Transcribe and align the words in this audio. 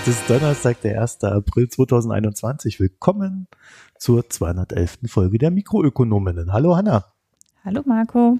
Heute 0.00 0.10
ist 0.12 0.30
Donnerstag, 0.30 0.80
der 0.80 1.02
1. 1.02 1.24
April 1.24 1.68
2021. 1.68 2.80
Willkommen 2.80 3.48
zur 3.98 4.30
211. 4.30 5.00
Folge 5.08 5.36
der 5.36 5.50
Mikroökonominnen. 5.50 6.54
Hallo 6.54 6.74
Hanna. 6.74 7.04
Hallo 7.62 7.82
Marco. 7.84 8.38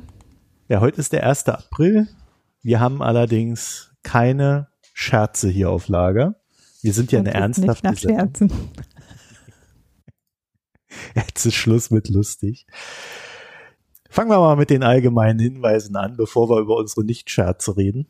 Ja, 0.68 0.80
heute 0.80 1.02
ist 1.02 1.12
der 1.12 1.27
1. 1.27 1.48
April. 1.48 2.09
Wir 2.62 2.80
haben 2.80 3.02
allerdings 3.02 3.95
keine 4.02 4.68
Scherze 4.95 5.51
hier 5.51 5.68
auf 5.68 5.88
Lager. 5.88 6.37
Wir 6.80 6.95
sind 6.95 7.12
ja 7.12 7.18
eine 7.18 7.34
ernsthafte 7.34 7.90
nicht 7.90 8.06
nach 8.06 8.10
Scherzen. 8.10 8.51
Jetzt 11.15 11.45
ist 11.45 11.56
Schluss 11.56 11.90
mit 11.90 12.09
lustig. 12.09 12.66
Fangen 14.09 14.30
wir 14.30 14.38
mal 14.38 14.56
mit 14.56 14.70
den 14.70 14.82
allgemeinen 14.82 15.38
Hinweisen 15.38 15.95
an, 15.96 16.16
bevor 16.16 16.48
wir 16.48 16.59
über 16.59 16.77
unsere 16.77 17.04
Nichtscherze 17.04 17.77
reden. 17.77 18.09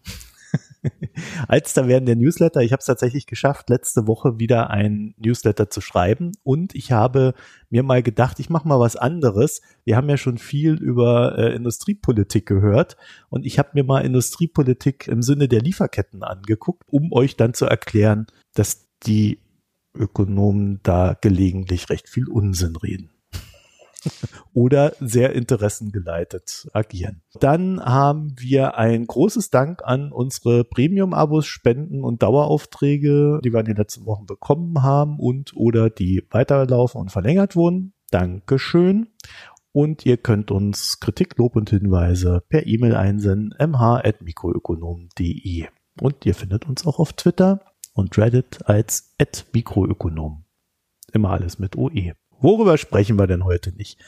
Als 1.48 1.75
da 1.75 1.87
werden 1.87 2.07
der 2.07 2.16
Newsletter, 2.16 2.62
ich 2.62 2.73
habe 2.73 2.80
es 2.80 2.87
tatsächlich 2.87 3.27
geschafft, 3.27 3.71
letzte 3.71 4.07
Woche 4.07 4.38
wieder 4.38 4.71
ein 4.71 5.15
Newsletter 5.19 5.71
zu 5.71 5.80
schreiben. 5.80 6.33
Und 6.43 6.75
ich 6.75 6.93
habe 6.93 7.34
mir 7.68 7.82
mal 7.82 8.02
gedacht, 8.02 8.41
ich 8.41 8.51
mache 8.51 8.66
mal 8.66 8.80
was 8.80 8.96
anderes. 8.96 9.60
Wir 9.85 9.96
haben 9.96 10.09
ja 10.09 10.16
schon 10.16 10.38
viel 10.38 10.74
über 10.74 11.38
äh, 11.38 11.55
Industriepolitik 11.55 12.46
gehört. 12.46 12.96
Und 13.29 13.45
ich 13.45 13.59
habe 13.59 13.71
mir 13.74 13.85
mal 13.85 14.05
Industriepolitik 14.05 15.09
im 15.09 15.23
Sinne 15.23 15.49
der 15.49 15.60
Lieferketten 15.60 16.23
angeguckt, 16.23 16.85
um 16.87 17.12
euch 17.12 17.37
dann 17.37 17.55
zu 17.55 17.66
erklären, 17.66 18.27
dass 18.55 18.88
die 19.05 19.40
Ökonomen 19.95 20.80
da 20.83 21.16
gelegentlich 21.21 21.90
recht 21.90 22.09
viel 22.09 22.29
Unsinn 22.29 22.77
reden 22.77 23.10
oder 24.52 24.93
sehr 25.01 25.34
interessengeleitet 25.34 26.68
agieren. 26.73 27.23
Dann 27.40 27.80
haben 27.80 28.34
wir 28.38 28.76
ein 28.76 29.06
großes 29.06 29.51
Dank 29.51 29.82
an 29.84 30.12
unsere 30.12 30.65
Premium-Abos, 30.65 31.46
Spenden 31.46 32.04
und 32.04 32.23
Daueraufträge, 32.23 33.40
die 33.45 33.52
wir 33.52 33.60
in 33.60 33.66
den 33.66 33.76
letzten 33.76 34.06
Wochen 34.06 34.26
bekommen 34.26 34.82
haben 34.82 35.18
und 35.18 35.54
oder 35.54 35.90
die 35.90 36.26
weiterlaufen 36.30 37.01
und 37.01 37.12
verlängert 37.12 37.56
wurden. 37.56 37.93
Dankeschön. 38.10 39.09
Und 39.73 40.04
ihr 40.04 40.16
könnt 40.16 40.51
uns 40.51 40.98
Kritik, 40.98 41.38
Lob 41.38 41.54
und 41.54 41.71
Hinweise 41.71 42.43
per 42.48 42.66
E-Mail 42.66 42.96
einsenden 42.96 43.54
mh.mikroökonom.de. 43.59 45.68
Und 46.01 46.26
ihr 46.26 46.34
findet 46.34 46.66
uns 46.66 46.84
auch 46.87 46.98
auf 46.98 47.12
Twitter 47.12 47.60
und 47.93 48.18
Reddit 48.18 48.66
als 48.66 49.15
@mikroökonom. 49.52 50.45
Immer 51.12 51.30
alles 51.30 51.60
mit 51.60 51.76
OE. 51.76 52.15
Worüber 52.41 52.79
sprechen 52.79 53.19
wir 53.19 53.27
denn 53.27 53.45
heute 53.45 53.73
nicht? 53.73 53.99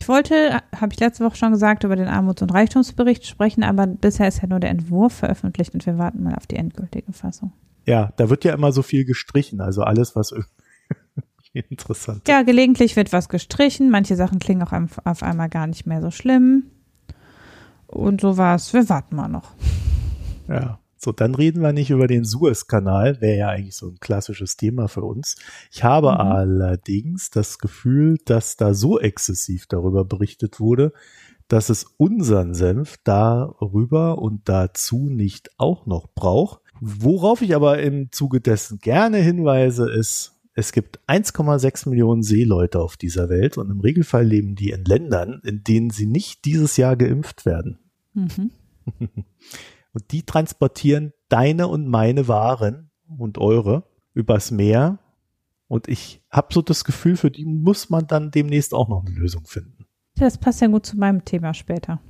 Ich 0.00 0.08
wollte, 0.08 0.60
habe 0.74 0.92
ich 0.92 1.00
letzte 1.00 1.24
Woche 1.24 1.36
schon 1.36 1.52
gesagt, 1.52 1.84
über 1.84 1.96
den 1.96 2.08
Armuts- 2.08 2.42
und 2.42 2.52
Reichtumsbericht 2.52 3.26
sprechen, 3.26 3.64
aber 3.64 3.86
bisher 3.86 4.28
ist 4.28 4.42
ja 4.42 4.48
nur 4.48 4.60
der 4.60 4.70
Entwurf 4.70 5.14
veröffentlicht 5.14 5.74
und 5.74 5.84
wir 5.86 5.98
warten 5.98 6.22
mal 6.22 6.34
auf 6.34 6.46
die 6.46 6.56
endgültige 6.56 7.12
Fassung. 7.12 7.52
Ja, 7.86 8.12
da 8.16 8.30
wird 8.30 8.44
ja 8.44 8.52
immer 8.52 8.72
so 8.72 8.82
viel 8.82 9.04
gestrichen, 9.04 9.60
also 9.60 9.82
alles, 9.82 10.14
was 10.14 10.34
interessant 11.52 12.18
ist. 12.18 12.28
Ja, 12.28 12.42
gelegentlich 12.42 12.96
wird 12.96 13.12
was 13.12 13.28
gestrichen, 13.28 13.90
manche 13.90 14.16
Sachen 14.16 14.38
klingen 14.38 14.62
auch 14.62 14.72
auf 15.04 15.22
einmal 15.22 15.48
gar 15.48 15.66
nicht 15.66 15.86
mehr 15.86 16.02
so 16.02 16.10
schlimm. 16.10 16.64
Und 17.86 18.20
so 18.20 18.36
war 18.36 18.56
es, 18.56 18.72
wir 18.72 18.88
warten 18.88 19.16
mal 19.16 19.28
noch. 19.28 19.52
Ja. 20.48 20.78
So, 20.98 21.12
dann 21.12 21.34
reden 21.34 21.62
wir 21.62 21.72
nicht 21.72 21.90
über 21.90 22.06
den 22.06 22.24
Suezkanal, 22.24 23.20
wäre 23.20 23.36
ja 23.36 23.48
eigentlich 23.48 23.76
so 23.76 23.88
ein 23.88 24.00
klassisches 24.00 24.56
Thema 24.56 24.88
für 24.88 25.02
uns. 25.02 25.36
Ich 25.70 25.84
habe 25.84 26.12
mhm. 26.12 26.20
allerdings 26.20 27.30
das 27.30 27.58
Gefühl, 27.58 28.18
dass 28.24 28.56
da 28.56 28.74
so 28.74 28.98
exzessiv 28.98 29.66
darüber 29.66 30.04
berichtet 30.04 30.58
wurde, 30.58 30.92
dass 31.48 31.68
es 31.68 31.84
unseren 31.96 32.54
Senf 32.54 32.96
darüber 33.04 34.18
und 34.18 34.48
dazu 34.48 35.08
nicht 35.10 35.50
auch 35.58 35.86
noch 35.86 36.08
braucht. 36.14 36.60
Worauf 36.80 37.42
ich 37.42 37.54
aber 37.54 37.78
im 37.78 38.10
Zuge 38.10 38.40
dessen 38.40 38.78
gerne 38.78 39.18
hinweise, 39.18 39.90
ist, 39.90 40.32
es 40.54 40.72
gibt 40.72 41.00
1,6 41.06 41.88
Millionen 41.88 42.22
Seeleute 42.22 42.80
auf 42.80 42.96
dieser 42.96 43.28
Welt 43.28 43.58
und 43.58 43.70
im 43.70 43.80
Regelfall 43.80 44.24
leben 44.24 44.54
die 44.54 44.70
in 44.70 44.84
Ländern, 44.84 45.40
in 45.44 45.62
denen 45.62 45.90
sie 45.90 46.06
nicht 46.06 46.46
dieses 46.46 46.78
Jahr 46.78 46.96
geimpft 46.96 47.44
werden. 47.44 47.78
Mhm. 48.14 48.50
Und 49.96 50.12
die 50.12 50.24
transportieren 50.24 51.14
deine 51.30 51.68
und 51.68 51.88
meine 51.88 52.28
Waren 52.28 52.90
und 53.08 53.38
eure 53.38 53.84
übers 54.12 54.50
Meer. 54.50 54.98
Und 55.68 55.88
ich 55.88 56.22
habe 56.30 56.52
so 56.52 56.60
das 56.60 56.84
Gefühl, 56.84 57.16
für 57.16 57.30
die 57.30 57.46
muss 57.46 57.88
man 57.88 58.06
dann 58.06 58.30
demnächst 58.30 58.74
auch 58.74 58.90
noch 58.90 59.06
eine 59.06 59.14
Lösung 59.14 59.46
finden. 59.46 59.86
Das 60.16 60.36
passt 60.36 60.60
ja 60.60 60.66
gut 60.66 60.84
zu 60.84 60.98
meinem 60.98 61.24
Thema 61.24 61.54
später. 61.54 62.02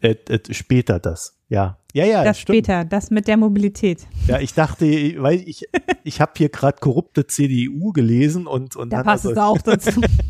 Äh, 0.00 0.16
äh, 0.30 0.40
später 0.54 0.98
das, 0.98 1.38
ja. 1.50 1.76
Ja, 1.92 2.06
ja. 2.06 2.24
Das 2.24 2.40
stimmt. 2.40 2.64
später, 2.64 2.86
das 2.86 3.10
mit 3.10 3.28
der 3.28 3.36
Mobilität. 3.36 4.06
Ja, 4.26 4.40
ich 4.40 4.54
dachte, 4.54 4.86
weil 5.18 5.46
ich, 5.46 5.68
ich 6.04 6.22
habe 6.22 6.32
hier 6.38 6.48
gerade 6.48 6.78
korrupte 6.80 7.26
CDU 7.26 7.92
gelesen 7.92 8.46
und, 8.46 8.76
und 8.76 8.94
da 8.94 9.02
passt 9.02 9.26
also, 9.26 9.32
es 9.32 9.36
auch 9.36 9.60
dazu. 9.60 10.00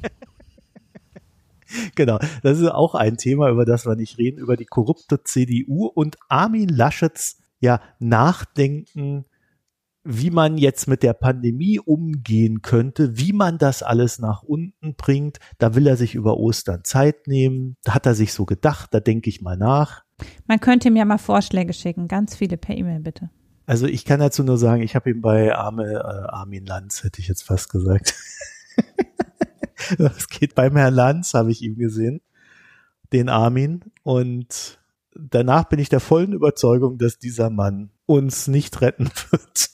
genau, 1.95 2.19
das 2.43 2.59
ist 2.59 2.69
auch 2.69 2.95
ein 2.95 3.17
Thema, 3.17 3.51
über 3.51 3.65
das 3.65 3.87
wir 3.87 3.97
nicht 3.97 4.19
reden, 4.19 4.39
über 4.39 4.57
die 4.57 4.67
korrupte 4.67 5.23
CDU 5.23 5.87
und 5.87 6.17
Armin 6.29 6.69
Laschets 6.69 7.39
ja 7.61 7.81
Nachdenken, 7.99 9.25
wie 10.05 10.31
man 10.31 10.59
jetzt 10.59 10.89
mit 10.89 11.03
der 11.03 11.13
Pandemie 11.13 11.79
umgehen 11.79 12.61
könnte, 12.63 13.17
wie 13.19 13.33
man 13.33 13.59
das 13.59 13.83
alles 13.83 14.19
nach 14.19 14.43
unten 14.43 14.95
bringt. 14.97 15.39
Da 15.59 15.75
will 15.75 15.87
er 15.87 15.97
sich 15.97 16.15
über 16.15 16.39
Ostern 16.39 16.83
Zeit 16.83 17.29
nehmen. 17.29 17.77
Da 17.85 17.95
hat 17.95 18.07
er 18.07 18.15
sich 18.15 18.33
so 18.33 18.45
gedacht, 18.45 18.93
da 18.93 19.01
denke 19.01 19.31
ich 19.31 19.43
mal 19.43 19.57
nach. 19.57 20.03
Man 20.47 20.61
könnte 20.61 20.89
ihm 20.89 20.97
ja 20.97 21.05
mal 21.05 21.19
Vorschläge 21.19 21.73
schicken, 21.73 22.09
ganz 22.09 22.35
viele 22.35 22.57
per 22.57 22.77
E-Mail 22.77 23.01
bitte. 23.01 23.31
Also 23.65 23.87
ich 23.87 24.05
kann 24.05 24.19
dazu 24.19 24.43
nur 24.43 24.59
sagen, 24.59 24.83
ich 24.83 24.97
habe 24.97 25.11
ihn 25.11 25.21
bei 25.21 25.55
Arme, 25.55 25.85
äh, 25.85 25.97
Armin 25.97 26.67
Lanz, 26.67 27.05
hätte 27.05 27.21
ich 27.21 27.29
jetzt 27.29 27.43
fast 27.43 27.71
gesagt. 27.71 28.15
Das 29.99 30.29
geht 30.29 30.55
beim 30.55 30.77
Herrn 30.77 30.95
Lanz, 30.95 31.35
habe 31.35 31.51
ich 31.51 31.63
ihm 31.63 31.77
gesehen, 31.77 32.21
den 33.13 33.29
Armin. 33.29 33.83
Und 34.03 34.79
danach 35.15 35.65
bin 35.65 35.79
ich 35.79 35.89
der 35.89 36.01
vollen 36.01 36.33
Überzeugung, 36.33 36.99
dass 36.99 37.19
dieser 37.19 37.51
Mann 37.51 37.91
uns 38.07 38.49
nicht 38.49 38.81
retten 38.81 39.11
wird. 39.31 39.71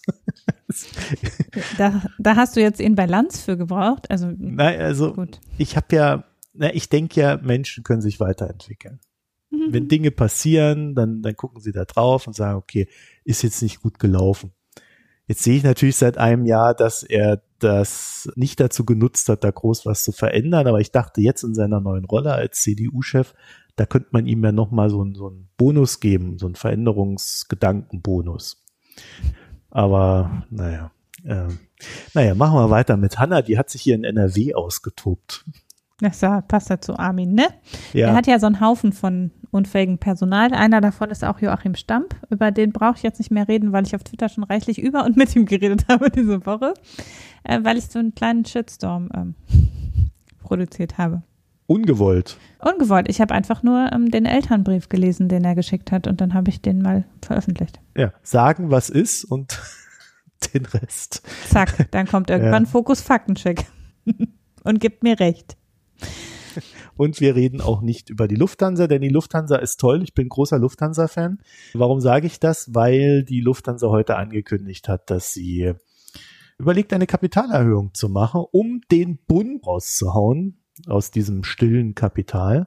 Da, 1.78 2.02
da 2.18 2.36
hast 2.36 2.56
du 2.56 2.60
jetzt 2.60 2.80
ihn 2.80 2.94
bei 2.94 3.06
Lanz 3.06 3.40
für 3.40 3.56
gebraucht. 3.56 4.10
Also, 4.10 4.30
Nein, 4.36 4.80
also 4.80 5.14
gut. 5.14 5.40
ich 5.56 5.76
habe 5.76 5.96
ja, 5.96 6.24
na, 6.52 6.74
ich 6.74 6.88
denke 6.88 7.20
ja, 7.20 7.36
Menschen 7.38 7.84
können 7.84 8.02
sich 8.02 8.20
weiterentwickeln. 8.20 9.00
Mhm. 9.50 9.72
Wenn 9.72 9.88
Dinge 9.88 10.10
passieren, 10.10 10.94
dann, 10.94 11.22
dann 11.22 11.36
gucken 11.36 11.60
sie 11.60 11.72
da 11.72 11.84
drauf 11.84 12.26
und 12.26 12.34
sagen, 12.34 12.58
okay, 12.58 12.88
ist 13.24 13.42
jetzt 13.42 13.62
nicht 13.62 13.80
gut 13.80 13.98
gelaufen. 13.98 14.52
Jetzt 15.26 15.42
sehe 15.42 15.56
ich 15.56 15.62
natürlich 15.62 15.96
seit 15.96 16.18
einem 16.18 16.44
Jahr, 16.44 16.74
dass 16.74 17.02
er 17.02 17.42
das 17.58 18.30
nicht 18.36 18.60
dazu 18.60 18.84
genutzt 18.84 19.28
hat, 19.28 19.44
da 19.44 19.50
groß 19.50 19.86
was 19.86 20.04
zu 20.04 20.12
verändern. 20.12 20.66
Aber 20.66 20.80
ich 20.80 20.92
dachte 20.92 21.20
jetzt 21.20 21.42
in 21.42 21.54
seiner 21.54 21.80
neuen 21.80 22.04
Rolle 22.04 22.32
als 22.32 22.62
CDU-Chef, 22.62 23.34
da 23.76 23.86
könnte 23.86 24.08
man 24.12 24.26
ihm 24.26 24.44
ja 24.44 24.52
nochmal 24.52 24.90
so, 24.90 25.06
so 25.14 25.28
einen 25.28 25.48
Bonus 25.56 26.00
geben, 26.00 26.38
so 26.38 26.46
einen 26.46 26.56
Veränderungsgedankenbonus. 26.56 28.64
Aber 29.70 30.44
naja, 30.50 30.90
äh, 31.24 31.48
naja, 32.14 32.34
machen 32.34 32.56
wir 32.56 32.70
weiter 32.70 32.96
mit 32.96 33.18
Hanna. 33.18 33.42
Die 33.42 33.58
hat 33.58 33.70
sich 33.70 33.82
hier 33.82 33.94
in 33.94 34.04
NRW 34.04 34.54
ausgetobt. 34.54 35.44
Das 36.00 36.20
passt 36.20 36.70
ja 36.70 36.80
zu 36.80 36.96
Armin, 36.96 37.34
ne? 37.34 37.48
Ja. 37.92 38.08
Er 38.08 38.14
hat 38.14 38.28
ja 38.28 38.38
so 38.38 38.46
einen 38.46 38.60
Haufen 38.60 38.92
von 38.92 39.32
unfähigen 39.50 39.98
Personal. 39.98 40.52
Einer 40.52 40.80
davon 40.80 41.10
ist 41.10 41.24
auch 41.24 41.40
Joachim 41.40 41.74
Stamp. 41.74 42.14
Über 42.30 42.50
den 42.50 42.72
brauche 42.72 42.96
ich 42.96 43.02
jetzt 43.02 43.18
nicht 43.18 43.30
mehr 43.30 43.48
reden, 43.48 43.72
weil 43.72 43.86
ich 43.86 43.94
auf 43.94 44.04
Twitter 44.04 44.28
schon 44.28 44.44
reichlich 44.44 44.78
über 44.80 45.04
und 45.04 45.16
mit 45.16 45.34
ihm 45.34 45.46
geredet 45.46 45.86
habe 45.88 46.10
diese 46.10 46.44
Woche, 46.46 46.74
äh, 47.44 47.60
weil 47.62 47.78
ich 47.78 47.86
so 47.86 47.98
einen 47.98 48.14
kleinen 48.14 48.44
Shitstorm 48.44 49.08
ähm, 49.14 49.34
produziert 50.42 50.98
habe. 50.98 51.22
Ungewollt. 51.66 52.38
Ungewollt. 52.60 53.10
Ich 53.10 53.20
habe 53.20 53.34
einfach 53.34 53.62
nur 53.62 53.92
ähm, 53.92 54.10
den 54.10 54.24
Elternbrief 54.24 54.88
gelesen, 54.88 55.28
den 55.28 55.44
er 55.44 55.54
geschickt 55.54 55.92
hat 55.92 56.06
und 56.06 56.20
dann 56.20 56.32
habe 56.32 56.48
ich 56.48 56.62
den 56.62 56.80
mal 56.80 57.04
veröffentlicht. 57.22 57.78
Ja, 57.94 58.12
sagen, 58.22 58.70
was 58.70 58.88
ist 58.88 59.24
und 59.24 59.60
den 60.54 60.64
Rest. 60.64 61.22
Zack, 61.48 61.90
dann 61.90 62.06
kommt 62.06 62.30
irgendwann 62.30 62.64
ja. 62.64 62.70
Fokus 62.70 63.02
Faktencheck 63.02 63.66
und 64.64 64.80
gibt 64.80 65.02
mir 65.02 65.20
recht. 65.20 65.56
Und 66.98 67.20
wir 67.20 67.36
reden 67.36 67.60
auch 67.60 67.80
nicht 67.80 68.10
über 68.10 68.26
die 68.26 68.34
Lufthansa, 68.34 68.88
denn 68.88 69.00
die 69.00 69.08
Lufthansa 69.08 69.56
ist 69.56 69.78
toll. 69.78 70.02
Ich 70.02 70.14
bin 70.14 70.28
großer 70.28 70.58
Lufthansa-Fan. 70.58 71.38
Warum 71.74 72.00
sage 72.00 72.26
ich 72.26 72.40
das? 72.40 72.74
Weil 72.74 73.22
die 73.22 73.40
Lufthansa 73.40 73.88
heute 73.88 74.16
angekündigt 74.16 74.88
hat, 74.88 75.08
dass 75.08 75.32
sie 75.32 75.74
überlegt, 76.58 76.92
eine 76.92 77.06
Kapitalerhöhung 77.06 77.94
zu 77.94 78.08
machen, 78.08 78.44
um 78.50 78.80
den 78.90 79.16
Bund 79.16 79.64
rauszuhauen 79.64 80.58
aus 80.88 81.12
diesem 81.12 81.44
stillen 81.44 81.94
Kapital, 81.94 82.66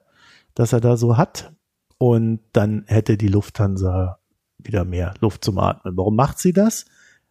das 0.54 0.72
er 0.72 0.80
da 0.80 0.96
so 0.96 1.18
hat. 1.18 1.52
Und 1.98 2.40
dann 2.54 2.84
hätte 2.86 3.18
die 3.18 3.28
Lufthansa 3.28 4.18
wieder 4.56 4.86
mehr 4.86 5.12
Luft 5.20 5.44
zum 5.44 5.58
Atmen. 5.58 5.94
Warum 5.98 6.16
macht 6.16 6.38
sie 6.38 6.54
das? 6.54 6.86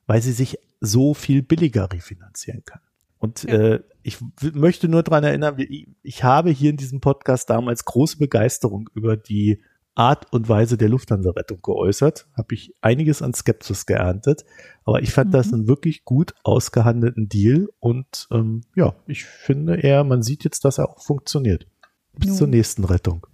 Weil 0.06 0.22
sie 0.22 0.34
sich 0.34 0.60
so 0.80 1.16
viel 1.16 1.42
billiger 1.42 1.92
refinanzieren 1.92 2.64
kann. 2.64 2.82
Und 3.18 3.44
ja. 3.44 3.54
äh, 3.56 3.84
ich 4.04 4.18
möchte 4.54 4.88
nur 4.88 5.04
dran 5.04 5.24
erinnern, 5.24 5.58
ich 6.02 6.24
habe 6.24 6.50
hier 6.50 6.72
in 6.72 6.78
diesem 6.78 7.02
Podcast 7.02 7.50
damals 7.50 7.86
große 7.86 8.18
Begeisterung 8.18 8.90
über 8.94 9.18
die 9.18 9.62
Art 9.94 10.32
und 10.32 10.48
Weise 10.48 10.78
der 10.78 10.90
Lufthansa-Rettung 10.90 11.62
geäußert, 11.62 12.28
habe 12.34 12.54
ich 12.56 12.74
einiges 12.82 13.22
an 13.22 13.34
Skepsis 13.34 13.86
geerntet, 13.86 14.46
aber 14.86 15.02
ich 15.02 15.12
fand 15.12 15.30
mhm. 15.30 15.34
das 15.34 15.54
einen 15.54 15.68
wirklich 15.68 16.06
gut 16.06 16.34
ausgehandelten 16.44 17.28
Deal 17.28 17.68
und 17.80 18.28
ähm, 18.32 18.62
ja, 18.76 18.96
ich 19.06 19.26
finde 19.26 19.76
eher, 19.76 20.04
man 20.04 20.24
sieht 20.24 20.44
jetzt, 20.44 20.64
dass 20.64 20.78
er 20.78 20.90
auch 20.90 21.02
funktioniert. 21.02 21.68
Bis 22.14 22.30
Nun. 22.30 22.38
zur 22.38 22.48
nächsten 22.48 22.84
Rettung. 22.86 23.28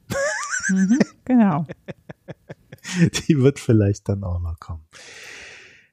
Mhm, 0.69 1.00
genau. 1.25 1.66
Die 3.28 3.38
wird 3.38 3.60
vielleicht 3.60 4.10
dann 4.10 4.24
auch 4.24 4.40
noch 4.40 4.60
kommen. 4.60 4.86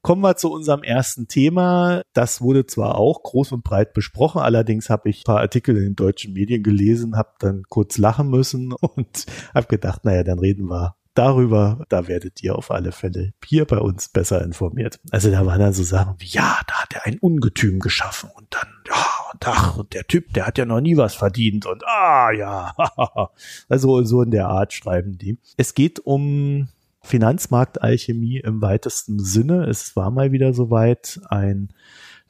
Kommen 0.05 0.21
wir 0.21 0.37
zu 0.37 0.53
unserem 0.53 0.83
ersten 0.83 1.29
Thema. 1.29 2.03
Das 2.13 2.43
wurde 2.43 2.67
zwar 2.67 2.97
auch 2.99 3.23
groß 3.23 3.53
und 3.53 3.65
breit 3.65 3.95
besprochen, 3.95 4.43
allerdings 4.43 4.91
habe 4.91 5.09
ich 5.09 5.23
ein 5.23 5.25
paar 5.25 5.41
Artikel 5.41 5.75
in 5.79 5.83
den 5.83 5.97
deutschen 5.97 6.35
Medien 6.35 6.63
gelesen, 6.63 7.17
habe 7.17 7.31
dann 7.39 7.63
kurz 7.71 7.97
lachen 7.97 8.29
müssen 8.29 8.73
und 8.81 9.25
habe 9.55 9.67
gedacht, 9.67 10.05
naja, 10.05 10.23
dann 10.23 10.39
reden 10.39 10.67
wir 10.69 10.95
darüber. 11.15 11.87
Da 11.89 12.07
werdet 12.07 12.43
ihr 12.43 12.55
auf 12.55 12.71
alle 12.71 12.93
Fälle 12.93 13.33
hier 13.43 13.65
bei 13.65 13.79
uns 13.79 14.11
besser 14.11 14.45
informiert. 14.45 15.01
Also 15.11 15.31
da 15.31 15.47
waren 15.47 15.61
dann 15.61 15.73
so 15.73 15.85
Sachen 15.85 16.17
wie, 16.19 16.29
ja, 16.29 16.59
da 16.67 16.83
hat 16.83 16.93
er 16.93 17.07
ein 17.07 17.19
Ungetüm 17.19 17.81
geschaffen 17.81 18.29
und 18.37 18.49
dann, 18.51 18.69
ja, 18.87 19.07
und 19.33 19.49
ach, 19.49 19.79
und 19.79 19.95
der 19.95 20.07
Typ, 20.07 20.35
der 20.35 20.47
hat 20.47 20.59
ja 20.59 20.67
noch 20.67 20.83
nie 20.83 20.99
was 20.99 21.15
verdient 21.15 21.65
und 21.65 21.83
ah, 21.87 22.31
ja, 22.31 22.75
also 23.71 24.05
so 24.05 24.21
in 24.21 24.33
der 24.33 24.49
Art 24.49 24.75
schreiben 24.75 25.17
die. 25.17 25.39
Es 25.57 25.73
geht 25.73 25.99
um 25.99 26.69
Finanzmarktalchemie 27.05 28.39
im 28.39 28.61
weitesten 28.61 29.19
Sinne. 29.19 29.67
Es 29.67 29.95
war 29.95 30.11
mal 30.11 30.33
wieder 30.33 30.53
soweit 30.53 31.21
ein 31.29 31.69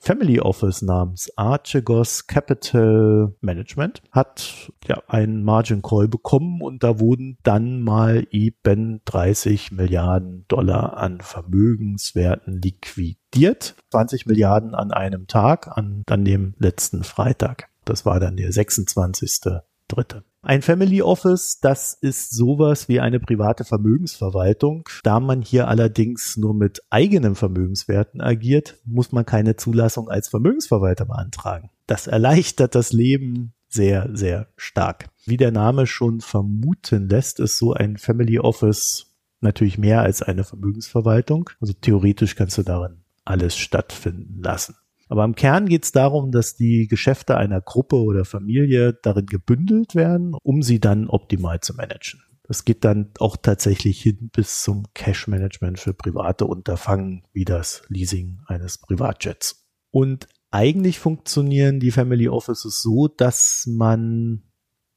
Family 0.05 0.39
Office 0.39 0.83
namens 0.83 1.33
Archegos 1.37 2.27
Capital 2.27 3.35
Management 3.41 4.03
hat 4.11 4.71
ja 4.87 5.03
einen 5.07 5.43
Margin 5.45 5.81
Call 5.81 6.09
bekommen 6.09 6.61
und 6.61 6.83
da 6.83 7.01
wurden 7.01 7.39
dann 7.43 7.81
mal 7.81 8.27
eben 8.31 9.01
30 9.07 9.73
Milliarden 9.73 10.45
Dollar 10.49 10.99
an 10.99 11.23
Vermögenswerten 11.23 12.61
liquidiert. 12.61 13.77
20 13.93 14.27
Milliarden 14.27 14.75
an 14.75 14.91
einem 14.91 15.27
Tag, 15.27 15.75
an 15.75 16.03
dann 16.05 16.27
dem 16.27 16.55
letzten 16.59 17.03
Freitag. 17.03 17.71
Das 17.87 18.05
war 18.05 18.21
dann 18.21 18.37
der 18.37 18.53
26. 18.53 19.41
Dritte. 19.89 20.25
Ein 20.47 20.61
Family 20.61 21.01
Office, 21.01 21.59
das 21.61 21.95
ist 21.95 22.35
sowas 22.35 22.87
wie 22.87 23.01
eine 23.01 23.19
private 23.19 23.65
Vermögensverwaltung. 23.65 24.87
Da 25.03 25.19
man 25.19 25.41
hier 25.41 25.69
allerdings 25.69 26.37
nur 26.37 26.53
mit 26.53 26.83
eigenen 26.91 27.35
Vermögenswerten 27.35 28.21
agiert, 28.21 28.77
muss 28.85 29.11
man 29.11 29.25
keine 29.25 29.57
Zulassung 29.57 30.11
als 30.11 30.29
Vermögensverwalter 30.29 31.07
beantragen. 31.07 31.71
Das 31.87 32.07
erleichtert 32.07 32.75
das 32.75 32.93
Leben 32.93 33.55
sehr, 33.71 34.11
sehr 34.13 34.49
stark. 34.59 35.07
Wie 35.25 35.39
der 35.39 35.51
Name 35.51 35.87
schon 35.87 36.21
vermuten 36.21 37.09
lässt, 37.09 37.41
ist 37.41 37.57
so 37.57 37.73
ein 37.73 37.97
Family 37.97 38.39
Office 38.39 39.07
natürlich 39.41 39.79
mehr 39.79 40.03
als 40.03 40.21
eine 40.21 40.45
Vermögensverwaltung. 40.45 41.49
Also 41.59 41.73
theoretisch 41.73 42.37
kannst 42.37 42.59
du 42.59 42.63
darin 42.63 42.99
alles 43.25 43.57
stattfinden 43.57 44.43
lassen. 44.43 44.75
Aber 45.15 45.25
im 45.25 45.37
Kern 45.37 45.67
geht 45.67 45.85
es 45.85 45.93
darum, 45.93 46.33
dass 46.33 46.57
die 46.57 46.89
Geschäfte 46.89 47.37
einer 47.37 47.61
Gruppe 47.61 48.03
oder 48.03 48.25
Familie 48.25 48.95
darin 48.95 49.27
gebündelt 49.27 49.95
werden, 49.95 50.35
um 50.43 50.61
sie 50.61 50.81
dann 50.81 51.07
optimal 51.07 51.61
zu 51.61 51.73
managen. 51.73 52.21
Das 52.43 52.65
geht 52.65 52.85
dann 52.85 53.13
auch 53.21 53.37
tatsächlich 53.37 54.03
hin 54.03 54.29
bis 54.33 54.65
zum 54.65 54.87
Cash-Management 54.93 55.79
für 55.79 55.95
private 55.95 56.47
Unterfangen 56.47 57.23
wie 57.33 57.45
das 57.45 57.85
Leasing 57.87 58.41
eines 58.49 58.79
Privatjets. 58.79 59.69
Und 59.93 60.27
eigentlich 60.51 60.99
funktionieren 60.99 61.79
die 61.79 61.93
Family 61.93 62.29
Offices 62.29 62.83
so, 62.83 63.07
dass 63.07 63.69
man, 63.69 64.43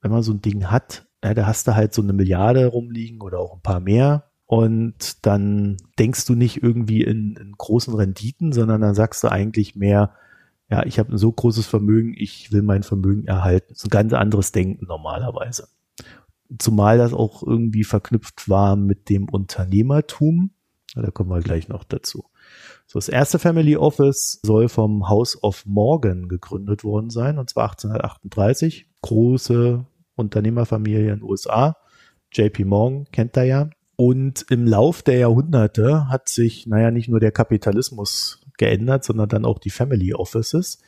wenn 0.02 0.10
man 0.10 0.24
so 0.24 0.34
ein 0.34 0.42
Ding 0.42 0.72
hat, 0.72 1.06
ja, 1.24 1.36
da 1.36 1.46
hast 1.46 1.68
du 1.68 1.76
halt 1.76 1.94
so 1.94 2.02
eine 2.02 2.14
Milliarde 2.14 2.66
rumliegen 2.66 3.22
oder 3.22 3.38
auch 3.38 3.54
ein 3.54 3.62
paar 3.62 3.82
mehr 3.82 4.27
und 4.48 5.26
dann 5.26 5.76
denkst 6.00 6.26
du 6.26 6.34
nicht 6.34 6.64
irgendwie 6.64 7.04
in, 7.04 7.36
in 7.36 7.52
großen 7.52 7.94
Renditen, 7.94 8.54
sondern 8.54 8.80
dann 8.80 8.96
sagst 8.96 9.24
du 9.24 9.28
eigentlich 9.28 9.76
mehr, 9.76 10.16
ja, 10.70 10.86
ich 10.86 11.00
habe 11.00 11.14
ein 11.14 11.18
so 11.18 11.32
großes 11.32 11.68
Vermögen, 11.68 12.14
ich 12.18 12.52
will 12.54 12.62
mein 12.62 12.84
Vermögen 12.84 13.26
erhalten. 13.26 13.68
Das 13.70 13.80
ist 13.80 13.86
ein 13.86 13.90
ganz 13.90 14.14
anderes 14.14 14.54
Denken 14.54 14.86
normalerweise. 14.86 15.68
Zumal 16.58 16.98
das 16.98 17.14
auch 17.14 17.44
irgendwie 17.44 17.84
verknüpft 17.84 18.48
war 18.48 18.78
mit 18.78 19.10
dem 19.10 19.28
Unternehmertum. 19.28 20.52
Da 20.96 21.12
kommen 21.12 21.30
wir 21.30 21.42
gleich 21.42 21.68
noch 21.68 21.84
dazu. 21.84 22.24
So, 22.86 23.00
das 23.00 23.10
erste 23.10 23.40
Family 23.40 23.76
Office 23.76 24.40
soll 24.44 24.70
vom 24.70 25.10
House 25.10 25.42
of 25.44 25.66
Morgan 25.66 26.30
gegründet 26.30 26.86
worden 26.86 27.10
sein, 27.10 27.38
und 27.38 27.50
zwar 27.50 27.72
1838. 27.72 28.88
Große 29.02 29.86
Unternehmerfamilie 30.16 31.12
in 31.12 31.20
den 31.20 31.24
USA. 31.24 31.76
JP 32.32 32.64
Morgan 32.64 33.06
kennt 33.12 33.36
er 33.36 33.44
ja. 33.44 33.70
Und 33.98 34.46
im 34.52 34.68
Lauf 34.68 35.02
der 35.02 35.18
Jahrhunderte 35.18 36.08
hat 36.08 36.30
sich, 36.30 36.68
naja, 36.68 36.92
nicht 36.92 37.10
nur 37.10 37.20
der 37.20 37.32
Kapitalismus 37.32 38.40
geändert, 38.58 39.04
sondern 39.04 39.28
dann 39.28 39.44
auch 39.44 39.58
die 39.58 39.72
Family 39.72 40.14
Offices. 40.14 40.80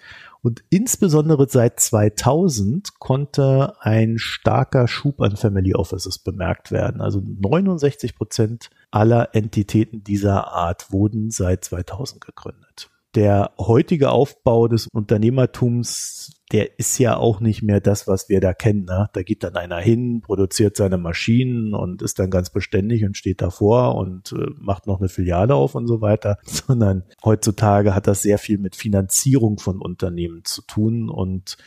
Und 0.41 0.63
insbesondere 0.69 1.50
seit 1.50 1.79
2000 1.79 3.00
konnte 3.00 3.73
ein 3.79 4.19
starker 4.19 4.88
Schub 4.88 5.21
an 5.21 5.35
Family 5.35 5.73
Offices 5.73 6.19
bemerkt 6.19 6.71
werden. 6.71 7.01
Also 7.01 7.19
69 7.21 8.15
Prozent 8.15 8.69
aller 8.91 9.33
Entitäten 9.33 10.03
dieser 10.03 10.47
Art 10.53 10.91
wurden 10.91 11.31
seit 11.31 11.65
2000 11.65 12.23
gegründet 12.23 12.91
der 13.15 13.51
heutige 13.57 14.11
Aufbau 14.11 14.67
des 14.67 14.88
Unternehmertums, 14.91 16.38
der 16.51 16.79
ist 16.79 16.97
ja 16.97 17.15
auch 17.15 17.39
nicht 17.41 17.61
mehr 17.61 17.79
das, 17.79 18.07
was 18.07 18.27
wir 18.27 18.41
da 18.41 18.53
kennen. 18.53 18.85
Ne? 18.85 19.09
Da 19.13 19.21
geht 19.21 19.43
dann 19.43 19.55
einer 19.55 19.77
hin, 19.77 20.21
produziert 20.21 20.75
seine 20.75 20.97
Maschinen 20.97 21.73
und 21.73 22.01
ist 22.01 22.17
dann 22.17 22.31
ganz 22.31 22.49
beständig 22.49 23.05
und 23.05 23.17
steht 23.17 23.41
davor 23.41 23.95
und 23.95 24.31
äh, 24.31 24.47
macht 24.57 24.87
noch 24.87 24.99
eine 24.99 25.09
Filiale 25.09 25.53
auf 25.53 25.75
und 25.75 25.87
so 25.87 26.01
weiter, 26.01 26.39
sondern 26.43 27.03
heutzutage 27.23 27.93
hat 27.93 28.07
das 28.07 28.23
sehr 28.23 28.39
viel 28.39 28.57
mit 28.57 28.75
Finanzierung 28.75 29.59
von 29.59 29.79
Unternehmen 29.79 30.44
zu 30.44 30.63
tun 30.63 31.09
und 31.09 31.57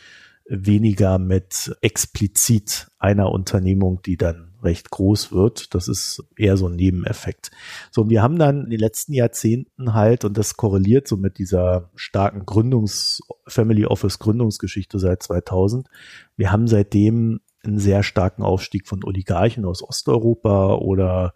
weniger 0.47 1.17
mit 1.17 1.75
explizit 1.81 2.87
einer 2.99 3.31
Unternehmung, 3.31 4.01
die 4.01 4.17
dann 4.17 4.52
recht 4.63 4.89
groß 4.89 5.31
wird. 5.31 5.73
Das 5.73 5.87
ist 5.87 6.23
eher 6.37 6.57
so 6.57 6.67
ein 6.67 6.75
Nebeneffekt. 6.75 7.51
So, 7.91 8.09
wir 8.09 8.21
haben 8.21 8.37
dann 8.37 8.65
in 8.65 8.69
den 8.69 8.79
letzten 8.79 9.13
Jahrzehnten 9.13 9.93
halt, 9.93 10.25
und 10.25 10.37
das 10.37 10.57
korreliert 10.57 11.07
so 11.07 11.17
mit 11.17 11.37
dieser 11.37 11.89
starken 11.95 12.45
Gründungs-, 12.45 13.21
Family 13.47 13.85
Office 13.85 14.19
Gründungsgeschichte 14.19 14.99
seit 14.99 15.23
2000. 15.23 15.87
Wir 16.35 16.51
haben 16.51 16.67
seitdem 16.67 17.41
einen 17.63 17.79
sehr 17.79 18.03
starken 18.03 18.43
Aufstieg 18.43 18.87
von 18.87 19.03
Oligarchen 19.03 19.65
aus 19.65 19.83
Osteuropa 19.83 20.75
oder 20.75 21.33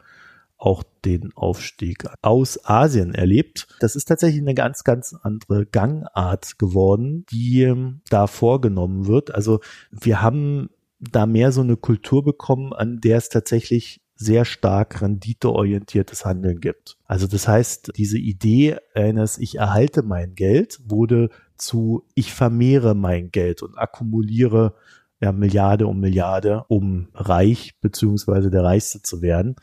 auch 0.58 0.84
den 1.06 1.32
Aufstieg 1.36 2.06
aus 2.22 2.66
Asien 2.66 3.14
erlebt. 3.14 3.68
Das 3.80 3.96
ist 3.96 4.06
tatsächlich 4.06 4.42
eine 4.42 4.56
ganz, 4.56 4.84
ganz 4.84 5.16
andere 5.22 5.66
Gangart 5.66 6.58
geworden, 6.58 7.26
die 7.32 7.74
da 8.10 8.28
vorgenommen 8.28 9.06
wird. 9.06 9.34
Also 9.34 9.60
wir 9.92 10.22
haben 10.22 10.70
da 11.00 11.26
mehr 11.26 11.52
so 11.52 11.62
eine 11.62 11.78
Kultur 11.78 12.24
bekommen, 12.24 12.74
an 12.74 13.00
der 13.00 13.18
es 13.18 13.30
tatsächlich 13.30 14.02
sehr 14.16 14.46
stark 14.46 15.02
renditeorientiertes 15.02 16.26
Handeln 16.26 16.60
gibt. 16.60 16.98
Also 17.06 17.28
das 17.28 17.48
heißt, 17.48 17.92
diese 17.96 18.18
Idee 18.18 18.78
eines 18.96 19.38
Ich 19.38 19.56
erhalte 19.56 20.02
mein 20.02 20.34
Geld 20.34 20.80
wurde 20.84 21.30
zu 21.56 22.04
Ich 22.16 22.34
vermehre 22.34 22.96
mein 22.96 23.32
Geld 23.32 23.62
und 23.62 23.78
akkumuliere 23.78 24.74
ja, 25.20 25.32
Milliarde 25.32 25.88
um 25.88 26.00
Milliarde, 26.00 26.66
um 26.68 27.10
reich 27.14 27.80
beziehungsweise 27.82 28.50
der 28.52 28.64
Reichste 28.64 29.02
zu 29.02 29.22
werden. 29.22 29.56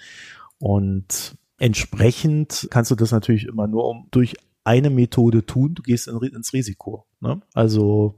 Und 0.59 1.37
entsprechend 1.59 2.69
kannst 2.71 2.91
du 2.91 2.95
das 2.95 3.13
natürlich 3.13 3.47
immer 3.47 3.67
nur 3.67 3.89
um, 3.89 4.09
durch 4.11 4.35
eine 4.65 4.91
Methode 4.91 5.47
tun. 5.47 5.75
Du 5.75 5.83
gehst 5.83 6.09
in, 6.09 6.19
ins 6.19 6.53
Risiko. 6.53 7.07
Ne? 7.21 7.41
Also 7.53 8.15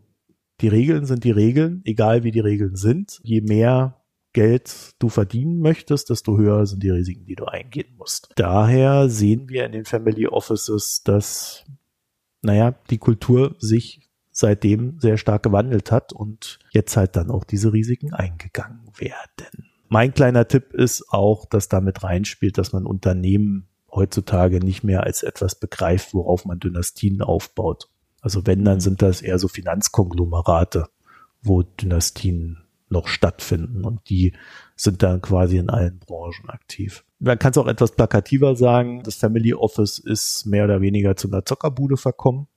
die 0.60 0.68
Regeln 0.68 1.04
sind 1.04 1.25
die 1.25 1.30
Regeln, 1.30 1.82
egal 1.84 2.22
wie 2.25 2.30
die 2.30 2.40
Regeln 2.40 2.76
sind. 2.76 3.20
Je 3.22 3.40
mehr 3.40 4.00
Geld 4.32 4.94
du 4.98 5.08
verdienen 5.08 5.60
möchtest, 5.60 6.10
desto 6.10 6.36
höher 6.36 6.66
sind 6.66 6.82
die 6.82 6.90
Risiken, 6.90 7.25
die 7.25 7.36
du 7.36 7.46
eingehen 7.46 7.94
musst. 7.96 8.30
Daher 8.36 9.08
sehen 9.08 9.48
wir 9.48 9.64
in 9.64 9.72
den 9.72 9.84
Family 9.84 10.26
Offices, 10.26 11.02
dass, 11.02 11.64
naja, 12.42 12.75
die 12.90 12.98
Kultur 12.98 13.56
sich 13.58 14.10
seitdem 14.32 15.00
sehr 15.00 15.16
stark 15.16 15.42
gewandelt 15.42 15.90
hat 15.90 16.12
und 16.12 16.58
jetzt 16.70 16.96
halt 16.96 17.16
dann 17.16 17.30
auch 17.30 17.44
diese 17.44 17.72
Risiken 17.72 18.12
eingegangen 18.12 18.90
werden. 18.98 19.70
Mein 19.88 20.12
kleiner 20.12 20.46
Tipp 20.46 20.75
ist 20.75 21.10
auch, 21.10 21.46
dass 21.46 21.68
damit 21.68 22.02
reinspielt, 22.02 22.58
dass 22.58 22.72
man 22.72 22.84
Unternehmen 22.84 23.68
heutzutage 23.90 24.60
nicht 24.60 24.84
mehr 24.84 25.04
als 25.04 25.22
etwas 25.22 25.58
begreift, 25.58 26.12
worauf 26.12 26.44
man 26.44 26.60
Dynastien 26.60 27.22
aufbaut. 27.22 27.88
Also 28.26 28.45
wenn, 28.45 28.64
dann 28.64 28.80
sind 28.80 29.02
das 29.02 29.23
eher 29.23 29.38
so 29.38 29.47
Finanzkonglomerate, 29.47 30.88
wo 31.42 31.62
Dynastien 31.62 32.59
noch 32.88 33.06
stattfinden 33.06 33.85
und 33.85 34.00
die 34.11 34.33
sind 34.75 35.04
dann 35.04 35.23
quasi 35.23 35.59
in 35.59 35.71
allen 35.71 36.00
Branchen 36.00 36.50
aktiv. 36.50 37.04
Man 37.21 37.38
kann 37.38 37.52
es 37.52 37.59
auch 37.59 37.68
etwas 37.68 37.95
plakativer 37.95 38.56
sagen, 38.56 39.04
das 39.04 39.14
Family 39.14 39.54
Office 39.54 40.00
ist 40.00 40.45
mehr 40.45 40.64
oder 40.64 40.80
weniger 40.80 41.14
zu 41.14 41.28
einer 41.28 41.45
Zockerbude 41.45 41.97
verkommen. 41.97 42.49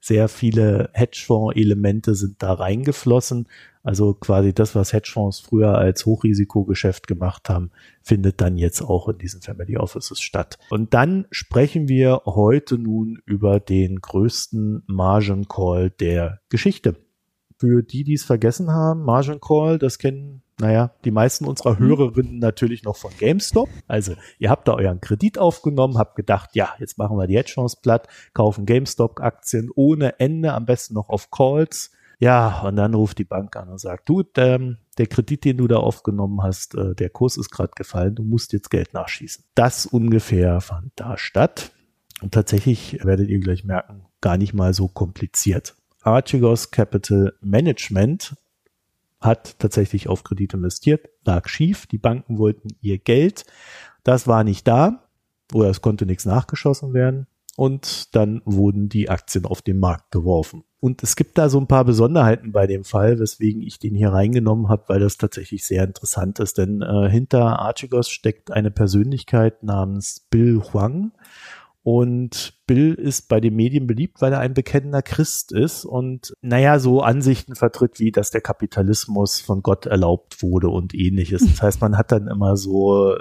Sehr 0.00 0.28
viele 0.28 0.90
Hedgefonds-Elemente 0.92 2.14
sind 2.14 2.42
da 2.42 2.52
reingeflossen. 2.52 3.48
Also 3.82 4.14
quasi 4.14 4.52
das, 4.54 4.74
was 4.74 4.92
Hedgefonds 4.92 5.40
früher 5.40 5.76
als 5.76 6.06
Hochrisikogeschäft 6.06 7.06
gemacht 7.08 7.48
haben, 7.48 7.70
findet 8.02 8.40
dann 8.40 8.56
jetzt 8.56 8.80
auch 8.80 9.08
in 9.08 9.18
diesen 9.18 9.42
Family 9.42 9.76
Offices 9.76 10.20
statt. 10.20 10.58
Und 10.70 10.94
dann 10.94 11.26
sprechen 11.30 11.88
wir 11.88 12.22
heute 12.24 12.78
nun 12.78 13.20
über 13.26 13.58
den 13.58 14.00
größten 14.00 14.84
Margin 14.86 15.48
Call 15.48 15.90
der 15.90 16.40
Geschichte. 16.48 16.96
Für 17.62 17.84
die, 17.84 18.02
die 18.02 18.14
es 18.14 18.24
vergessen 18.24 18.72
haben, 18.72 19.04
Margin 19.04 19.40
Call, 19.40 19.78
das 19.78 19.98
kennen 19.98 20.42
naja, 20.58 20.90
die 21.04 21.12
meisten 21.12 21.46
unserer 21.46 21.74
mhm. 21.74 21.86
Hörerinnen 21.86 22.38
natürlich 22.40 22.82
noch 22.82 22.96
von 22.96 23.12
GameStop. 23.16 23.68
Also 23.86 24.16
ihr 24.40 24.50
habt 24.50 24.66
da 24.66 24.74
euren 24.74 25.00
Kredit 25.00 25.38
aufgenommen, 25.38 25.96
habt 25.96 26.16
gedacht, 26.16 26.50
ja, 26.54 26.70
jetzt 26.80 26.98
machen 26.98 27.16
wir 27.16 27.28
die 27.28 27.36
Hedgefonds 27.36 27.76
platt, 27.76 28.08
kaufen 28.34 28.66
GameStop-Aktien 28.66 29.70
ohne 29.76 30.18
Ende, 30.18 30.52
am 30.54 30.66
besten 30.66 30.94
noch 30.94 31.08
auf 31.08 31.30
Calls. 31.30 31.92
Ja, 32.18 32.62
und 32.62 32.74
dann 32.74 32.94
ruft 32.94 33.18
die 33.18 33.24
Bank 33.24 33.54
an 33.54 33.68
und 33.68 33.78
sagt, 33.78 34.08
du, 34.08 34.24
ähm, 34.38 34.78
der 34.98 35.06
Kredit, 35.06 35.44
den 35.44 35.58
du 35.58 35.68
da 35.68 35.76
aufgenommen 35.76 36.42
hast, 36.42 36.74
äh, 36.74 36.96
der 36.96 37.10
Kurs 37.10 37.36
ist 37.36 37.50
gerade 37.50 37.72
gefallen, 37.76 38.16
du 38.16 38.24
musst 38.24 38.52
jetzt 38.52 38.70
Geld 38.70 38.92
nachschießen. 38.92 39.44
Das 39.54 39.86
ungefähr 39.86 40.60
fand 40.60 40.90
da 40.96 41.16
statt. 41.16 41.70
Und 42.22 42.34
tatsächlich 42.34 42.98
werdet 43.04 43.28
ihr 43.28 43.38
gleich 43.38 43.62
merken, 43.62 44.06
gar 44.20 44.36
nicht 44.36 44.52
mal 44.52 44.74
so 44.74 44.88
kompliziert. 44.88 45.76
Archegos 46.02 46.70
Capital 46.70 47.34
Management 47.40 48.36
hat 49.20 49.58
tatsächlich 49.58 50.08
auf 50.08 50.24
Kredit 50.24 50.54
investiert, 50.54 51.08
lag 51.24 51.48
schief. 51.48 51.86
Die 51.86 51.98
Banken 51.98 52.38
wollten 52.38 52.68
ihr 52.80 52.98
Geld. 52.98 53.44
Das 54.02 54.26
war 54.26 54.44
nicht 54.44 54.66
da 54.66 55.08
oder 55.54 55.70
es 55.70 55.80
konnte 55.80 56.06
nichts 56.06 56.26
nachgeschossen 56.26 56.92
werden. 56.92 57.26
Und 57.56 58.14
dann 58.14 58.40
wurden 58.44 58.88
die 58.88 59.10
Aktien 59.10 59.44
auf 59.44 59.62
den 59.62 59.78
Markt 59.78 60.10
geworfen. 60.10 60.64
Und 60.80 61.02
es 61.02 61.14
gibt 61.14 61.38
da 61.38 61.48
so 61.48 61.60
ein 61.60 61.68
paar 61.68 61.84
Besonderheiten 61.84 62.50
bei 62.50 62.66
dem 62.66 62.82
Fall, 62.82 63.20
weswegen 63.20 63.62
ich 63.62 63.78
den 63.78 63.94
hier 63.94 64.08
reingenommen 64.08 64.68
habe, 64.68 64.84
weil 64.88 65.00
das 65.00 65.16
tatsächlich 65.16 65.64
sehr 65.64 65.84
interessant 65.84 66.40
ist. 66.40 66.58
Denn 66.58 66.82
äh, 66.82 67.08
hinter 67.08 67.60
Archegos 67.60 68.08
steckt 68.08 68.50
eine 68.50 68.70
Persönlichkeit 68.70 69.62
namens 69.62 70.26
Bill 70.30 70.60
Huang. 70.60 71.12
Und 71.84 72.54
Bill 72.68 72.94
ist 72.94 73.28
bei 73.28 73.40
den 73.40 73.56
Medien 73.56 73.88
beliebt, 73.88 74.20
weil 74.20 74.32
er 74.32 74.38
ein 74.38 74.54
bekennender 74.54 75.02
Christ 75.02 75.50
ist 75.50 75.84
und 75.84 76.32
naja, 76.40 76.78
so 76.78 77.00
Ansichten 77.00 77.56
vertritt, 77.56 77.98
wie 77.98 78.12
dass 78.12 78.30
der 78.30 78.40
Kapitalismus 78.40 79.40
von 79.40 79.62
Gott 79.62 79.86
erlaubt 79.86 80.42
wurde 80.42 80.68
und 80.68 80.94
ähnliches. 80.94 81.44
Das 81.44 81.60
heißt, 81.60 81.80
man 81.80 81.98
hat 81.98 82.12
dann 82.12 82.28
immer 82.28 82.56
so 82.56 83.14
äh, 83.14 83.18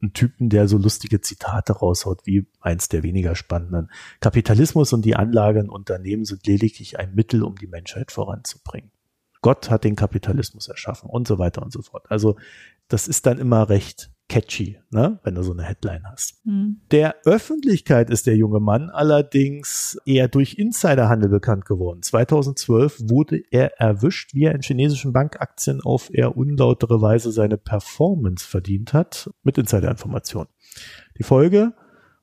einen 0.00 0.12
Typen, 0.12 0.48
der 0.48 0.68
so 0.68 0.78
lustige 0.78 1.22
Zitate 1.22 1.72
raushaut, 1.72 2.20
wie 2.24 2.46
eins 2.60 2.88
der 2.88 3.02
weniger 3.02 3.34
spannenden. 3.34 3.90
Kapitalismus 4.20 4.92
und 4.92 5.04
die 5.04 5.16
Anlage 5.16 5.58
in 5.58 5.68
Unternehmen 5.68 6.24
sind 6.24 6.46
lediglich 6.46 7.00
ein 7.00 7.16
Mittel, 7.16 7.42
um 7.42 7.56
die 7.56 7.66
Menschheit 7.66 8.12
voranzubringen. 8.12 8.92
Gott 9.42 9.70
hat 9.70 9.82
den 9.82 9.96
Kapitalismus 9.96 10.68
erschaffen 10.68 11.10
und 11.10 11.26
so 11.26 11.38
weiter 11.38 11.62
und 11.62 11.72
so 11.72 11.82
fort. 11.82 12.06
Also 12.10 12.36
das 12.86 13.08
ist 13.08 13.26
dann 13.26 13.38
immer 13.38 13.68
recht 13.68 14.13
catchy, 14.28 14.78
ne? 14.90 15.20
wenn 15.22 15.34
du 15.34 15.42
so 15.42 15.52
eine 15.52 15.64
Headline 15.64 16.02
hast. 16.10 16.44
Mhm. 16.44 16.80
Der 16.90 17.16
Öffentlichkeit 17.24 18.10
ist 18.10 18.26
der 18.26 18.36
junge 18.36 18.60
Mann 18.60 18.90
allerdings 18.90 19.98
eher 20.06 20.28
durch 20.28 20.54
Insiderhandel 20.54 21.28
bekannt 21.28 21.66
geworden. 21.66 22.02
2012 22.02 23.00
wurde 23.08 23.42
er 23.50 23.80
erwischt, 23.80 24.34
wie 24.34 24.44
er 24.44 24.54
in 24.54 24.62
chinesischen 24.62 25.12
Bankaktien 25.12 25.80
auf 25.82 26.12
eher 26.12 26.36
unlautere 26.36 27.00
Weise 27.00 27.32
seine 27.32 27.58
Performance 27.58 28.46
verdient 28.46 28.92
hat, 28.92 29.30
mit 29.42 29.58
Insiderinformationen. 29.58 30.48
Die 31.18 31.22
Folge, 31.22 31.74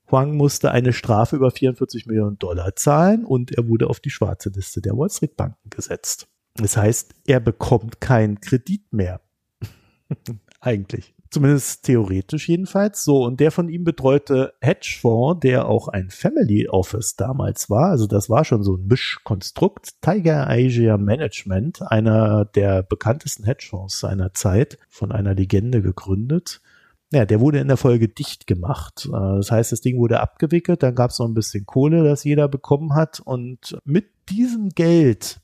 Huang 0.10 0.36
musste 0.36 0.72
eine 0.72 0.94
Strafe 0.94 1.38
über 1.38 1.52
44 1.52 2.06
Millionen 2.06 2.38
Dollar 2.38 2.76
zahlen 2.76 3.24
und 3.24 3.52
er 3.52 3.70
wurde 3.70 3.88
auf 3.88 4.00
die 4.00 4.10
schwarze 4.10 4.50
Liste 4.50 4.82
der 4.82 4.98
Wall 4.98 5.10
Street 5.10 5.38
Banken 5.38 5.70
gesetzt. 5.70 6.28
Das 6.56 6.76
heißt, 6.76 7.14
er 7.26 7.40
bekommt 7.40 8.02
keinen 8.02 8.42
Kredit 8.42 8.92
mehr. 8.92 9.22
Eigentlich. 10.60 11.16
Zumindest 11.32 11.84
theoretisch 11.84 12.50
jedenfalls. 12.50 13.06
So, 13.06 13.24
und 13.24 13.40
der 13.40 13.52
von 13.52 13.70
ihm 13.70 13.86
betreute 13.86 14.54
Hedgefonds, 14.60 15.40
der 15.40 15.66
auch 15.66 15.88
ein 15.88 16.10
Family 16.10 16.68
Office 16.68 17.16
damals 17.16 17.70
war, 17.70 17.92
also 17.92 18.06
das 18.06 18.30
war 18.30 18.44
schon 18.44 18.64
so 18.64 18.76
ein 18.76 18.86
Mischkonstrukt, 18.86 20.02
Tiger 20.02 20.50
Asia 20.50 20.98
Management, 20.98 21.84
einer 21.84 22.44
der 22.44 22.84
bekanntesten 22.84 23.46
Hedgefonds 23.46 24.02
seiner 24.02 24.34
Zeit, 24.34 24.78
von 24.90 25.14
einer 25.14 25.34
Legende 25.34 25.82
gegründet. 25.82 26.60
Ja, 27.14 27.26
der 27.26 27.40
wurde 27.40 27.60
in 27.60 27.70
der 27.70 27.78
Folge 27.78 28.10
dicht 28.10 28.46
gemacht. 28.46 29.08
Äh, 29.08 29.38
das 29.38 29.52
heißt, 29.52 29.72
das 29.72 29.80
Ding 29.80 30.00
wurde 30.00 30.20
abgewickelt, 30.20 30.84
dann 30.84 30.96
gab 30.96 31.12
es 31.12 31.20
noch 31.20 31.28
ein 31.28 31.34
bisschen 31.34 31.66
Kohle, 31.66 32.04
das 32.04 32.26
jeder 32.26 32.50
bekommen 32.50 32.94
hat. 32.94 33.22
Und 33.22 33.78
mit 33.86 34.10
diesem 34.30 34.70
Geld 34.70 35.40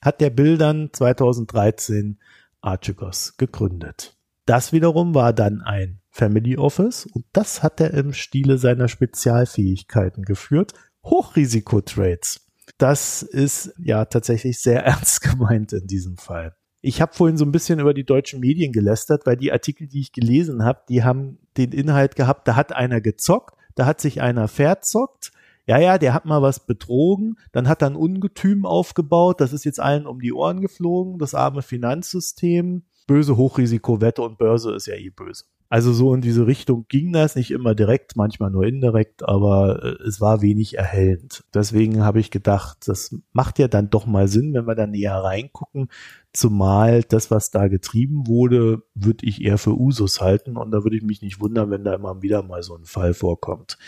hat 0.00 0.20
der 0.20 0.30
Bill 0.30 0.56
dann 0.56 0.90
2013 0.92 2.18
Archegos 2.60 3.36
gegründet. 3.38 4.16
Das 4.52 4.70
wiederum 4.70 5.14
war 5.14 5.32
dann 5.32 5.62
ein 5.62 6.02
Family 6.10 6.58
Office 6.58 7.06
und 7.06 7.24
das 7.32 7.62
hat 7.62 7.80
er 7.80 7.94
im 7.94 8.12
Stile 8.12 8.58
seiner 8.58 8.86
Spezialfähigkeiten 8.86 10.24
geführt. 10.24 10.74
Hochrisikotrades. 11.02 12.50
Das 12.76 13.22
ist 13.22 13.72
ja 13.82 14.04
tatsächlich 14.04 14.60
sehr 14.60 14.84
ernst 14.84 15.22
gemeint 15.22 15.72
in 15.72 15.86
diesem 15.86 16.18
Fall. 16.18 16.54
Ich 16.82 17.00
habe 17.00 17.14
vorhin 17.14 17.38
so 17.38 17.46
ein 17.46 17.50
bisschen 17.50 17.80
über 17.80 17.94
die 17.94 18.04
deutschen 18.04 18.40
Medien 18.40 18.72
gelästert, 18.72 19.24
weil 19.24 19.38
die 19.38 19.52
Artikel, 19.52 19.88
die 19.88 20.00
ich 20.00 20.12
gelesen 20.12 20.62
habe, 20.62 20.82
die 20.86 21.02
haben 21.02 21.38
den 21.56 21.72
Inhalt 21.72 22.14
gehabt, 22.14 22.46
da 22.46 22.54
hat 22.54 22.76
einer 22.76 23.00
gezockt, 23.00 23.56
da 23.74 23.86
hat 23.86 24.02
sich 24.02 24.20
einer 24.20 24.48
verzockt, 24.48 25.32
ja, 25.64 25.78
ja, 25.78 25.96
der 25.96 26.12
hat 26.12 26.26
mal 26.26 26.42
was 26.42 26.66
betrogen, 26.66 27.36
dann 27.52 27.68
hat 27.68 27.80
er 27.80 27.88
ein 27.88 27.96
Ungetüm 27.96 28.66
aufgebaut, 28.66 29.40
das 29.40 29.54
ist 29.54 29.64
jetzt 29.64 29.80
allen 29.80 30.06
um 30.06 30.20
die 30.20 30.34
Ohren 30.34 30.60
geflogen, 30.60 31.18
das 31.18 31.34
arme 31.34 31.62
Finanzsystem 31.62 32.82
böse 33.06 33.36
Hochrisikowette 33.36 34.22
und 34.22 34.38
Börse 34.38 34.72
ist 34.74 34.86
ja 34.86 34.94
eh 34.94 35.10
böse. 35.10 35.44
Also 35.72 35.94
so 35.94 36.12
in 36.12 36.20
diese 36.20 36.46
Richtung 36.46 36.84
ging 36.88 37.14
das 37.14 37.34
nicht 37.34 37.50
immer 37.50 37.74
direkt, 37.74 38.14
manchmal 38.14 38.50
nur 38.50 38.64
indirekt, 38.64 39.26
aber 39.26 39.82
äh, 39.82 40.06
es 40.06 40.20
war 40.20 40.42
wenig 40.42 40.76
erhellend. 40.76 41.44
Deswegen 41.54 42.04
habe 42.04 42.20
ich 42.20 42.30
gedacht, 42.30 42.86
das 42.86 43.16
macht 43.32 43.58
ja 43.58 43.68
dann 43.68 43.88
doch 43.88 44.04
mal 44.04 44.28
Sinn, 44.28 44.52
wenn 44.52 44.66
wir 44.66 44.74
da 44.74 44.86
näher 44.86 45.16
reingucken. 45.16 45.88
Zumal 46.34 47.02
das, 47.04 47.30
was 47.30 47.50
da 47.50 47.68
getrieben 47.68 48.26
wurde, 48.26 48.82
würde 48.94 49.24
ich 49.24 49.42
eher 49.42 49.56
für 49.56 49.72
Usus 49.72 50.20
halten 50.20 50.58
und 50.58 50.72
da 50.72 50.84
würde 50.84 50.98
ich 50.98 51.02
mich 51.04 51.22
nicht 51.22 51.40
wundern, 51.40 51.70
wenn 51.70 51.84
da 51.84 51.94
immer 51.94 52.20
wieder 52.20 52.42
mal 52.42 52.62
so 52.62 52.76
ein 52.76 52.84
Fall 52.84 53.14
vorkommt. 53.14 53.78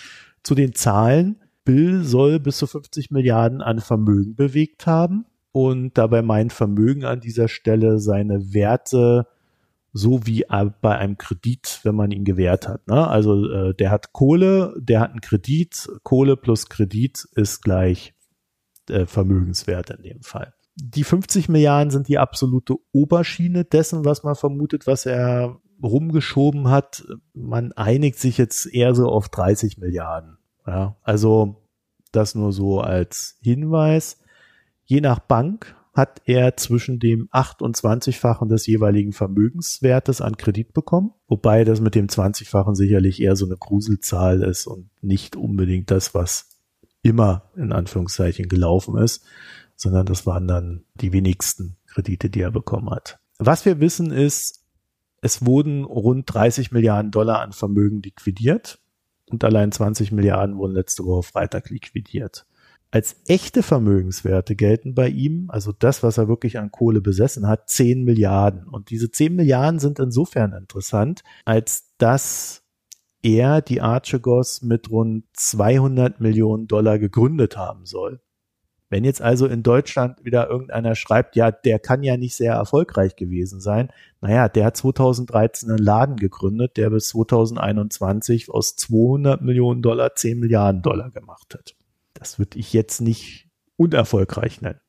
Zu 0.42 0.54
den 0.54 0.72
Zahlen. 0.72 1.36
Bill 1.66 2.02
soll 2.02 2.40
bis 2.40 2.58
zu 2.58 2.66
50 2.66 3.10
Milliarden 3.10 3.60
an 3.60 3.80
Vermögen 3.80 4.36
bewegt 4.36 4.86
haben 4.86 5.26
und 5.54 5.96
dabei 5.96 6.20
mein 6.20 6.50
Vermögen 6.50 7.04
an 7.04 7.20
dieser 7.20 7.46
Stelle 7.46 8.00
seine 8.00 8.52
Werte 8.52 9.28
so 9.92 10.26
wie 10.26 10.44
bei 10.80 10.98
einem 10.98 11.16
Kredit, 11.16 11.78
wenn 11.84 11.94
man 11.94 12.10
ihn 12.10 12.24
gewährt 12.24 12.66
hat. 12.66 12.88
Ne? 12.88 13.06
Also 13.06 13.48
äh, 13.48 13.72
der 13.72 13.92
hat 13.92 14.12
Kohle, 14.12 14.74
der 14.76 14.98
hat 14.98 15.12
einen 15.12 15.20
Kredit, 15.20 15.88
Kohle 16.02 16.36
plus 16.36 16.68
Kredit 16.68 17.28
ist 17.36 17.62
gleich 17.62 18.14
äh, 18.90 19.06
Vermögenswert 19.06 19.90
in 19.90 20.02
dem 20.02 20.22
Fall. 20.22 20.52
Die 20.74 21.04
50 21.04 21.48
Milliarden 21.48 21.92
sind 21.92 22.08
die 22.08 22.18
absolute 22.18 22.74
Oberschiene 22.90 23.64
dessen, 23.64 24.04
was 24.04 24.24
man 24.24 24.34
vermutet, 24.34 24.88
was 24.88 25.06
er 25.06 25.60
rumgeschoben 25.80 26.68
hat. 26.68 27.06
Man 27.32 27.70
einigt 27.70 28.18
sich 28.18 28.38
jetzt 28.38 28.66
eher 28.66 28.96
so 28.96 29.08
auf 29.08 29.28
30 29.28 29.78
Milliarden. 29.78 30.36
Ja? 30.66 30.96
Also 31.04 31.62
das 32.10 32.34
nur 32.34 32.50
so 32.50 32.80
als 32.80 33.38
Hinweis. 33.40 34.18
Je 34.84 35.00
nach 35.00 35.18
Bank 35.18 35.74
hat 35.94 36.22
er 36.24 36.56
zwischen 36.56 36.98
dem 36.98 37.28
28-fachen 37.30 38.48
des 38.48 38.66
jeweiligen 38.66 39.12
Vermögenswertes 39.12 40.20
an 40.20 40.36
Kredit 40.36 40.72
bekommen, 40.72 41.12
wobei 41.28 41.64
das 41.64 41.80
mit 41.80 41.94
dem 41.94 42.08
20-fachen 42.08 42.74
sicherlich 42.74 43.22
eher 43.22 43.36
so 43.36 43.46
eine 43.46 43.56
Gruselzahl 43.56 44.42
ist 44.42 44.66
und 44.66 44.90
nicht 45.02 45.36
unbedingt 45.36 45.90
das, 45.90 46.12
was 46.14 46.48
immer 47.02 47.50
in 47.56 47.72
Anführungszeichen 47.72 48.48
gelaufen 48.48 48.96
ist, 48.96 49.24
sondern 49.76 50.06
das 50.06 50.26
waren 50.26 50.48
dann 50.48 50.84
die 50.94 51.12
wenigsten 51.12 51.76
Kredite, 51.86 52.28
die 52.28 52.40
er 52.40 52.50
bekommen 52.50 52.90
hat. 52.90 53.18
Was 53.38 53.64
wir 53.64 53.78
wissen 53.80 54.10
ist, 54.10 54.64
es 55.20 55.46
wurden 55.46 55.84
rund 55.84 56.32
30 56.32 56.72
Milliarden 56.72 57.10
Dollar 57.10 57.40
an 57.40 57.52
Vermögen 57.52 58.02
liquidiert 58.02 58.80
und 59.30 59.44
allein 59.44 59.72
20 59.72 60.12
Milliarden 60.12 60.56
wurden 60.56 60.74
letzte 60.74 61.04
Woche 61.04 61.22
Freitag 61.22 61.70
liquidiert. 61.70 62.46
Als 62.94 63.16
echte 63.26 63.64
Vermögenswerte 63.64 64.54
gelten 64.54 64.94
bei 64.94 65.08
ihm, 65.08 65.46
also 65.50 65.72
das, 65.72 66.04
was 66.04 66.16
er 66.16 66.28
wirklich 66.28 66.60
an 66.60 66.70
Kohle 66.70 67.00
besessen 67.00 67.48
hat, 67.48 67.68
10 67.68 68.04
Milliarden. 68.04 68.68
Und 68.68 68.90
diese 68.90 69.10
10 69.10 69.34
Milliarden 69.34 69.80
sind 69.80 69.98
insofern 69.98 70.52
interessant, 70.52 71.24
als 71.44 71.92
dass 71.98 72.62
er 73.20 73.62
die 73.62 73.80
Archegos 73.80 74.62
mit 74.62 74.92
rund 74.92 75.24
200 75.32 76.20
Millionen 76.20 76.68
Dollar 76.68 77.00
gegründet 77.00 77.56
haben 77.56 77.84
soll. 77.84 78.20
Wenn 78.90 79.02
jetzt 79.02 79.22
also 79.22 79.46
in 79.46 79.64
Deutschland 79.64 80.24
wieder 80.24 80.48
irgendeiner 80.48 80.94
schreibt, 80.94 81.34
ja, 81.34 81.50
der 81.50 81.80
kann 81.80 82.04
ja 82.04 82.16
nicht 82.16 82.36
sehr 82.36 82.52
erfolgreich 82.52 83.16
gewesen 83.16 83.60
sein, 83.60 83.88
naja, 84.20 84.48
der 84.48 84.66
hat 84.66 84.76
2013 84.76 85.68
einen 85.68 85.78
Laden 85.78 86.14
gegründet, 86.14 86.76
der 86.76 86.90
bis 86.90 87.08
2021 87.08 88.50
aus 88.50 88.76
200 88.76 89.42
Millionen 89.42 89.82
Dollar 89.82 90.14
10 90.14 90.38
Milliarden 90.38 90.80
Dollar 90.80 91.10
gemacht 91.10 91.54
hat 91.54 91.74
das 92.14 92.38
würde 92.38 92.58
ich 92.58 92.72
jetzt 92.72 93.00
nicht 93.00 93.48
unerfolgreich 93.76 94.60
nennen. 94.60 94.80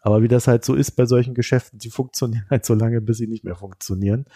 Aber 0.00 0.22
wie 0.22 0.28
das 0.28 0.46
halt 0.46 0.64
so 0.64 0.74
ist 0.74 0.92
bei 0.92 1.06
solchen 1.06 1.34
Geschäften, 1.34 1.78
die 1.78 1.90
funktionieren 1.90 2.46
halt 2.50 2.64
so 2.64 2.74
lange, 2.74 3.00
bis 3.00 3.18
sie 3.18 3.26
nicht 3.26 3.44
mehr 3.44 3.56
funktionieren. 3.56 4.26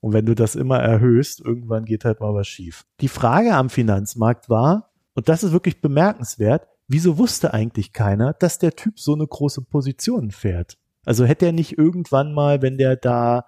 Und 0.00 0.12
wenn 0.12 0.26
du 0.26 0.34
das 0.34 0.54
immer 0.54 0.78
erhöhst, 0.78 1.40
irgendwann 1.40 1.84
geht 1.84 2.04
halt 2.04 2.20
mal 2.20 2.34
was 2.34 2.46
schief. 2.46 2.84
Die 3.00 3.08
Frage 3.08 3.54
am 3.54 3.70
Finanzmarkt 3.70 4.48
war, 4.48 4.92
und 5.14 5.28
das 5.28 5.42
ist 5.42 5.52
wirklich 5.52 5.80
bemerkenswert, 5.80 6.68
wieso 6.88 7.18
wusste 7.18 7.54
eigentlich 7.54 7.92
keiner, 7.92 8.34
dass 8.34 8.58
der 8.58 8.76
Typ 8.76 8.98
so 8.98 9.14
eine 9.14 9.26
große 9.26 9.62
Position 9.62 10.30
fährt? 10.30 10.76
Also 11.04 11.24
hätte 11.24 11.46
er 11.46 11.52
nicht 11.52 11.78
irgendwann 11.78 12.34
mal, 12.34 12.62
wenn 12.62 12.78
der 12.78 12.96
da 12.96 13.46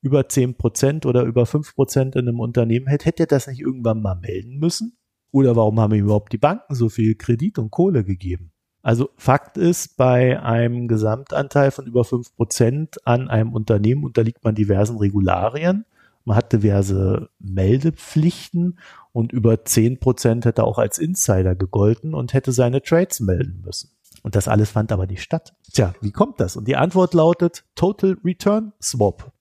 über 0.00 0.28
zehn 0.28 0.56
Prozent 0.56 1.06
oder 1.06 1.22
über 1.22 1.46
fünf 1.46 1.74
Prozent 1.74 2.16
in 2.16 2.28
einem 2.28 2.40
Unternehmen 2.40 2.86
hätte, 2.86 3.06
hätte 3.06 3.22
er 3.22 3.26
das 3.26 3.46
nicht 3.46 3.60
irgendwann 3.60 4.02
mal 4.02 4.16
melden 4.16 4.58
müssen? 4.58 4.96
Oder 5.34 5.56
warum 5.56 5.80
haben 5.80 5.92
ihm 5.94 6.04
überhaupt 6.04 6.32
die 6.32 6.38
Banken 6.38 6.76
so 6.76 6.88
viel 6.88 7.16
Kredit 7.16 7.58
und 7.58 7.72
Kohle 7.72 8.04
gegeben? 8.04 8.52
Also 8.82 9.10
Fakt 9.16 9.56
ist, 9.56 9.96
bei 9.96 10.40
einem 10.40 10.86
Gesamtanteil 10.86 11.72
von 11.72 11.86
über 11.86 12.04
fünf 12.04 12.32
Prozent 12.36 13.04
an 13.04 13.28
einem 13.28 13.52
Unternehmen 13.52 14.04
unterliegt 14.04 14.44
man 14.44 14.54
diversen 14.54 14.96
Regularien. 14.96 15.86
Man 16.24 16.36
hat 16.36 16.52
diverse 16.52 17.30
Meldepflichten 17.40 18.78
und 19.10 19.32
über 19.32 19.64
zehn 19.64 19.98
Prozent 19.98 20.44
hätte 20.44 20.62
auch 20.62 20.78
als 20.78 20.98
Insider 20.98 21.56
gegolten 21.56 22.14
und 22.14 22.32
hätte 22.32 22.52
seine 22.52 22.80
Trades 22.80 23.18
melden 23.18 23.60
müssen. 23.64 23.90
Und 24.22 24.36
das 24.36 24.46
alles 24.46 24.70
fand 24.70 24.92
aber 24.92 25.08
nicht 25.08 25.22
statt. 25.22 25.56
Tja, 25.72 25.94
wie 26.00 26.12
kommt 26.12 26.38
das? 26.38 26.54
Und 26.54 26.68
die 26.68 26.76
Antwort 26.76 27.12
lautet 27.12 27.64
Total 27.74 28.16
Return 28.24 28.72
Swap 28.80 29.32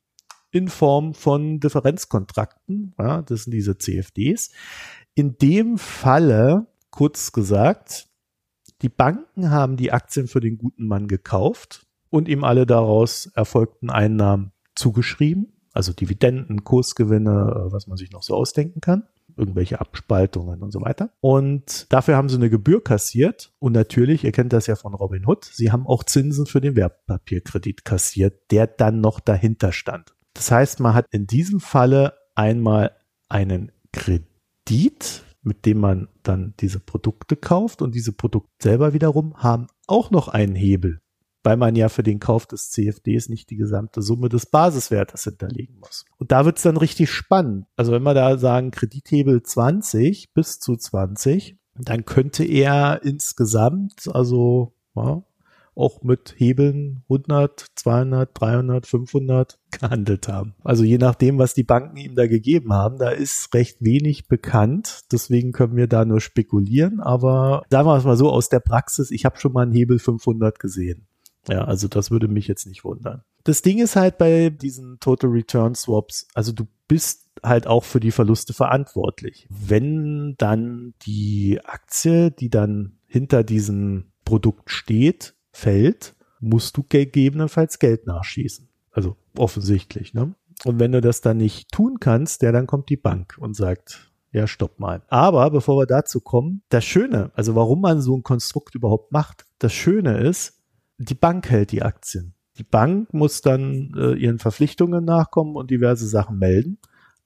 in 0.54 0.70
Form 0.70 1.14
von 1.14 1.60
Differenzkontrakten. 1.60 2.94
Ja, 2.98 3.22
das 3.22 3.44
sind 3.44 3.52
diese 3.52 3.78
CFDs. 3.78 4.52
In 5.16 5.38
dem 5.38 5.78
Falle, 5.78 6.68
kurz 6.90 7.32
gesagt, 7.32 8.08
die 8.82 8.90
Banken 8.90 9.52
haben 9.52 9.78
die 9.78 9.92
Aktien 9.92 10.28
für 10.28 10.40
den 10.40 10.58
guten 10.58 10.88
Mann 10.88 11.08
gekauft 11.08 11.86
und 12.10 12.28
ihm 12.28 12.44
alle 12.44 12.66
daraus 12.66 13.28
erfolgten 13.28 13.92
Einnahmen 13.92 14.52
zugeschrieben, 14.76 15.54
also 15.72 15.94
Dividenden, 15.94 16.64
Kursgewinne, 16.64 17.30
äh, 17.32 17.72
was 17.72 17.88
man 17.88 17.98
sich 17.98 18.12
noch 18.12 18.24
so 18.24 18.36
ausdenken 18.36 18.82
kann, 18.82 19.04
irgendwelche 19.38 19.80
Abspaltungen 19.80 20.64
und 20.64 20.72
so 20.72 20.82
weiter. 20.82 21.12
Und 21.22 21.92
dafür 21.94 22.18
haben 22.18 22.30
sie 22.30 22.36
eine 22.36 22.50
Gebühr 22.50 22.84
kassiert 22.84 23.54
und 23.60 23.74
natürlich, 23.74 24.24
ihr 24.24 24.32
kennt 24.32 24.52
das 24.52 24.66
ja 24.66 24.76
von 24.76 24.96
Robin 24.96 25.28
Hood, 25.28 25.46
sie 25.46 25.72
haben 25.72 25.86
auch 25.86 26.04
Zinsen 26.04 26.48
für 26.48 26.60
den 26.60 26.76
Wertpapierkredit 26.76 27.86
kassiert, 27.86 28.52
der 28.52 28.66
dann 28.66 29.00
noch 29.00 29.20
dahinter 29.20 29.72
stand. 29.72 30.16
Das 30.34 30.50
heißt, 30.52 30.80
man 30.80 30.96
hat 30.96 31.06
in 31.12 31.28
diesem 31.28 31.60
Falle 31.60 32.14
einmal 32.34 32.96
einen 33.30 33.72
Kredit 33.92 34.33
mit 35.42 35.66
dem 35.66 35.80
man 35.80 36.08
dann 36.24 36.54
diese 36.60 36.80
Produkte 36.80 37.36
kauft 37.36 37.82
und 37.82 37.94
diese 37.96 38.14
Produkte 38.14 38.50
selber 38.62 38.94
wiederum 38.94 39.36
haben 39.38 39.68
auch 39.88 40.10
noch 40.10 40.30
einen 40.30 40.56
Hebel, 40.56 41.02
weil 41.44 41.58
man 41.58 41.76
ja 41.76 41.90
für 41.90 42.04
den 42.04 42.20
Kauf 42.20 42.46
des 42.46 42.70
CFDs 42.72 43.30
nicht 43.30 43.50
die 43.50 43.58
gesamte 43.58 44.02
Summe 44.02 44.30
des 44.30 44.46
Basiswertes 44.46 45.26
hinterlegen 45.26 45.80
muss. 45.80 46.06
Und 46.18 46.32
da 46.32 46.46
wird 46.46 46.58
es 46.58 46.64
dann 46.64 46.78
richtig 46.78 47.12
spannend. 47.12 47.66
Also 47.76 47.92
wenn 47.92 48.04
wir 48.04 48.14
da 48.14 48.38
sagen 48.38 48.72
Kredithebel 48.72 49.44
20 49.44 50.34
bis 50.34 50.60
zu 50.60 50.78
20, 50.78 51.58
dann 51.76 52.06
könnte 52.06 52.46
er 52.46 53.02
insgesamt, 53.04 54.08
also 54.14 54.76
ja, 54.96 55.24
auch 55.76 56.04
mit 56.04 56.36
Hebeln 56.38 57.04
100, 57.10 57.68
200, 57.76 58.30
300, 58.34 58.86
500 58.86 59.60
gehandelt 59.72 60.28
haben. 60.28 60.56
Also 60.64 60.84
je 60.84 60.98
nachdem, 60.98 61.38
was 61.38 61.54
die 61.54 61.64
Banken 61.64 61.98
ihm 61.98 62.16
da 62.16 62.28
gegeben 62.28 62.74
haben, 62.74 62.98
da 62.98 63.10
ist 63.10 63.54
recht 63.54 63.78
wenig 63.80 64.28
bekannt. 64.28 65.02
Deswegen 65.12 65.52
können 65.52 65.76
wir 65.76 65.88
da 65.88 66.06
nur 66.06 66.22
spekulieren. 66.22 67.00
Aber 67.00 67.64
sagen 67.70 67.88
wir 67.88 67.98
es 67.98 68.04
mal 68.04 68.18
so 68.18 68.30
aus 68.30 68.50
der 68.50 68.60
Praxis, 68.60 69.12
ich 69.12 69.26
habe 69.26 69.40
schon 69.40 69.54
mal 69.54 69.64
einen 69.64 69.74
Hebel 69.74 70.00
500 70.00 70.60
gesehen. 70.60 71.08
Ja, 71.50 71.66
also 71.66 71.88
das 71.88 72.10
würde 72.10 72.28
mich 72.28 72.48
jetzt 72.48 72.68
nicht 72.68 72.84
wundern. 72.84 73.24
Das 73.44 73.62
Ding 73.62 73.80
ist 73.80 73.96
halt 73.96 74.18
bei 74.18 74.50
diesen 74.50 75.00
Total 75.00 75.30
Return 75.30 75.76
Swaps, 75.76 76.28
also 76.34 76.54
du 76.54 76.66
bist 76.88 77.30
halt 77.44 77.68
auch 77.68 77.84
für 77.84 78.00
die 78.00 78.12
Verluste 78.12 78.54
verantwortlich. 78.54 79.48
Wenn 79.50 80.36
dann 80.38 80.94
die 81.06 81.60
Aktie, 81.66 82.32
die 82.32 82.50
dann 82.50 83.00
hinter 83.06 83.44
diesem 83.44 84.12
Produkt 84.24 84.72
steht, 84.72 85.36
fällt, 85.54 86.16
musst 86.42 86.76
du 86.76 86.84
gegebenenfalls 86.84 87.80
Geld 87.80 88.06
nachschießen. 88.06 88.68
Also 88.92 89.16
offensichtlich, 89.38 90.14
ne? 90.14 90.36
Und 90.66 90.80
wenn 90.80 90.92
du 90.92 91.02
das 91.02 91.22
dann 91.22 91.38
nicht 91.38 91.72
tun 91.72 92.00
kannst, 92.00 92.42
ja, 92.42 92.52
dann 92.52 92.68
kommt 92.68 92.90
die 92.90 92.98
Bank 92.98 93.36
und 93.40 93.56
sagt, 93.56 94.12
ja, 94.32 94.48
stopp 94.48 94.80
mal. 94.80 95.02
Aber 95.10 95.50
bevor 95.52 95.78
wir 95.80 95.86
dazu 95.86 96.22
kommen, 96.22 96.62
das 96.70 96.86
Schöne, 96.86 97.32
also 97.36 97.56
warum 97.56 97.82
man 97.82 98.02
so 98.02 98.16
ein 98.16 98.24
Konstrukt 98.24 98.76
überhaupt 98.76 99.12
macht, 99.12 99.46
das 99.60 99.74
Schöne 99.74 100.18
ist, 100.18 100.60
die 100.98 101.16
Bank 101.16 101.50
hält 101.50 101.72
die 101.72 101.82
Aktien. 101.82 102.34
Die 102.58 102.64
Bank 102.64 103.14
muss 103.14 103.42
dann 103.42 103.94
äh, 103.98 104.14
ihren 104.14 104.40
Verpflichtungen 104.40 105.06
nachkommen 105.06 105.56
und 105.56 105.72
diverse 105.72 106.08
Sachen 106.08 106.38
melden. 106.38 106.78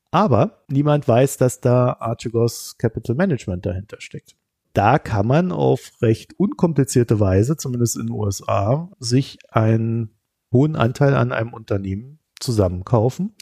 Aber 0.10 0.64
niemand 0.70 1.08
weiß, 1.08 1.38
dass 1.38 1.60
da 1.60 1.98
Archegos 2.00 2.78
Capital 2.78 3.16
Management 3.16 3.66
dahinter 3.66 3.98
steckt 4.00 4.36
da 4.78 5.00
kann 5.00 5.26
man 5.26 5.52
auf 5.52 5.92
recht 6.04 6.36
unkomplizierte 6.38 7.20
Weise, 7.20 7.58
zumindest 7.58 7.96
in 7.98 8.08
den 8.08 8.16
USA, 8.16 8.92
sich 9.00 9.40
einen 9.50 10.20
hohen 10.54 10.76
Anteil 10.76 11.16
an 11.16 11.32
einem 11.32 11.54
Unternehmen 11.54 12.20
zusammenkaufen. 12.40 13.36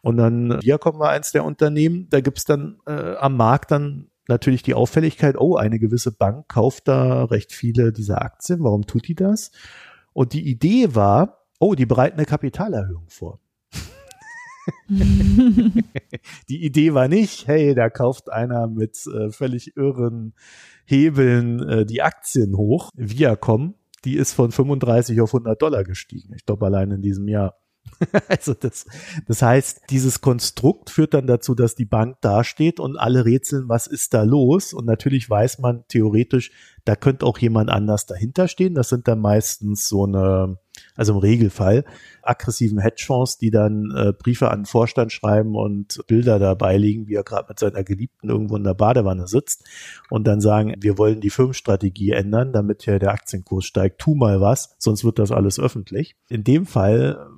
Und 0.00 0.16
dann, 0.16 0.58
hier 0.62 0.78
kommen 0.78 0.98
wir 0.98 1.10
eins 1.10 1.30
der 1.30 1.44
Unternehmen, 1.44 2.08
da 2.08 2.22
gibt's 2.22 2.46
dann 2.46 2.78
äh, 2.86 3.16
am 3.16 3.36
Markt 3.36 3.70
dann 3.70 4.08
natürlich 4.28 4.62
die 4.62 4.72
Auffälligkeit, 4.72 5.36
oh, 5.38 5.56
eine 5.56 5.78
gewisse 5.78 6.10
Bank 6.10 6.48
kauft 6.48 6.88
da 6.88 7.24
recht 7.24 7.52
viele 7.52 7.92
dieser 7.92 8.22
Aktien. 8.22 8.64
Warum 8.64 8.86
tut 8.86 9.08
die 9.08 9.14
das? 9.14 9.50
Und 10.14 10.32
die 10.32 10.48
Idee 10.48 10.94
war, 10.94 11.46
oh, 11.58 11.74
die 11.74 11.86
bereiten 11.86 12.16
eine 12.16 12.26
Kapitalerhöhung 12.26 13.08
vor. 13.08 13.40
die 14.88 16.64
Idee 16.64 16.94
war 16.94 17.08
nicht, 17.08 17.46
hey, 17.46 17.74
da 17.74 17.90
kauft 17.90 18.30
einer 18.30 18.66
mit 18.66 19.06
äh, 19.06 19.30
völlig 19.30 19.76
irren 19.76 20.34
Hebeln 20.84 21.60
äh, 21.68 21.86
die 21.86 22.02
Aktien 22.02 22.56
hoch. 22.56 22.90
Viacom, 22.94 23.74
die 24.04 24.16
ist 24.16 24.32
von 24.32 24.52
35 24.52 25.20
auf 25.20 25.34
100 25.34 25.60
Dollar 25.60 25.84
gestiegen. 25.84 26.32
Ich 26.34 26.46
glaube, 26.46 26.66
allein 26.66 26.90
in 26.90 27.02
diesem 27.02 27.28
Jahr. 27.28 27.58
also 28.28 28.54
das, 28.54 28.86
das 29.26 29.42
heißt, 29.42 29.82
dieses 29.90 30.20
Konstrukt 30.20 30.90
führt 30.90 31.14
dann 31.14 31.26
dazu, 31.26 31.54
dass 31.54 31.74
die 31.74 31.84
Bank 31.84 32.20
dasteht 32.20 32.80
und 32.80 32.96
alle 32.96 33.24
rätseln, 33.24 33.68
was 33.68 33.86
ist 33.86 34.14
da 34.14 34.22
los? 34.22 34.72
Und 34.72 34.86
natürlich 34.86 35.28
weiß 35.28 35.58
man 35.58 35.84
theoretisch, 35.88 36.50
da 36.84 36.96
könnte 36.96 37.26
auch 37.26 37.38
jemand 37.38 37.70
anders 37.70 38.06
dahinter 38.06 38.48
stehen. 38.48 38.74
Das 38.74 38.88
sind 38.88 39.08
dann 39.08 39.20
meistens 39.20 39.88
so 39.88 40.04
eine, 40.04 40.58
also 40.98 41.14
im 41.14 41.18
Regelfall, 41.18 41.84
aggressiven 42.22 42.78
Hedgefonds, 42.78 43.38
die 43.38 43.50
dann 43.50 43.90
äh, 43.96 44.12
Briefe 44.12 44.50
an 44.50 44.60
den 44.60 44.66
Vorstand 44.66 45.12
schreiben 45.12 45.54
und 45.54 46.00
Bilder 46.06 46.38
dabei 46.38 46.76
liegen, 46.76 47.06
wie 47.08 47.14
er 47.14 47.22
gerade 47.22 47.46
mit 47.48 47.58
seiner 47.58 47.84
Geliebten 47.84 48.28
irgendwo 48.28 48.56
in 48.56 48.64
der 48.64 48.74
Badewanne 48.74 49.28
sitzt 49.28 49.64
und 50.10 50.26
dann 50.26 50.40
sagen, 50.40 50.74
wir 50.78 50.98
wollen 50.98 51.20
die 51.20 51.30
Firmenstrategie 51.30 52.10
ändern, 52.10 52.52
damit 52.52 52.84
ja 52.84 52.98
der 52.98 53.12
Aktienkurs 53.12 53.64
steigt, 53.64 54.00
tu 54.00 54.14
mal 54.14 54.40
was, 54.40 54.74
sonst 54.78 55.04
wird 55.04 55.18
das 55.18 55.30
alles 55.30 55.58
öffentlich. 55.58 56.16
In 56.28 56.44
dem 56.44 56.66
Fall 56.66 57.28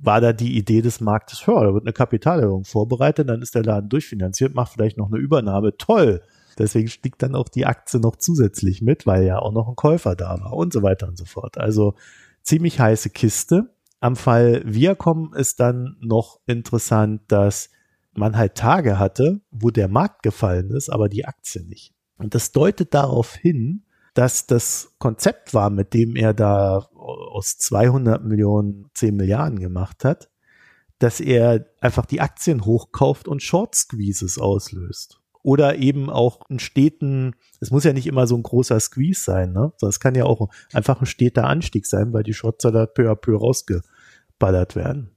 war 0.00 0.20
da 0.20 0.32
die 0.32 0.56
Idee 0.56 0.80
des 0.80 1.00
Marktes, 1.00 1.46
hör, 1.46 1.64
da 1.64 1.74
wird 1.74 1.84
eine 1.84 1.92
Kapitalerhöhung 1.92 2.64
vorbereitet, 2.64 3.28
dann 3.28 3.42
ist 3.42 3.54
der 3.54 3.64
Laden 3.64 3.88
durchfinanziert, 3.88 4.54
macht 4.54 4.72
vielleicht 4.72 4.96
noch 4.96 5.10
eine 5.10 5.18
Übernahme, 5.18 5.76
toll. 5.76 6.22
Deswegen 6.56 6.88
stieg 6.88 7.18
dann 7.18 7.34
auch 7.34 7.48
die 7.48 7.66
Aktie 7.66 8.00
noch 8.00 8.16
zusätzlich 8.16 8.82
mit, 8.82 9.06
weil 9.06 9.24
ja 9.24 9.38
auch 9.38 9.52
noch 9.52 9.68
ein 9.68 9.76
Käufer 9.76 10.16
da 10.16 10.40
war 10.40 10.52
und 10.54 10.72
so 10.72 10.82
weiter 10.82 11.08
und 11.08 11.16
so 11.16 11.24
fort. 11.24 11.58
Also 11.58 11.94
ziemlich 12.48 12.80
heiße 12.80 13.10
Kiste. 13.10 13.74
Am 14.00 14.16
Fall 14.16 14.62
Viacom 14.64 15.34
ist 15.34 15.60
dann 15.60 15.96
noch 16.00 16.40
interessant, 16.46 17.20
dass 17.28 17.70
man 18.14 18.36
halt 18.36 18.54
Tage 18.54 18.98
hatte, 18.98 19.42
wo 19.50 19.70
der 19.70 19.88
Markt 19.88 20.22
gefallen 20.22 20.70
ist, 20.70 20.88
aber 20.88 21.08
die 21.08 21.26
Aktie 21.26 21.62
nicht. 21.62 21.94
Und 22.16 22.34
das 22.34 22.52
deutet 22.52 22.94
darauf 22.94 23.34
hin, 23.34 23.84
dass 24.14 24.46
das 24.46 24.94
Konzept 24.98 25.52
war, 25.52 25.68
mit 25.68 25.92
dem 25.92 26.16
er 26.16 26.32
da 26.32 26.88
aus 26.94 27.58
200 27.58 28.24
Millionen 28.24 28.90
10 28.94 29.14
Milliarden 29.14 29.60
gemacht 29.60 30.04
hat, 30.04 30.30
dass 30.98 31.20
er 31.20 31.66
einfach 31.80 32.06
die 32.06 32.20
Aktien 32.20 32.64
hochkauft 32.64 33.28
und 33.28 33.42
Short 33.42 33.74
Squeezes 33.74 34.38
auslöst. 34.38 35.17
Oder 35.42 35.76
eben 35.76 36.10
auch 36.10 36.48
einen 36.48 36.58
steten, 36.58 37.34
es 37.60 37.70
muss 37.70 37.84
ja 37.84 37.92
nicht 37.92 38.06
immer 38.06 38.26
so 38.26 38.36
ein 38.36 38.42
großer 38.42 38.78
Squeeze 38.80 39.22
sein, 39.22 39.52
ne? 39.52 39.72
Sondern 39.76 39.90
es 39.90 40.00
kann 40.00 40.14
ja 40.14 40.24
auch 40.24 40.48
einfach 40.72 41.00
ein 41.00 41.06
steter 41.06 41.44
Anstieg 41.46 41.86
sein, 41.86 42.12
weil 42.12 42.22
die 42.22 42.34
Shorts 42.34 42.62
da 42.62 42.86
peu 42.86 43.10
à 43.10 43.14
peu 43.14 43.36
rausgeballert 43.36 44.76
werden. 44.76 45.10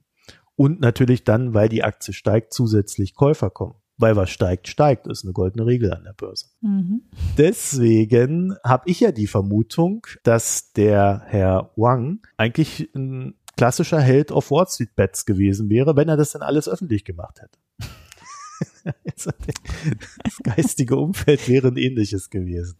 Und 0.56 0.80
natürlich 0.80 1.24
dann, 1.24 1.54
weil 1.54 1.68
die 1.68 1.82
Aktie 1.82 2.14
steigt, 2.14 2.52
zusätzlich 2.52 3.14
Käufer 3.14 3.50
kommen 3.50 3.74
weil 4.02 4.16
was 4.16 4.30
steigt, 4.30 4.68
steigt, 4.68 5.06
ist 5.06 5.24
eine 5.24 5.32
goldene 5.32 5.64
Regel 5.64 5.92
an 5.92 6.04
der 6.04 6.12
Börse. 6.12 6.46
Mhm. 6.60 7.02
Deswegen 7.38 8.56
habe 8.64 8.90
ich 8.90 9.00
ja 9.00 9.12
die 9.12 9.28
Vermutung, 9.28 10.06
dass 10.24 10.72
der 10.72 11.22
Herr 11.26 11.70
Wang 11.76 12.20
eigentlich 12.36 12.90
ein 12.94 13.34
klassischer 13.56 14.00
Held 14.00 14.32
auf 14.32 14.50
Wall 14.50 14.66
Street 14.68 14.94
Bets 14.96 15.24
gewesen 15.24 15.70
wäre, 15.70 15.96
wenn 15.96 16.08
er 16.08 16.16
das 16.16 16.32
dann 16.32 16.42
alles 16.42 16.68
öffentlich 16.68 17.04
gemacht 17.04 17.40
hätte. 17.40 17.58
Das 19.04 20.38
geistige 20.42 20.96
Umfeld 20.96 21.48
wäre 21.48 21.68
ein 21.68 21.76
ähnliches 21.76 22.30
gewesen. 22.30 22.78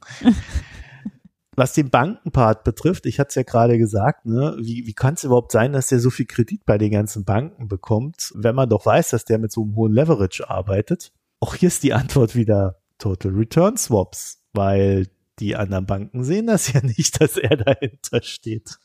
was 1.56 1.74
den 1.74 1.90
Bankenpart 1.90 2.64
betrifft, 2.64 3.06
ich 3.06 3.18
hatte 3.20 3.28
es 3.28 3.34
ja 3.34 3.42
gerade 3.42 3.78
gesagt, 3.78 4.24
ne, 4.26 4.56
wie, 4.58 4.86
wie 4.86 4.94
kann 4.94 5.14
es 5.14 5.24
überhaupt 5.24 5.52
sein, 5.52 5.72
dass 5.72 5.88
der 5.88 6.00
so 6.00 6.10
viel 6.10 6.26
Kredit 6.26 6.64
bei 6.64 6.78
den 6.78 6.92
ganzen 6.92 7.24
Banken 7.24 7.68
bekommt, 7.68 8.32
wenn 8.34 8.54
man 8.54 8.68
doch 8.68 8.86
weiß, 8.86 9.10
dass 9.10 9.24
der 9.24 9.38
mit 9.38 9.52
so 9.52 9.62
einem 9.62 9.76
hohen 9.76 9.92
Leverage 9.92 10.48
arbeitet? 10.48 11.12
Auch 11.40 11.54
hier 11.54 11.68
ist 11.68 11.82
die 11.82 11.92
Antwort 11.92 12.34
wieder 12.34 12.80
Total 12.98 13.32
Return 13.32 13.76
Swaps, 13.76 14.42
weil 14.52 15.08
die 15.38 15.56
anderen 15.56 15.86
Banken 15.86 16.24
sehen 16.24 16.46
das 16.46 16.72
ja 16.72 16.80
nicht, 16.82 17.20
dass 17.20 17.36
er 17.36 17.56
dahinter 17.56 18.22
steht. 18.22 18.78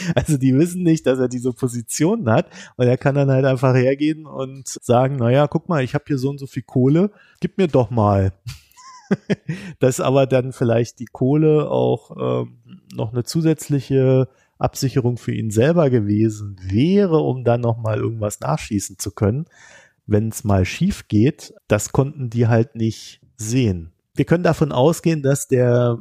Also 0.14 0.36
die 0.36 0.56
wissen 0.56 0.82
nicht, 0.82 1.06
dass 1.06 1.18
er 1.18 1.28
diese 1.28 1.52
Positionen 1.52 2.30
hat 2.30 2.50
und 2.76 2.86
er 2.86 2.98
kann 2.98 3.14
dann 3.14 3.30
halt 3.30 3.44
einfach 3.44 3.74
hergehen 3.74 4.26
und 4.26 4.68
sagen, 4.68 5.16
naja, 5.16 5.46
guck 5.46 5.68
mal, 5.68 5.82
ich 5.82 5.94
habe 5.94 6.04
hier 6.06 6.18
so 6.18 6.30
und 6.30 6.38
so 6.38 6.46
viel 6.46 6.62
Kohle, 6.62 7.10
gib 7.40 7.58
mir 7.58 7.68
doch 7.68 7.90
mal. 7.90 8.32
dass 9.80 10.00
aber 10.00 10.26
dann 10.26 10.52
vielleicht 10.52 11.00
die 11.00 11.06
Kohle 11.06 11.68
auch 11.70 12.44
ähm, 12.44 12.58
noch 12.94 13.12
eine 13.12 13.24
zusätzliche 13.24 14.28
Absicherung 14.58 15.16
für 15.16 15.32
ihn 15.32 15.50
selber 15.50 15.90
gewesen 15.90 16.56
wäre, 16.62 17.18
um 17.18 17.44
dann 17.44 17.60
nochmal 17.60 17.98
irgendwas 17.98 18.40
nachschießen 18.40 18.98
zu 18.98 19.10
können, 19.10 19.46
wenn 20.06 20.28
es 20.28 20.44
mal 20.44 20.64
schief 20.64 21.08
geht, 21.08 21.54
das 21.66 21.92
konnten 21.92 22.30
die 22.30 22.46
halt 22.46 22.74
nicht 22.74 23.20
sehen. 23.36 23.92
Wir 24.14 24.24
können 24.24 24.44
davon 24.44 24.72
ausgehen, 24.72 25.22
dass 25.22 25.48
der, 25.48 25.98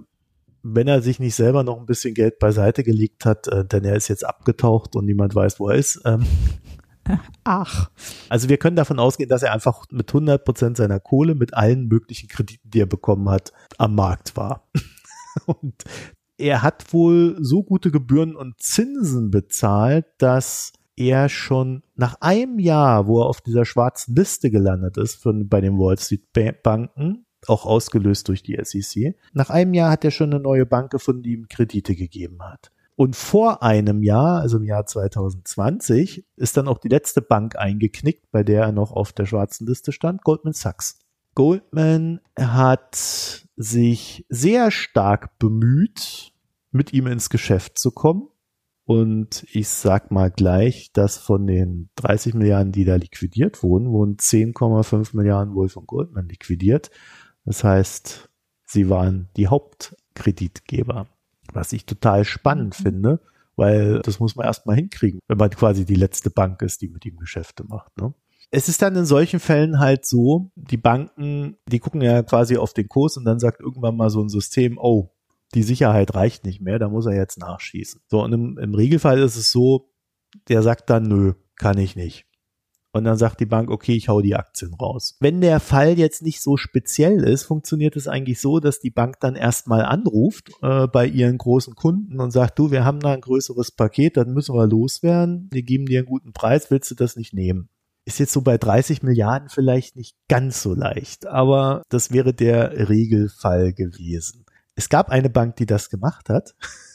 wenn 0.63 0.87
er 0.87 1.01
sich 1.01 1.19
nicht 1.19 1.35
selber 1.35 1.63
noch 1.63 1.79
ein 1.79 1.85
bisschen 1.85 2.13
Geld 2.13 2.39
beiseite 2.39 2.83
gelegt 2.83 3.25
hat, 3.25 3.47
äh, 3.47 3.65
denn 3.65 3.83
er 3.83 3.95
ist 3.95 4.07
jetzt 4.07 4.25
abgetaucht 4.25 4.95
und 4.95 5.05
niemand 5.05 5.35
weiß, 5.35 5.59
wo 5.59 5.69
er 5.69 5.75
ist, 5.75 6.01
ähm, 6.05 6.25
Ach. 7.43 7.89
Also 8.29 8.49
wir 8.49 8.57
können 8.57 8.75
davon 8.75 8.99
ausgehen, 8.99 9.29
dass 9.29 9.43
er 9.43 9.53
einfach 9.53 9.85
mit 9.91 10.09
100 10.09 10.43
Prozent 10.43 10.77
seiner 10.77 10.99
Kohle 10.99 11.35
mit 11.35 11.53
allen 11.53 11.87
möglichen 11.87 12.29
Krediten, 12.29 12.69
die 12.69 12.81
er 12.81 12.85
bekommen 12.85 13.29
hat, 13.29 13.51
am 13.77 13.95
Markt 13.95 14.35
war. 14.37 14.69
Und 15.45 15.83
er 16.37 16.61
hat 16.61 16.93
wohl 16.93 17.37
so 17.41 17.63
gute 17.63 17.91
Gebühren 17.91 18.35
und 18.35 18.61
Zinsen 18.61 19.29
bezahlt, 19.29 20.05
dass 20.19 20.71
er 20.95 21.27
schon 21.27 21.83
nach 21.95 22.15
einem 22.21 22.59
Jahr, 22.59 23.07
wo 23.07 23.21
er 23.21 23.25
auf 23.25 23.41
dieser 23.41 23.65
schwarzen 23.65 24.15
Liste 24.15 24.49
gelandet 24.49 24.97
ist 24.97 25.15
von, 25.15 25.49
bei 25.49 25.59
den 25.59 25.77
Wall 25.77 25.97
Street 25.97 26.31
Banken, 26.63 27.25
auch 27.47 27.65
ausgelöst 27.65 28.27
durch 28.27 28.43
die 28.43 28.57
SEC, 28.61 29.15
nach 29.33 29.49
einem 29.49 29.73
Jahr 29.73 29.91
hat 29.91 30.03
er 30.03 30.11
schon 30.11 30.33
eine 30.33 30.41
neue 30.41 30.65
Bank 30.65 30.91
gefunden, 30.91 31.23
die 31.23 31.33
ihm 31.33 31.47
Kredite 31.47 31.95
gegeben 31.95 32.41
hat. 32.41 32.71
Und 32.95 33.15
vor 33.15 33.63
einem 33.63 34.03
Jahr, 34.03 34.41
also 34.41 34.57
im 34.57 34.65
Jahr 34.65 34.85
2020, 34.85 36.25
ist 36.35 36.57
dann 36.57 36.67
auch 36.67 36.79
die 36.79 36.89
letzte 36.89 37.21
Bank 37.21 37.55
eingeknickt, 37.55 38.29
bei 38.31 38.43
der 38.43 38.63
er 38.63 38.71
noch 38.73 38.91
auf 38.91 39.13
der 39.13 39.25
schwarzen 39.25 39.65
Liste 39.65 39.93
stand, 39.93 40.21
Goldman 40.23 40.51
Sachs. 40.51 40.99
Goldman 41.33 42.19
hat 42.37 43.45
sich 43.55 44.25
sehr 44.27 44.71
stark 44.71 45.39
bemüht, 45.39 46.33
mit 46.71 46.91
ihm 46.91 47.07
ins 47.07 47.29
Geschäft 47.29 47.79
zu 47.79 47.91
kommen. 47.91 48.27
Und 48.83 49.45
ich 49.51 49.69
sag 49.69 50.11
mal 50.11 50.29
gleich, 50.29 50.91
dass 50.91 51.17
von 51.17 51.47
den 51.47 51.89
30 51.95 52.33
Milliarden, 52.33 52.73
die 52.73 52.83
da 52.83 52.95
liquidiert 52.95 53.63
wurden, 53.63 53.91
wurden 53.91 54.17
10,5 54.17 55.15
Milliarden 55.15 55.53
wohl 55.53 55.69
von 55.69 55.85
Goldman 55.85 56.27
liquidiert. 56.27 56.89
Das 57.49 57.63
heißt, 57.63 58.29
sie 58.65 58.89
waren 58.89 59.29
die 59.35 59.47
Hauptkreditgeber 59.47 61.07
was 61.53 61.73
ich 61.73 61.85
total 61.85 62.25
spannend 62.25 62.79
mhm. 62.79 62.83
finde, 62.83 63.19
weil 63.55 63.99
das 64.01 64.19
muss 64.19 64.35
man 64.35 64.45
erstmal 64.45 64.75
hinkriegen, 64.75 65.19
wenn 65.27 65.37
man 65.37 65.49
quasi 65.49 65.85
die 65.85 65.95
letzte 65.95 66.29
Bank 66.29 66.61
ist, 66.61 66.81
die 66.81 66.89
mit 66.89 67.05
ihm 67.05 67.17
Geschäfte 67.17 67.63
macht. 67.65 67.97
Ne? 67.97 68.13
Es 68.51 68.69
ist 68.69 68.81
dann 68.81 68.95
in 68.95 69.05
solchen 69.05 69.39
Fällen 69.39 69.79
halt 69.79 70.05
so, 70.05 70.51
die 70.55 70.77
Banken, 70.77 71.57
die 71.67 71.79
gucken 71.79 72.01
ja 72.01 72.23
quasi 72.23 72.57
auf 72.57 72.73
den 72.73 72.87
Kurs 72.87 73.17
und 73.17 73.25
dann 73.25 73.39
sagt 73.39 73.59
irgendwann 73.59 73.97
mal 73.97 74.09
so 74.09 74.21
ein 74.21 74.29
System, 74.29 74.77
oh, 74.77 75.11
die 75.53 75.63
Sicherheit 75.63 76.13
reicht 76.15 76.45
nicht 76.45 76.61
mehr, 76.61 76.79
da 76.79 76.89
muss 76.89 77.05
er 77.05 77.15
jetzt 77.15 77.39
nachschießen. 77.39 78.01
So, 78.07 78.23
und 78.23 78.33
im, 78.33 78.57
im 78.57 78.73
Regelfall 78.75 79.19
ist 79.19 79.35
es 79.35 79.51
so, 79.51 79.91
der 80.47 80.61
sagt 80.61 80.89
dann, 80.89 81.03
nö, 81.03 81.33
kann 81.55 81.77
ich 81.77 81.95
nicht. 81.95 82.25
Und 82.91 83.03
dann 83.03 83.17
sagt 83.17 83.39
die 83.39 83.45
Bank, 83.45 83.69
okay, 83.69 83.95
ich 83.95 84.09
hau 84.09 84.21
die 84.21 84.35
Aktien 84.35 84.73
raus. 84.73 85.15
Wenn 85.19 85.41
der 85.41 85.59
Fall 85.59 85.99
jetzt 85.99 86.23
nicht 86.23 86.41
so 86.41 86.57
speziell 86.57 87.23
ist, 87.23 87.43
funktioniert 87.43 87.95
es 87.95 88.07
eigentlich 88.07 88.41
so, 88.41 88.59
dass 88.59 88.79
die 88.79 88.89
Bank 88.89 89.19
dann 89.19 89.35
erstmal 89.35 89.85
anruft 89.85 90.49
äh, 90.61 90.87
bei 90.87 91.05
ihren 91.05 91.37
großen 91.37 91.75
Kunden 91.75 92.19
und 92.19 92.31
sagt, 92.31 92.57
du, 92.57 92.71
wir 92.71 92.85
haben 92.85 92.99
da 92.99 93.13
ein 93.13 93.21
größeres 93.21 93.71
Paket, 93.71 94.17
dann 94.17 94.33
müssen 94.33 94.55
wir 94.55 94.65
loswerden. 94.65 95.49
Wir 95.51 95.61
geben 95.61 95.85
dir 95.85 95.99
einen 95.99 96.07
guten 96.07 96.33
Preis, 96.33 96.71
willst 96.71 96.89
du 96.89 96.95
das 96.95 97.15
nicht 97.15 97.33
nehmen? 97.33 97.69
Ist 98.05 98.19
jetzt 98.19 98.33
so 98.33 98.41
bei 98.41 98.57
30 98.57 99.03
Milliarden 99.03 99.49
vielleicht 99.49 99.95
nicht 99.95 100.15
ganz 100.27 100.63
so 100.63 100.73
leicht, 100.73 101.27
aber 101.27 101.83
das 101.89 102.11
wäre 102.11 102.33
der 102.33 102.89
Regelfall 102.89 103.71
gewesen. 103.71 104.45
Es 104.73 104.89
gab 104.89 105.09
eine 105.09 105.29
Bank, 105.29 105.57
die 105.57 105.67
das 105.67 105.89
gemacht 105.89 106.29
hat. 106.29 106.55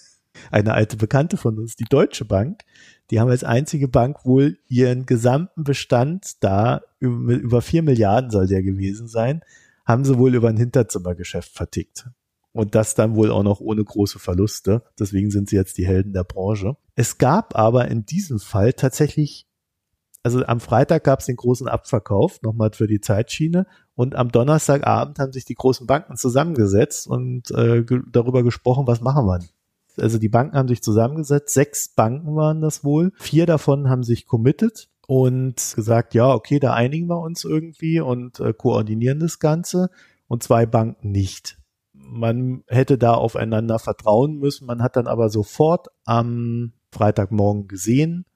Eine 0.50 0.74
alte 0.74 0.96
Bekannte 0.96 1.36
von 1.36 1.58
uns, 1.58 1.76
die 1.76 1.84
Deutsche 1.84 2.24
Bank 2.24 2.62
die 3.10 3.20
haben 3.20 3.30
als 3.30 3.44
einzige 3.44 3.88
Bank 3.88 4.24
wohl 4.24 4.58
ihren 4.68 5.06
gesamten 5.06 5.64
Bestand 5.64 6.42
da, 6.42 6.82
über 7.00 7.60
vier 7.60 7.82
Milliarden 7.82 8.30
soll 8.30 8.46
der 8.46 8.62
gewesen 8.62 9.08
sein, 9.08 9.42
haben 9.84 10.04
sie 10.04 10.18
wohl 10.18 10.34
über 10.34 10.48
ein 10.48 10.56
Hinterzimmergeschäft 10.56 11.52
vertickt. 11.52 12.08
Und 12.52 12.74
das 12.74 12.94
dann 12.94 13.16
wohl 13.16 13.30
auch 13.30 13.42
noch 13.42 13.60
ohne 13.60 13.82
große 13.82 14.18
Verluste. 14.18 14.82
Deswegen 14.98 15.30
sind 15.30 15.48
sie 15.48 15.56
jetzt 15.56 15.76
die 15.76 15.86
Helden 15.86 16.12
der 16.12 16.24
Branche. 16.24 16.76
Es 16.94 17.18
gab 17.18 17.56
aber 17.58 17.88
in 17.88 18.06
diesem 18.06 18.38
Fall 18.38 18.72
tatsächlich, 18.72 19.48
also 20.22 20.44
am 20.46 20.60
Freitag 20.60 21.04
gab 21.04 21.18
es 21.18 21.26
den 21.26 21.36
großen 21.36 21.68
Abverkauf, 21.68 22.40
nochmal 22.42 22.70
für 22.72 22.86
die 22.86 23.00
Zeitschiene. 23.00 23.66
Und 23.96 24.14
am 24.14 24.30
Donnerstagabend 24.30 25.18
haben 25.18 25.32
sich 25.32 25.44
die 25.44 25.56
großen 25.56 25.86
Banken 25.86 26.16
zusammengesetzt 26.16 27.08
und 27.08 27.50
äh, 27.50 27.84
darüber 28.10 28.44
gesprochen, 28.44 28.86
was 28.86 29.00
machen 29.00 29.26
wir 29.26 29.40
also 29.98 30.18
die 30.18 30.28
Banken 30.28 30.56
haben 30.56 30.68
sich 30.68 30.82
zusammengesetzt, 30.82 31.54
sechs 31.54 31.88
Banken 31.88 32.34
waren 32.36 32.60
das 32.60 32.84
wohl. 32.84 33.12
Vier 33.16 33.46
davon 33.46 33.88
haben 33.88 34.02
sich 34.02 34.26
committed 34.26 34.88
und 35.06 35.56
gesagt, 35.74 36.14
ja, 36.14 36.32
okay, 36.32 36.58
da 36.58 36.74
einigen 36.74 37.08
wir 37.08 37.20
uns 37.20 37.44
irgendwie 37.44 38.00
und 38.00 38.40
äh, 38.40 38.52
koordinieren 38.52 39.20
das 39.20 39.38
Ganze 39.38 39.90
und 40.26 40.42
zwei 40.42 40.66
Banken 40.66 41.10
nicht. 41.10 41.58
Man 41.92 42.64
hätte 42.68 42.98
da 42.98 43.14
aufeinander 43.14 43.78
vertrauen 43.78 44.38
müssen. 44.38 44.66
Man 44.66 44.82
hat 44.82 44.96
dann 44.96 45.06
aber 45.06 45.30
sofort 45.30 45.88
am 46.04 46.72
Freitagmorgen 46.90 47.66
gesehen, 47.66 48.26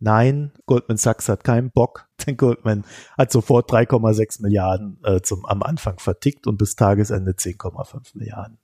nein, 0.00 0.52
Goldman 0.66 0.96
Sachs 0.96 1.28
hat 1.28 1.44
keinen 1.44 1.70
Bock, 1.70 2.08
denn 2.26 2.36
Goldman 2.36 2.84
hat 3.16 3.30
sofort 3.30 3.70
3,6 3.70 4.42
Milliarden 4.42 4.98
äh, 5.04 5.20
zum, 5.20 5.44
am 5.46 5.62
Anfang 5.62 5.98
vertickt 5.98 6.46
und 6.46 6.56
bis 6.56 6.74
Tagesende 6.74 7.32
10,5 7.32 8.18
Milliarden. 8.18 8.58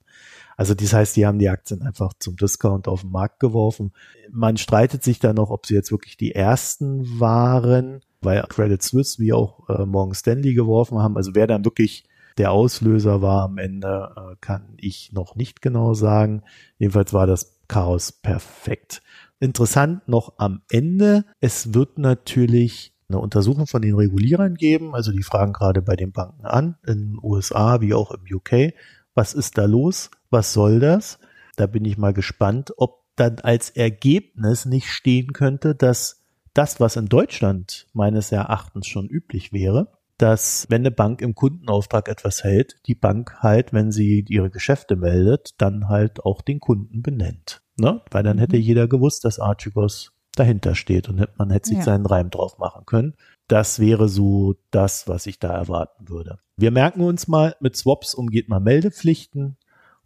Also 0.57 0.73
das 0.73 0.91
heißt, 0.91 1.15
die 1.15 1.25
haben 1.25 1.37
die 1.37 1.49
Aktien 1.49 1.83
einfach 1.83 2.13
zum 2.19 2.35
Discount 2.35 2.87
auf 2.87 3.01
den 3.01 3.11
Markt 3.11 3.39
geworfen. 3.39 3.93
Man 4.31 4.57
streitet 4.57 5.03
sich 5.03 5.19
da 5.19 5.31
noch, 5.31 5.51
ob 5.51 5.67
sie 5.67 5.75
jetzt 5.75 5.91
wirklich 5.91 6.17
die 6.17 6.33
ersten 6.33 7.19
waren, 7.19 8.01
weil 8.21 8.41
Credit 8.49 8.81
Suisse 8.81 9.19
wie 9.19 9.33
auch 9.33 9.69
äh, 9.69 9.85
Morgan 9.85 10.15
Stanley 10.15 10.55
geworfen 10.55 10.97
haben. 10.97 11.15
Also 11.15 11.35
wer 11.35 11.45
dann 11.45 11.63
wirklich 11.63 12.05
der 12.39 12.51
Auslöser 12.51 13.21
war 13.21 13.43
am 13.43 13.59
Ende, 13.59 14.13
äh, 14.15 14.35
kann 14.41 14.73
ich 14.77 15.13
noch 15.13 15.35
nicht 15.35 15.61
genau 15.61 15.93
sagen. 15.93 16.41
Jedenfalls 16.79 17.13
war 17.13 17.27
das 17.27 17.59
Chaos 17.67 18.11
perfekt. 18.11 19.03
Interessant 19.39 20.07
noch 20.07 20.33
am 20.37 20.61
Ende, 20.71 21.25
es 21.39 21.75
wird 21.75 21.99
natürlich 21.99 22.93
eine 23.09 23.19
Untersuchung 23.19 23.67
von 23.67 23.83
den 23.83 23.95
Regulierern 23.95 24.55
geben. 24.55 24.95
Also 24.95 25.11
die 25.11 25.23
fragen 25.23 25.53
gerade 25.53 25.83
bei 25.83 25.95
den 25.95 26.11
Banken 26.11 26.45
an, 26.45 26.77
in 26.85 27.11
den 27.11 27.19
USA 27.21 27.79
wie 27.79 27.93
auch 27.93 28.11
im 28.11 28.21
UK, 28.29 28.73
was 29.13 29.33
ist 29.33 29.57
da 29.57 29.65
los? 29.65 30.11
Was 30.29 30.53
soll 30.53 30.79
das? 30.79 31.19
Da 31.55 31.67
bin 31.67 31.85
ich 31.85 31.97
mal 31.97 32.13
gespannt, 32.13 32.73
ob 32.77 33.03
dann 33.15 33.39
als 33.39 33.69
Ergebnis 33.69 34.65
nicht 34.65 34.89
stehen 34.89 35.33
könnte, 35.33 35.75
dass 35.75 36.23
das, 36.53 36.79
was 36.79 36.95
in 36.95 37.07
Deutschland 37.07 37.87
meines 37.93 38.31
Erachtens 38.31 38.87
schon 38.87 39.07
üblich 39.07 39.53
wäre, 39.53 39.91
dass 40.17 40.65
wenn 40.69 40.81
eine 40.81 40.91
Bank 40.91 41.21
im 41.21 41.35
Kundenauftrag 41.35 42.09
etwas 42.09 42.43
hält, 42.43 42.77
die 42.87 42.95
Bank 42.95 43.37
halt, 43.41 43.73
wenn 43.73 43.91
sie 43.91 44.25
ihre 44.27 44.49
Geschäfte 44.49 44.95
meldet, 44.95 45.53
dann 45.59 45.87
halt 45.87 46.25
auch 46.25 46.41
den 46.41 46.59
Kunden 46.59 47.03
benennt. 47.03 47.61
Ne? 47.77 48.01
Weil 48.09 48.23
dann 48.23 48.39
hätte 48.39 48.57
mhm. 48.57 48.63
jeder 48.63 48.87
gewusst, 48.87 49.25
dass 49.25 49.39
Archegos 49.39 50.13
dahinter 50.35 50.75
steht 50.75 51.09
und 51.09 51.27
man 51.37 51.51
hätte 51.51 51.69
sich 51.69 51.79
ja. 51.79 51.83
seinen 51.83 52.05
Reim 52.05 52.29
drauf 52.29 52.57
machen 52.57 52.85
können. 52.85 53.15
Das 53.47 53.79
wäre 53.79 54.09
so 54.09 54.55
das, 54.71 55.07
was 55.07 55.25
ich 55.25 55.39
da 55.39 55.53
erwarten 55.53 56.09
würde. 56.09 56.39
Wir 56.57 56.71
merken 56.71 57.01
uns 57.01 57.27
mal, 57.27 57.55
mit 57.59 57.75
Swaps 57.75 58.13
umgeht 58.13 58.49
man 58.49 58.63
Meldepflichten 58.63 59.57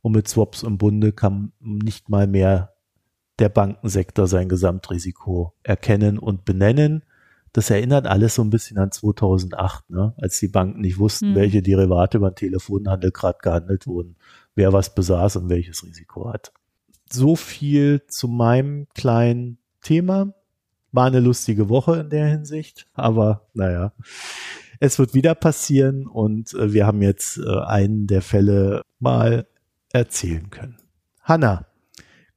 und 0.01 0.13
mit 0.13 0.27
Swaps 0.27 0.63
im 0.63 0.77
Bunde 0.77 1.11
kann 1.11 1.51
nicht 1.59 2.09
mal 2.09 2.27
mehr 2.27 2.73
der 3.39 3.49
Bankensektor 3.49 4.27
sein 4.27 4.49
Gesamtrisiko 4.49 5.53
erkennen 5.63 6.19
und 6.19 6.45
benennen. 6.45 7.03
Das 7.53 7.69
erinnert 7.69 8.07
alles 8.07 8.35
so 8.35 8.43
ein 8.43 8.49
bisschen 8.49 8.77
an 8.77 8.91
2008, 8.91 9.89
ne? 9.89 10.13
als 10.17 10.39
die 10.39 10.47
Banken 10.47 10.81
nicht 10.81 10.99
wussten, 10.99 11.29
hm. 11.29 11.35
welche 11.35 11.61
Derivate 11.61 12.19
den 12.19 12.35
Telefonhandel 12.35 13.11
gerade 13.11 13.39
gehandelt 13.41 13.87
wurden, 13.87 14.15
wer 14.55 14.71
was 14.73 14.95
besaß 14.95 15.37
und 15.37 15.49
welches 15.49 15.83
Risiko 15.83 16.31
hat. 16.31 16.53
So 17.11 17.35
viel 17.35 18.03
zu 18.07 18.27
meinem 18.27 18.87
kleinen 18.93 19.57
Thema. 19.81 20.33
War 20.93 21.07
eine 21.07 21.19
lustige 21.19 21.69
Woche 21.69 22.01
in 22.01 22.09
der 22.09 22.27
Hinsicht, 22.27 22.87
aber 22.93 23.47
naja, 23.53 23.93
es 24.79 24.99
wird 24.99 25.13
wieder 25.13 25.35
passieren 25.35 26.05
und 26.05 26.53
äh, 26.53 26.73
wir 26.73 26.85
haben 26.85 27.01
jetzt 27.01 27.37
äh, 27.37 27.59
einen 27.61 28.07
der 28.07 28.21
Fälle 28.21 28.81
mal 28.99 29.47
erzählen 29.93 30.49
können. 30.49 30.77
Hanna, 31.21 31.65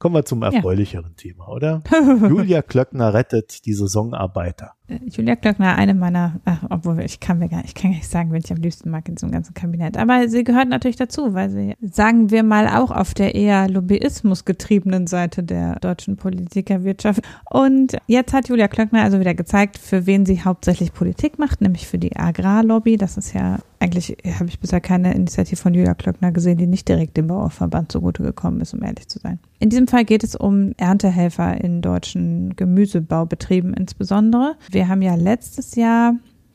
Kommen 0.05 0.17
wir 0.17 0.25
zum 0.27 0.43
erfreulicheren 0.43 1.13
ja. 1.13 1.17
Thema, 1.17 1.49
oder? 1.49 1.83
Julia 2.29 2.61
Klöckner 2.61 3.15
rettet 3.15 3.65
die 3.65 3.73
Saisonarbeiter. 3.73 4.74
Äh, 4.89 4.99
Julia 5.09 5.37
Klöckner, 5.37 5.77
eine 5.77 5.95
meiner, 5.95 6.41
ach, 6.45 6.65
obwohl 6.71 7.01
ich 7.01 7.21
kann 7.21 7.39
mir 7.39 7.49
gar 7.49 7.65
ich 7.65 7.75
kann 7.75 7.91
gar 7.91 7.99
nicht 7.99 8.11
sagen, 8.11 8.33
wen 8.33 8.43
ich 8.45 8.53
am 8.53 8.59
liebsten 8.59 8.91
mag 8.91 9.09
in 9.09 9.15
diesem 9.15 9.31
ganzen 9.31 9.55
Kabinett. 9.55 9.97
Aber 9.97 10.29
sie 10.29 10.45
gehört 10.45 10.69
natürlich 10.69 10.97
dazu, 10.97 11.35
weil 11.35 11.51
sie, 11.51 11.75
sagen 11.81 12.31
wir 12.31 12.43
mal, 12.43 12.69
auch 12.69 12.91
auf 12.91 13.15
der 13.15 13.35
eher 13.35 13.69
Lobbyismus 13.69 14.45
getriebenen 14.45 15.07
Seite 15.07 15.43
der 15.43 15.77
deutschen 15.81 16.17
Politikerwirtschaft. 16.17 17.23
Und 17.51 17.97
jetzt 18.07 18.33
hat 18.33 18.49
Julia 18.49 18.69
Klöckner 18.69 19.03
also 19.03 19.21
wieder 19.21 19.35
gezeigt, 19.35 19.79
für 19.79 20.07
wen 20.07 20.27
sie 20.27 20.43
hauptsächlich 20.43 20.93
Politik 20.93 21.39
macht, 21.39 21.61
nämlich 21.61 21.87
für 21.87 21.99
die 21.99 22.17
Agrarlobby. 22.17 22.97
Das 22.97 23.17
ist 23.17 23.33
ja 23.33 23.59
eigentlich 23.85 24.17
habe 24.39 24.49
ich 24.49 24.59
bisher 24.59 24.81
keine 24.81 25.15
Initiative 25.15 25.57
von 25.57 25.75
Julia 25.75 25.95
Klöckner 25.95 26.33
gesehen, 26.33 26.57
die 26.57 26.67
nicht 26.67 26.89
direkt 26.89 27.17
dem 27.19 27.27
Bauerverband 27.27 27.93
zugute 27.93 28.23
gekommen 28.23 28.61
ist, 28.63 28.73
um 28.73 28.83
ehrlich 28.83 29.09
zu 29.09 29.19
sein. 29.19 29.39
In 29.59 29.69
diesem 29.69 29.87
Fall 29.87 30.05
geht 30.05 30.25
es 30.25 30.35
um 30.35 30.73
Erntehelfer 30.79 31.63
in 31.63 31.83
deutschen 31.83 32.57
Gemüsebaubetrieben 32.57 33.75
insbesondere. 33.75 34.57
Wir 34.75 34.89
haben 34.89 35.03
ja 35.03 35.15
letztes 35.15 35.77
Jahr 35.77 36.15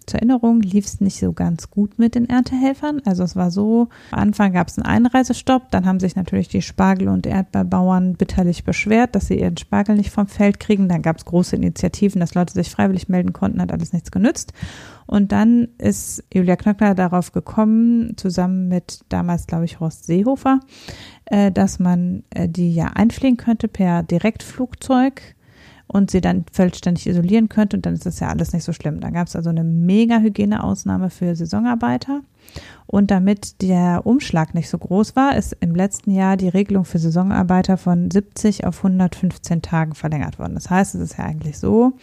zur 0.10 0.20
Erinnerung 0.20 0.62
lief 0.62 0.86
es 0.86 1.02
nicht 1.02 1.20
so 1.20 1.34
ganz 1.34 1.70
gut 1.70 2.00
mit 2.00 2.16
den 2.16 2.28
Erntehelfern. 2.28 3.02
Also 3.06 3.24
es 3.24 3.36
war 3.36 3.52
so, 3.52 3.90
am 4.12 4.20
Anfang 4.20 4.54
gab 4.54 4.68
es 4.68 4.80
einen 4.80 4.88
Einreisestopp, 4.88 5.70
dann 5.70 5.86
haben 5.86 6.00
sich 6.00 6.16
natürlich 6.16 6.48
die 6.48 6.64
Spargel- 6.64 7.10
und 7.10 7.28
Erdbeerbauern 7.28 8.14
bitterlich 8.14 8.64
beschwert, 8.64 9.14
dass 9.14 9.28
sie 9.28 9.40
ihren 9.40 9.58
Spargel 9.58 9.96
nicht 9.96 10.10
vom 10.10 10.26
Feld 10.26 10.60
kriegen. 10.60 10.90
Dann 10.90 11.04
gab 11.04 11.18
es 11.18 11.26
große 11.26 11.56
Initiativen, 11.56 12.20
dass 12.20 12.34
Leute 12.34 12.54
sich 12.54 12.72
freiwillig 12.72 13.08
melden 13.08 13.34
konnten, 13.34 13.62
hat 13.62 13.72
alles 13.72 13.94
nichts 13.94 14.10
genützt. 14.10 14.52
Und 15.06 15.32
dann 15.32 15.68
ist 15.78 16.24
Julia 16.34 16.56
Knöckner 16.56 16.96
darauf 16.96 17.32
gekommen, 17.32 18.18
zusammen 18.18 18.68
mit 18.68 19.02
damals, 19.10 19.46
glaube 19.46 19.66
ich, 19.66 19.80
Horst 19.80 20.06
Seehofer, 20.06 20.60
äh, 21.26 21.52
dass 21.52 21.78
man 21.78 22.24
äh, 22.32 22.50
die 22.50 22.74
ja 22.74 22.88
einfliegen 22.88 23.38
könnte 23.38 23.68
per 23.68 24.02
Direktflugzeug 24.02 25.36
und 25.92 26.12
sie 26.12 26.22
dann 26.22 26.46
vollständig 26.52 27.08
isolieren 27.08 27.50
könnte 27.50 27.76
und 27.76 27.86
dann 27.86 27.96
ist 27.96 28.06
das 28.06 28.20
ja 28.20 28.30
alles 28.30 28.54
nicht 28.54 28.64
so 28.64 28.74
schlimm. 28.74 29.00
Da 29.00 29.10
gab 29.10 29.28
es 29.28 29.36
also 29.36 29.50
eine 29.50 29.64
mega 29.64 30.20
Hygieneausnahme 30.20 31.10
für 31.10 31.36
Saisonarbeiter 31.36 32.22
und 32.86 33.12
damit 33.12 33.62
der 33.62 34.06
Umschlag 34.06 34.54
nicht 34.54 34.70
so 34.70 34.78
groß 34.78 35.16
war, 35.16 35.36
ist 35.36 35.58
im 35.60 35.76
letzten 35.76 36.12
Jahr 36.12 36.38
die 36.38 36.48
Regelung 36.48 36.86
für 36.86 37.00
Saisonarbeiter 37.00 37.78
von 37.78 38.12
70 38.12 38.66
auf 38.66 38.78
115 38.78 39.62
Tagen 39.62 39.96
verlängert 39.96 40.38
worden. 40.38 40.54
Das 40.54 40.70
heißt, 40.70 40.96
es 40.96 41.02
ist 41.02 41.18
ja 41.18 41.26
eigentlich 41.26 41.58
so, 41.58 41.94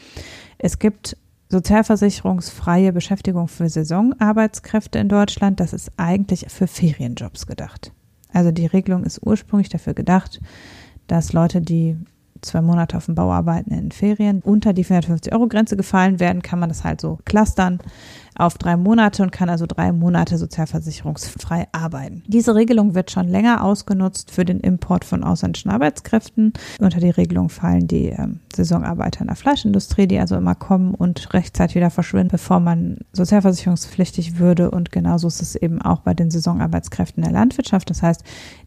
es 0.59 0.79
gibt 0.79 1.16
sozialversicherungsfreie 1.49 2.92
Beschäftigung 2.92 3.46
für 3.46 3.68
Saisonarbeitskräfte 3.68 4.99
in 4.99 5.09
Deutschland. 5.09 5.61
Das 5.61 5.72
ist 5.72 5.92
eigentlich 5.96 6.46
für 6.49 6.66
Ferienjobs 6.66 7.46
gedacht. 7.46 7.92
Also 8.33 8.51
die 8.51 8.66
Regelung 8.66 9.05
ist 9.05 9.25
ursprünglich 9.25 9.68
dafür 9.68 9.94
gedacht, 9.94 10.40
dass 11.07 11.33
Leute, 11.33 11.61
die 11.61 11.96
zwei 12.46 12.62
Monate 12.62 12.96
auf 12.96 13.06
dem 13.06 13.14
Bau 13.14 13.30
arbeiten 13.30 13.72
in 13.72 13.90
Ferien 13.90 14.40
unter 14.42 14.72
die 14.72 14.85
450 14.85 15.32
Euro 15.32 15.48
Grenze 15.48 15.76
gefallen 15.76 16.20
werden, 16.20 16.42
kann 16.42 16.59
man 16.59 16.68
das 16.68 16.85
halt 16.85 17.00
so 17.00 17.18
clustern 17.24 17.78
auf 18.38 18.59
drei 18.59 18.77
Monate 18.77 19.22
und 19.22 19.33
kann 19.33 19.49
also 19.49 19.66
drei 19.66 19.92
Monate 19.92 20.38
sozialversicherungsfrei 20.38 21.68
arbeiten. 21.72 22.22
Diese 22.27 22.55
Regelung 22.55 22.94
wird 22.94 23.11
schon 23.11 23.29
länger 23.29 23.64
ausgenutzt 23.64 24.31
für 24.31 24.44
den 24.44 24.61
Import 24.61 25.05
von 25.05 25.25
ausländischen 25.25 25.70
Arbeitskräften. 25.70 26.53
Unter 26.81 27.01
die 27.01 27.11
Regelung 27.11 27.49
fallen 27.49 27.87
die 27.87 28.09
ähm, 28.09 28.40
Saisonarbeiter 28.55 29.22
in 29.22 29.29
der 29.29 29.37
Fleischindustrie, 29.37 30.07
die 30.07 30.18
also 30.18 30.37
immer 30.37 30.55
kommen 30.55 30.94
und 30.94 31.33
rechtzeitig 31.35 31.77
wieder 31.77 31.90
verschwinden, 31.90 32.29
bevor 32.29 32.61
man 32.61 32.99
sozialversicherungspflichtig 33.12 34.38
würde. 34.38 34.70
Und 34.70 34.92
genauso 34.92 35.29
ist 35.29 35.42
es 35.42 35.55
eben 35.55 35.81
auch 35.81 36.01
bei 36.01 36.14
den 36.14 36.31
Saisonarbeitskräften 36.31 37.22
der 37.22 37.33
Landwirtschaft. 37.33 37.90
Das 37.90 38.03
heißt, 38.03 38.22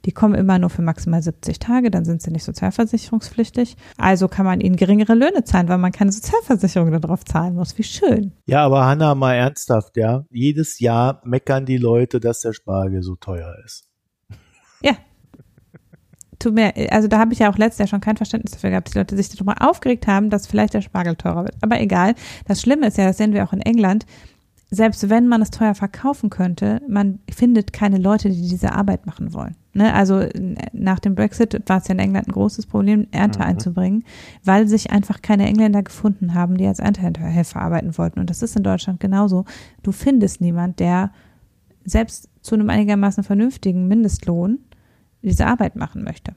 die 0.05 0.11
kommen 0.11 0.35
immer 0.35 0.59
nur 0.59 0.69
für 0.69 0.81
maximal 0.81 1.21
70 1.21 1.59
Tage, 1.59 1.91
dann 1.91 2.05
sind 2.05 2.21
sie 2.21 2.31
nicht 2.31 2.43
sozialversicherungspflichtig. 2.43 3.75
Also 3.97 4.27
kann 4.27 4.45
man 4.45 4.61
ihnen 4.61 4.75
geringere 4.75 5.13
Löhne 5.13 5.43
zahlen, 5.43 5.67
weil 5.67 5.77
man 5.77 5.91
keine 5.91 6.11
Sozialversicherung 6.11 6.91
darauf 6.99 7.25
zahlen 7.25 7.55
muss. 7.55 7.77
Wie 7.77 7.83
schön. 7.83 8.31
Ja, 8.45 8.65
aber 8.65 8.85
Hanna, 8.85 9.15
mal 9.15 9.33
ernst 9.33 9.58
ernsthaft, 9.59 9.97
ja. 9.97 10.25
Jedes 10.29 10.79
Jahr 10.79 11.21
meckern 11.23 11.65
die 11.65 11.77
Leute, 11.77 12.19
dass 12.19 12.41
der 12.41 12.53
Spargel 12.53 13.01
so 13.03 13.15
teuer 13.15 13.55
ist. 13.65 13.89
Ja. 14.81 14.93
Tut 16.39 16.53
mir, 16.53 16.73
also 16.91 17.09
da 17.09 17.19
habe 17.19 17.33
ich 17.33 17.39
ja 17.39 17.51
auch 17.51 17.57
letztes 17.57 17.79
Jahr 17.79 17.87
schon 17.87 17.99
kein 17.99 18.15
Verständnis 18.15 18.53
dafür 18.53 18.69
gehabt, 18.69 18.87
dass 18.87 18.93
die 18.93 18.99
Leute 18.99 19.17
sich 19.17 19.29
darüber 19.29 19.55
aufgeregt 19.59 20.07
haben, 20.07 20.29
dass 20.29 20.47
vielleicht 20.47 20.73
der 20.73 20.81
Spargel 20.81 21.15
teurer 21.15 21.43
wird. 21.43 21.55
Aber 21.61 21.81
egal. 21.81 22.15
Das 22.45 22.61
Schlimme 22.61 22.87
ist 22.87 22.97
ja, 22.97 23.05
das 23.05 23.17
sehen 23.17 23.33
wir 23.33 23.43
auch 23.43 23.51
in 23.51 23.61
England, 23.61 24.05
selbst 24.71 25.09
wenn 25.09 25.27
man 25.27 25.41
es 25.41 25.49
teuer 25.49 25.73
verkaufen 25.73 26.29
könnte, 26.29 26.81
man 26.87 27.19
findet 27.31 27.73
keine 27.73 27.97
Leute, 27.97 28.29
die 28.29 28.47
diese 28.47 28.73
Arbeit 28.73 29.07
machen 29.07 29.33
wollen. 29.33 29.55
Ne? 29.73 29.93
Also 29.93 30.25
nach 30.73 30.99
dem 30.99 31.15
Brexit 31.15 31.59
war 31.67 31.77
es 31.77 31.87
ja 31.87 31.93
in 31.93 31.99
England 31.99 32.27
ein 32.27 32.33
großes 32.33 32.67
Problem, 32.67 33.07
Ernte 33.11 33.39
mhm. 33.39 33.45
einzubringen, 33.45 34.03
weil 34.43 34.67
sich 34.67 34.91
einfach 34.91 35.21
keine 35.23 35.47
Engländer 35.47 35.81
gefunden 35.81 36.35
haben, 36.35 36.57
die 36.57 36.67
als 36.67 36.79
Erntehelfer 36.79 37.59
arbeiten 37.59 37.97
wollten. 37.97 38.19
Und 38.19 38.29
das 38.29 38.43
ist 38.43 38.55
in 38.55 38.63
Deutschland 38.63 38.99
genauso. 38.99 39.45
Du 39.81 39.91
findest 39.91 40.39
niemand, 40.39 40.79
der 40.79 41.11
selbst 41.83 42.29
zu 42.41 42.55
einem 42.55 42.69
einigermaßen 42.69 43.23
vernünftigen 43.23 43.87
Mindestlohn 43.87 44.59
diese 45.23 45.47
Arbeit 45.47 45.75
machen 45.75 46.03
möchte. 46.03 46.35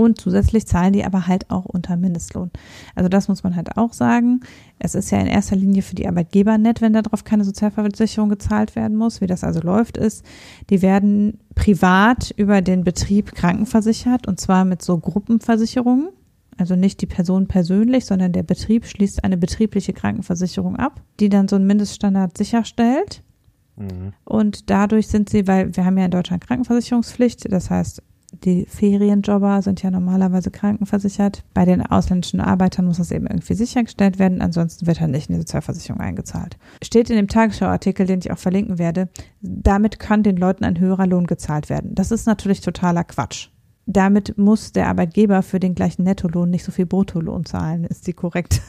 Und 0.00 0.18
zusätzlich 0.18 0.66
zahlen 0.66 0.94
die 0.94 1.04
aber 1.04 1.26
halt 1.26 1.50
auch 1.50 1.66
unter 1.66 1.98
Mindestlohn. 1.98 2.50
Also 2.94 3.10
das 3.10 3.28
muss 3.28 3.42
man 3.42 3.54
halt 3.54 3.76
auch 3.76 3.92
sagen. 3.92 4.40
Es 4.78 4.94
ist 4.94 5.10
ja 5.10 5.18
in 5.18 5.26
erster 5.26 5.56
Linie 5.56 5.82
für 5.82 5.94
die 5.94 6.08
Arbeitgeber 6.08 6.56
nett, 6.56 6.80
wenn 6.80 6.94
darauf 6.94 7.22
keine 7.22 7.44
Sozialversicherung 7.44 8.30
gezahlt 8.30 8.76
werden 8.76 8.96
muss. 8.96 9.20
Wie 9.20 9.26
das 9.26 9.44
also 9.44 9.60
läuft, 9.60 9.98
ist, 9.98 10.24
die 10.70 10.80
werden 10.80 11.38
privat 11.54 12.32
über 12.38 12.62
den 12.62 12.82
Betrieb 12.82 13.34
krankenversichert 13.34 14.26
und 14.26 14.40
zwar 14.40 14.64
mit 14.64 14.80
so 14.80 14.96
Gruppenversicherungen. 14.96 16.08
Also 16.56 16.76
nicht 16.76 17.02
die 17.02 17.06
Person 17.06 17.46
persönlich, 17.46 18.06
sondern 18.06 18.32
der 18.32 18.42
Betrieb 18.42 18.86
schließt 18.86 19.22
eine 19.22 19.36
betriebliche 19.36 19.92
Krankenversicherung 19.92 20.76
ab, 20.76 21.02
die 21.20 21.28
dann 21.28 21.46
so 21.46 21.56
einen 21.56 21.66
Mindeststandard 21.66 22.38
sicherstellt. 22.38 23.22
Mhm. 23.76 24.14
Und 24.24 24.70
dadurch 24.70 25.08
sind 25.08 25.28
sie, 25.28 25.46
weil 25.46 25.76
wir 25.76 25.84
haben 25.84 25.98
ja 25.98 26.06
in 26.06 26.10
Deutschland 26.10 26.46
Krankenversicherungspflicht, 26.46 27.52
das 27.52 27.68
heißt, 27.68 28.02
die 28.32 28.66
Ferienjobber 28.66 29.62
sind 29.62 29.82
ja 29.82 29.90
normalerweise 29.90 30.50
krankenversichert. 30.50 31.44
Bei 31.54 31.64
den 31.64 31.84
ausländischen 31.84 32.40
Arbeitern 32.40 32.86
muss 32.86 32.98
das 32.98 33.10
eben 33.10 33.26
irgendwie 33.26 33.54
sichergestellt 33.54 34.18
werden, 34.18 34.40
ansonsten 34.40 34.86
wird 34.86 35.00
halt 35.00 35.10
nicht 35.10 35.28
in 35.28 35.34
die 35.34 35.40
Sozialversicherung 35.40 36.00
eingezahlt. 36.00 36.56
Steht 36.82 37.10
in 37.10 37.16
dem 37.16 37.28
Tagesschau-Artikel, 37.28 38.06
den 38.06 38.20
ich 38.20 38.30
auch 38.30 38.38
verlinken 38.38 38.78
werde, 38.78 39.08
damit 39.40 39.98
kann 39.98 40.22
den 40.22 40.36
Leuten 40.36 40.64
ein 40.64 40.78
höherer 40.78 41.06
Lohn 41.06 41.26
gezahlt 41.26 41.70
werden. 41.70 41.94
Das 41.94 42.10
ist 42.10 42.26
natürlich 42.26 42.60
totaler 42.60 43.04
Quatsch. 43.04 43.48
Damit 43.86 44.38
muss 44.38 44.72
der 44.72 44.88
Arbeitgeber 44.88 45.42
für 45.42 45.58
den 45.58 45.74
gleichen 45.74 46.04
Nettolohn 46.04 46.50
nicht 46.50 46.64
so 46.64 46.72
viel 46.72 46.86
Bruttolohn 46.86 47.44
zahlen, 47.44 47.84
ist 47.84 48.06
die 48.06 48.12
korrekt 48.12 48.60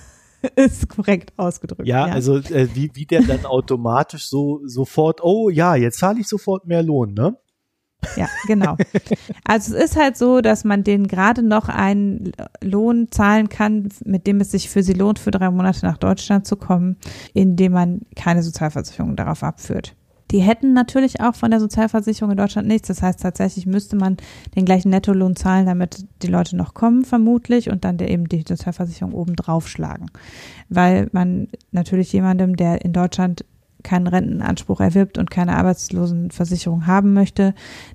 ist 0.56 0.89
korrekt 0.89 1.34
ausgedrückt. 1.38 1.88
Ja, 1.88 2.08
ja. 2.08 2.13
also 2.13 2.38
äh, 2.38 2.67
wie, 2.74 2.91
wie 2.93 3.06
der 3.06 3.21
dann 3.21 3.45
automatisch 3.45 4.28
so 4.28 4.62
sofort, 4.65 5.24
oh 5.24 5.50
ja, 5.50 5.76
jetzt 5.76 6.00
zahle 6.00 6.19
ich 6.19 6.28
sofort 6.28 6.65
mehr 6.65 6.84
Lohn, 6.84 7.13
ne? 7.13 7.38
Ja, 8.16 8.28
genau. 8.48 8.78
Also 9.44 9.76
es 9.76 9.92
ist 9.92 9.96
halt 9.96 10.18
so, 10.18 10.42
dass 10.42 10.64
man 10.64 10.84
denen 10.84 11.08
gerade 11.08 11.44
noch 11.44 11.70
einen 11.70 12.32
Lohn 12.62 13.10
zahlen 13.12 13.50
kann, 13.50 13.90
mit 14.04 14.28
dem 14.28 14.42
es 14.42 14.52
sich 14.52 14.70
für 14.70 14.84
sie 14.84 14.94
lohnt, 14.94 15.20
für 15.20 15.32
drei 15.32 15.50
Monate 15.50 15.86
nach 15.86 15.98
Deutschland 15.98 16.46
zu 16.48 16.56
kommen, 16.56 16.98
indem 17.34 17.74
man 17.74 18.02
keine 18.16 18.44
Sozialversicherung 18.44 19.16
darauf 19.16 19.44
abführt. 19.44 19.96
Die 20.32 20.40
hätten 20.40 20.72
natürlich 20.72 21.20
auch 21.20 21.36
von 21.36 21.52
der 21.52 21.60
Sozialversicherung 21.60 22.32
in 22.32 22.38
Deutschland 22.38 22.68
nichts. 22.68 22.88
Das 22.88 23.02
heißt, 23.02 23.20
tatsächlich 23.20 23.66
müsste 23.66 23.98
man 23.98 24.16
den 24.56 24.64
gleichen 24.64 24.90
Nettolohn 24.90 25.36
zahlen, 25.36 25.66
damit 25.66 26.06
die 26.22 26.28
Leute 26.28 26.56
noch 26.56 26.74
kommen, 26.74 27.04
vermutlich, 27.04 27.70
und 27.70 27.84
dann 27.84 27.98
der 27.98 28.10
eben 28.10 28.30
die 28.30 28.46
Sozialversicherung 28.48 29.14
oben 29.14 29.36
draufschlagen. 29.36 30.10
Weil 30.70 31.10
man 31.12 31.50
natürlich 31.72 32.14
jemandem, 32.14 32.56
der 32.56 32.86
in 32.86 32.94
Deutschland 32.94 33.44
keinen 33.84 34.08
Rentenanspruch 34.08 34.80
erwirbt 34.80 35.17
und 35.17 35.32
keine 35.32 35.56
Arbeitslosenversicherung 35.58 36.88
haben 36.88 37.13
möchte, 37.13 37.54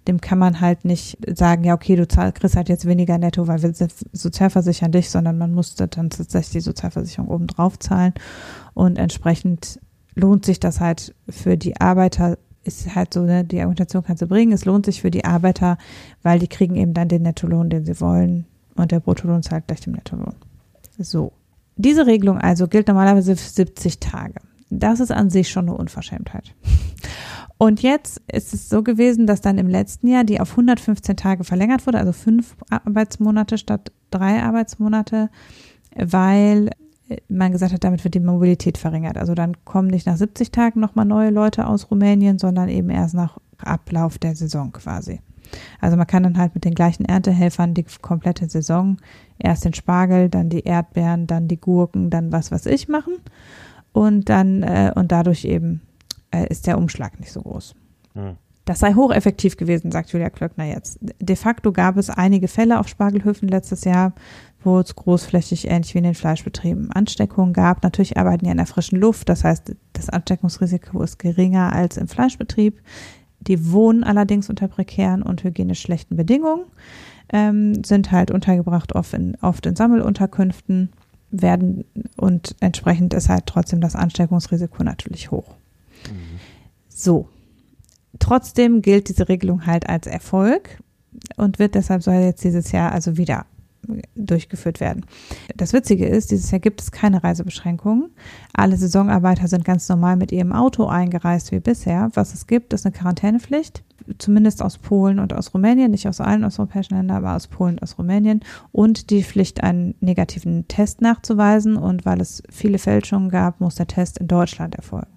dem 0.09 0.21
kann 0.21 0.39
man 0.39 0.61
halt 0.61 0.85
nicht 0.85 1.19
sagen, 1.37 1.65
ja, 1.65 1.75
okay, 1.75 1.97
du 1.97 2.07
zahl, 2.07 2.33
kriegst 2.33 2.57
halt 2.57 2.69
jetzt 2.69 2.87
weniger 2.87 3.19
netto, 3.19 3.47
weil 3.47 3.63
wir 3.63 3.73
sozialversichern 4.13 4.93
dich, 4.93 5.11
sondern 5.11 5.39
man 5.39 5.53
musste 5.53 5.89
dann 5.89 6.11
tatsächlich 6.11 6.53
die 6.53 6.61
Sozialversicherung 6.61 7.29
oben 7.29 7.47
drauf 7.47 7.79
zahlen 7.79 8.15
und 8.75 8.99
entsprechend 8.99 9.81
lohnt 10.15 10.45
sich 10.45 10.61
das 10.61 10.81
halt 10.81 11.15
für 11.29 11.57
die 11.57 11.81
Arbeiter, 11.81 12.39
ist 12.65 12.95
halt 12.95 13.15
so, 13.15 13.23
ne, 13.23 13.45
die 13.45 13.61
Argumentation 13.61 14.03
kannst 14.03 14.23
du 14.23 14.27
bringen, 14.27 14.53
es 14.53 14.65
lohnt 14.65 14.87
sich 14.87 15.03
für 15.03 15.11
die 15.11 15.25
Arbeiter, 15.25 15.79
weil 16.23 16.39
die 16.39 16.49
kriegen 16.49 16.77
eben 16.77 16.95
dann 16.95 17.09
den 17.09 17.23
Nettolohn, 17.23 17.71
den 17.71 17.85
sie 17.85 18.01
wollen 18.01 18.47
und 18.75 18.93
der 18.93 19.01
Bruttolohn 19.01 19.43
zahlt 19.43 19.67
gleich 19.67 19.81
dem 19.81 19.93
Nettolohn. 19.93 20.35
So. 20.99 21.33
Diese 21.77 22.07
Regelung 22.07 22.39
also 22.39 22.69
gilt 22.69 22.89
normalerweise 22.89 23.37
für 23.37 23.51
70 23.51 24.01
Tage. 24.01 24.41
Das 24.71 25.01
ist 25.01 25.13
an 25.13 25.31
sich 25.31 25.49
schon 25.49 25.69
eine 25.69 25.77
Unverschämtheit. 25.77 26.55
Und 27.59 27.83
jetzt 27.83 28.21
ist 28.31 28.53
es 28.53 28.69
so 28.69 28.83
gewesen, 28.83 29.27
dass 29.27 29.41
dann 29.41 29.59
im 29.59 29.69
letzten 29.69 30.09
Jahr 30.09 30.25
die 30.25 30.41
auf 30.41 30.51
115 30.51 31.17
Tage 31.17 31.45
verlängert 31.45 31.87
wurde, 31.87 31.99
also 31.99 32.13
fünf 32.13 32.55
Arbeitsmonate 32.69 33.57
statt 33.57 33.93
drei 34.11 34.43
Arbeitsmonate, 34.43 35.31
weil 35.97 36.71
man 37.29 37.53
gesagt 37.53 37.73
hat, 37.73 37.85
damit 37.85 38.05
wird 38.05 38.15
die 38.15 38.21
Mobilität 38.21 38.77
verringert. 38.77 39.17
Also 39.17 39.35
dann 39.35 39.65
kommen 39.65 39.89
nicht 39.89 40.07
nach 40.07 40.17
70 40.17 40.51
Tagen 40.51 40.81
nochmal 40.81 41.07
neue 41.07 41.31
Leute 41.31 41.67
aus 41.67 41.91
Rumänien, 41.91 42.39
sondern 42.39 42.69
eben 42.69 42.91
erst 42.91 43.15
nach 43.15 43.39
Ablauf 43.59 44.19
der 44.19 44.35
Saison 44.35 44.73
quasi. 44.73 45.21
Also 45.81 45.97
man 45.97 46.09
kann 46.09 46.25
dann 46.25 46.37
halt 46.37 46.55
mit 46.55 46.65
den 46.65 46.75
gleichen 46.75 47.05
Erntehelfern 47.05 47.73
die 47.73 47.87
komplette 48.03 48.49
Saison 48.51 48.97
erst 49.39 49.65
den 49.65 49.73
Spargel, 49.73 50.29
dann 50.29 50.51
die 50.51 50.65
Erdbeeren, 50.65 51.29
dann 51.29 51.47
die 51.47 51.61
Gurken, 51.61 52.11
dann 52.11 52.33
was 52.33 52.51
was 52.51 52.67
ich 52.67 52.89
machen 52.89 53.15
und 53.97 54.29
dann 54.29 54.63
äh, 54.63 54.93
und 54.95 55.11
dadurch 55.11 55.47
eben 55.47 55.81
äh, 56.31 56.47
ist 56.49 56.67
der 56.67 56.77
Umschlag 56.77 57.19
nicht 57.19 57.33
so 57.33 57.41
groß. 57.41 57.75
Hm. 58.13 58.37
Das 58.67 58.81
sei 58.81 58.93
hocheffektiv 58.93 59.57
gewesen, 59.57 59.91
sagt 59.91 60.11
Julia 60.11 60.29
Klöckner 60.29 60.65
jetzt. 60.65 60.99
De 61.01 61.35
facto 61.35 61.73
gab 61.73 61.97
es 61.97 62.11
einige 62.11 62.47
Fälle 62.47 62.79
auf 62.79 62.89
Spargelhöfen 62.89 63.49
letztes 63.49 63.85
Jahr, 63.85 64.13
wo 64.63 64.79
es 64.81 64.95
großflächig 64.95 65.69
ähnlich 65.69 65.95
wie 65.95 65.99
in 65.99 66.05
den 66.05 66.15
Fleischbetrieben 66.15 66.93
Ansteckungen 66.93 67.55
gab. 67.55 67.83
Natürlich 67.83 68.19
arbeiten 68.19 68.45
die 68.45 68.51
in 68.51 68.59
der 68.59 68.67
frischen 68.67 68.99
Luft, 68.99 69.31
das 69.31 69.45
heißt, 69.45 69.75
das 69.95 70.11
Ansteckungsrisiko 70.11 71.01
ist 71.03 71.19
geringer 71.19 71.73
als 71.73 71.97
im 71.97 72.07
Fleischbetrieb. 72.07 72.83
Die 73.41 73.73
wohnen 73.73 74.05
allerdings 74.05 74.51
unter 74.51 74.69
prekären 74.69 75.23
und 75.23 75.43
hygienisch 75.43 75.81
schlechten 75.81 76.17
Bedingungen, 76.17 76.65
ähm, 77.33 77.83
sind 77.83 78.13
halt 78.13 78.31
untergebracht 78.31 78.95
oft 78.95 79.15
in, 79.15 79.39
oft 79.41 79.65
in 79.65 79.75
Sammelunterkünften, 79.75 80.91
werden 81.43 81.85
und 82.17 82.55
entsprechend 82.61 83.15
ist 83.15 83.29
halt 83.29 83.47
trotzdem 83.47 83.81
das 83.81 83.97
Ansteckungsrisiko 83.97 84.83
natürlich 84.83 85.31
hoch. 85.31 85.57
Mhm. 86.09 86.41
So. 86.89 87.29
Trotzdem 88.19 88.81
gilt 88.81 89.09
diese 89.11 89.29
Regelung 89.29 89.67
halt 89.67 89.89
als 89.89 90.07
Erfolg 90.07 90.79
und 91.37 91.59
wird 91.59 91.75
deshalb 91.75 92.03
soll 92.03 92.15
jetzt 92.15 92.45
dieses 92.45 92.73
Jahr 92.73 92.93
also 92.93 93.17
wieder 93.17 93.45
durchgeführt 94.15 94.81
werden. 94.81 95.05
Das 95.57 95.73
Witzige 95.73 96.07
ist, 96.07 96.31
dieses 96.31 96.51
Jahr 96.51 96.61
gibt 96.61 96.81
es 96.81 96.91
keine 96.91 97.23
Reisebeschränkungen. 97.23 98.11
Alle 98.53 98.77
Saisonarbeiter 98.77 99.49
sind 99.49 99.65
ganz 99.65 99.89
normal 99.89 100.17
mit 100.17 100.33
ihrem 100.33 100.53
Auto 100.53 100.87
eingereist 100.87 101.53
wie 101.53 101.61
bisher. 101.61 102.11
Was 102.15 102.35
es 102.35 102.47
gibt, 102.47 102.73
ist 102.73 102.85
eine 102.87 102.93
Quarantänepflicht, 102.93 103.85
zumindest 104.19 104.63
aus 104.63 104.79
Polen 104.79 105.19
und 105.19 105.33
aus 105.33 105.53
Rumänien, 105.55 105.91
nicht 105.91 106.09
aus 106.09 106.21
allen 106.21 106.45
osteuropäischen 106.45 106.97
Ländern, 106.97 107.19
aber 107.19 107.37
aus 107.37 107.47
Polen 107.49 107.75
und 107.75 107.83
aus 107.83 107.99
Rumänien 107.99 108.41
und 108.73 109.11
die 109.11 109.23
Pflicht, 109.23 109.63
einen 109.63 109.95
negativen 110.01 110.69
Test 110.69 111.01
nachzuweisen. 111.01 111.77
Und 111.77 112.05
weil 112.05 112.21
es 112.21 112.43
viele 112.51 112.79
Fälschungen 112.79 113.31
gab, 113.31 113.61
muss 113.61 113.75
der 113.75 113.87
Test 113.87 114.19
in 114.19 114.29
Deutschland 114.29 114.75
erfolgen. 114.75 115.11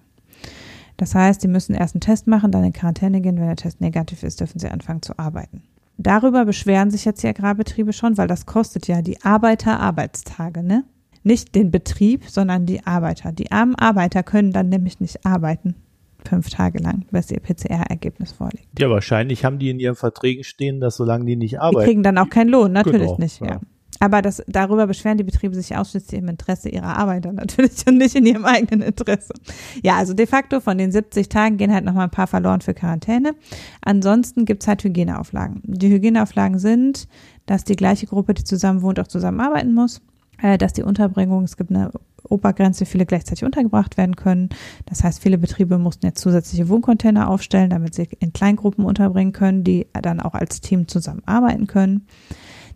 Das 0.96 1.14
heißt, 1.14 1.40
sie 1.40 1.48
müssen 1.48 1.74
erst 1.74 1.94
einen 1.94 2.02
Test 2.02 2.26
machen, 2.26 2.52
dann 2.52 2.64
in 2.64 2.72
Quarantäne 2.72 3.20
gehen. 3.20 3.38
Wenn 3.38 3.46
der 3.46 3.56
Test 3.56 3.80
negativ 3.80 4.22
ist, 4.22 4.40
dürfen 4.40 4.58
sie 4.58 4.68
anfangen 4.68 5.02
zu 5.02 5.18
arbeiten. 5.18 5.62
Darüber 5.96 6.44
beschweren 6.44 6.90
sich 6.90 7.04
jetzt 7.04 7.22
die 7.22 7.28
Agrarbetriebe 7.28 7.92
schon, 7.92 8.16
weil 8.16 8.28
das 8.28 8.46
kostet 8.46 8.86
ja 8.86 9.02
die 9.02 9.22
Arbeiter 9.22 9.80
Arbeitstage, 9.80 10.62
ne? 10.62 10.84
Nicht 11.22 11.54
den 11.54 11.70
Betrieb, 11.70 12.24
sondern 12.28 12.64
die 12.64 12.86
Arbeiter. 12.86 13.32
Die 13.32 13.52
armen 13.52 13.74
Arbeiter 13.74 14.22
können 14.22 14.52
dann 14.52 14.70
nämlich 14.70 15.00
nicht 15.00 15.26
arbeiten 15.26 15.74
fünf 16.28 16.50
Tage 16.50 16.78
lang, 16.78 17.04
bis 17.10 17.30
ihr 17.30 17.40
PCR-Ergebnis 17.40 18.32
vorliegt. 18.32 18.78
Ja, 18.78 18.90
wahrscheinlich 18.90 19.44
haben 19.44 19.58
die 19.58 19.70
in 19.70 19.78
ihren 19.78 19.96
Verträgen 19.96 20.44
stehen, 20.44 20.80
dass 20.80 20.96
solange 20.96 21.24
die 21.24 21.36
nicht 21.36 21.60
arbeiten. 21.60 21.80
Die 21.80 21.84
kriegen 21.86 22.02
dann 22.02 22.18
auch 22.18 22.28
keinen 22.28 22.50
Lohn, 22.50 22.72
natürlich 22.72 23.02
genau, 23.02 23.18
nicht, 23.18 23.40
ja. 23.40 23.46
ja. 23.46 23.60
Aber 24.02 24.22
das, 24.22 24.42
darüber 24.46 24.86
beschweren 24.86 25.18
die 25.18 25.24
Betriebe 25.24 25.54
sich 25.54 25.76
ausschließlich 25.76 26.22
im 26.22 26.28
Interesse 26.28 26.70
ihrer 26.70 26.96
Arbeiter 26.96 27.32
natürlich 27.32 27.84
und 27.86 27.98
nicht 27.98 28.16
in 28.16 28.24
ihrem 28.24 28.46
eigenen 28.46 28.80
Interesse. 28.80 29.34
Ja, 29.82 29.96
also 29.96 30.14
de 30.14 30.26
facto 30.26 30.60
von 30.60 30.78
den 30.78 30.90
70 30.90 31.28
Tagen 31.28 31.58
gehen 31.58 31.72
halt 31.72 31.84
nochmal 31.84 32.04
ein 32.04 32.10
paar 32.10 32.26
verloren 32.26 32.62
für 32.62 32.72
Quarantäne. 32.72 33.34
Ansonsten 33.82 34.46
gibt's 34.46 34.66
halt 34.66 34.82
Hygieneauflagen. 34.82 35.60
Die 35.64 35.90
Hygieneauflagen 35.90 36.58
sind, 36.58 37.08
dass 37.44 37.64
die 37.64 37.76
gleiche 37.76 38.06
Gruppe, 38.06 38.32
die 38.32 38.44
zusammen 38.44 38.80
wohnt, 38.80 38.98
auch 38.98 39.06
zusammenarbeiten 39.06 39.74
muss, 39.74 40.00
äh, 40.40 40.56
dass 40.56 40.72
die 40.72 40.82
Unterbringung, 40.82 41.44
es 41.44 41.58
gibt 41.58 41.70
eine 41.70 41.90
Obergrenze, 42.30 42.86
viele 42.86 43.06
gleichzeitig 43.06 43.44
untergebracht 43.44 43.96
werden 43.96 44.16
können. 44.16 44.48
Das 44.86 45.04
heißt, 45.04 45.20
viele 45.22 45.38
Betriebe 45.38 45.78
mussten 45.78 46.06
jetzt 46.06 46.20
zusätzliche 46.20 46.68
Wohncontainer 46.68 47.28
aufstellen, 47.28 47.70
damit 47.70 47.94
sie 47.94 48.08
in 48.18 48.32
Kleingruppen 48.32 48.84
unterbringen 48.84 49.32
können, 49.32 49.64
die 49.64 49.86
dann 49.92 50.20
auch 50.20 50.34
als 50.34 50.60
Team 50.60 50.88
zusammenarbeiten 50.88 51.66
können. 51.66 52.06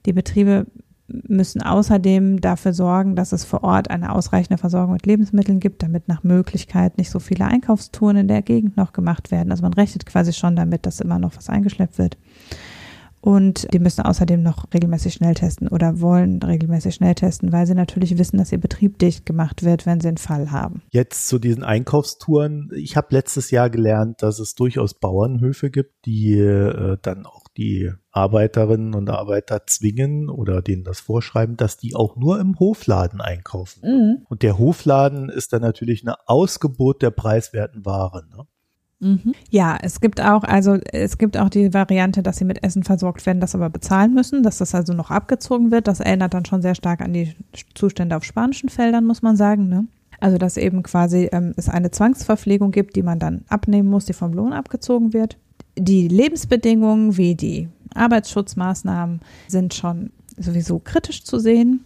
Die 0.07 0.13
Betriebe 0.13 0.67
müssen 1.07 1.63
außerdem 1.63 2.41
dafür 2.41 2.73
sorgen, 2.73 3.15
dass 3.15 3.33
es 3.33 3.45
vor 3.45 3.63
Ort 3.63 3.91
eine 3.91 4.15
ausreichende 4.15 4.59
Versorgung 4.59 4.95
mit 4.95 5.07
Lebensmitteln 5.07 5.61
gibt, 5.61 5.83
damit 5.83 6.09
nach 6.09 6.23
Möglichkeit 6.23 6.97
nicht 6.97 7.11
so 7.11 7.19
viele 7.19 7.45
Einkaufstouren 7.45 8.17
in 8.17 8.29
der 8.29 8.43
Gegend 8.43 8.77
noch 8.77 8.93
gemacht 8.93 9.31
werden. 9.31 9.51
Also 9.51 9.63
man 9.63 9.75
rechnet 9.75 10.07
quasi 10.07 10.33
schon 10.33 10.57
damit, 10.57 10.87
dass 10.87 11.01
immer 11.01 11.19
noch 11.19 11.37
was 11.37 11.51
eingeschleppt 11.51 11.99
wird. 11.99 12.17
Und 13.25 13.73
die 13.73 13.79
müssen 13.79 14.03
außerdem 14.03 14.43
noch 14.43 14.67
regelmäßig 14.75 15.15
schnell 15.15 15.33
testen 15.33 15.69
oder 15.69 16.03
wollen 16.03 16.43
regelmäßig 16.43 16.95
schnell 16.95 17.15
testen, 17.15 17.53
weil 17.53 17.67
sie 17.67 17.75
natürlich 17.75 18.19
wissen, 18.19 18.37
dass 18.37 18.53
ihr 18.53 18.61
Betrieb 18.61 18.99
dicht 18.99 19.25
gemacht 19.25 19.63
wird, 19.65 19.87
wenn 19.87 19.99
sie 19.99 20.09
einen 20.09 20.19
Fall 20.19 20.51
haben. 20.51 20.83
Jetzt 20.91 21.29
zu 21.29 21.39
diesen 21.39 21.65
Einkaufstouren. 21.65 22.69
Ich 22.77 22.99
habe 22.99 23.07
letztes 23.13 23.51
Jahr 23.51 23.71
gelernt, 23.71 24.23
dass 24.23 24.41
es 24.41 24.55
durchaus 24.55 24.93
Bauernhöfe 24.93 25.71
gibt, 25.71 26.05
die 26.05 26.39
äh, 26.39 26.99
dann 27.01 27.25
auch 27.25 27.49
die 27.57 27.91
Arbeiterinnen 28.11 28.95
und 28.95 29.09
Arbeiter 29.09 29.63
zwingen 29.67 30.29
oder 30.29 30.61
denen 30.61 30.85
das 30.85 31.01
vorschreiben, 31.01 31.57
dass 31.57 31.79
die 31.79 31.97
auch 31.97 32.17
nur 32.17 32.39
im 32.39 32.59
Hofladen 32.59 33.23
einkaufen. 33.23 33.81
Mhm. 33.85 34.27
Und 34.29 34.43
der 34.43 34.59
Hofladen 34.59 35.31
ist 35.31 35.55
dann 35.55 35.63
natürlich 35.63 36.03
eine 36.03 36.17
Ausgebot 36.27 37.01
der 37.01 37.11
preiswerten 37.11 37.87
Ware. 37.87 38.27
Ne? 38.31 38.45
Mhm. 39.01 39.35
Ja, 39.51 39.77
es 39.81 40.01
gibt 40.01 40.21
auch, 40.21 40.45
also 40.45 40.79
es 40.93 41.19
gibt 41.19 41.37
auch 41.37 41.49
die 41.49 41.75
Variante, 41.75 42.23
dass 42.23 42.39
sie 42.39 42.45
mit 42.45 42.63
Essen 42.63 42.85
versorgt 42.85 43.25
werden, 43.27 43.41
das 43.41 43.55
aber 43.55 43.71
bezahlen 43.71 44.15
müssen, 44.15 44.43
dass 44.43 44.59
das 44.59 44.75
also 44.75 44.95
noch 44.95 45.11
abgezogen 45.11 45.71
wird. 45.71 45.89
Das 45.89 46.01
erinnert 46.01 46.35
dann 46.35 46.45
schon 46.45 46.63
sehr 46.63 46.75
stark 46.75 47.01
an 47.01 47.13
die 47.13 47.35
Zustände 47.75 48.17
auf 48.17 48.25
spanischen 48.25 48.69
Feldern, 48.69 49.05
muss 49.05 49.23
man 49.23 49.37
sagen. 49.37 49.69
Ne? 49.69 49.87
Also 50.21 50.39
dass 50.39 50.57
eben 50.57 50.83
quasi 50.83 51.29
ähm, 51.33 51.53
es 51.57 51.69
eine 51.69 51.91
Zwangsverpflegung 51.91 52.71
gibt, 52.71 52.97
die 52.97 53.03
man 53.03 53.19
dann 53.19 53.45
abnehmen 53.49 53.89
muss, 53.89 54.07
die 54.07 54.13
vom 54.13 54.33
Lohn 54.33 54.53
abgezogen 54.53 55.13
wird 55.13 55.37
die 55.77 56.09
Lebensbedingungen 56.09 57.17
wie 57.17 57.35
die 57.35 57.69
Arbeitsschutzmaßnahmen 57.95 59.21
sind 59.49 59.75
schon 59.75 60.11
sowieso 60.37 60.79
kritisch 60.79 61.25
zu 61.25 61.39
sehen. 61.39 61.85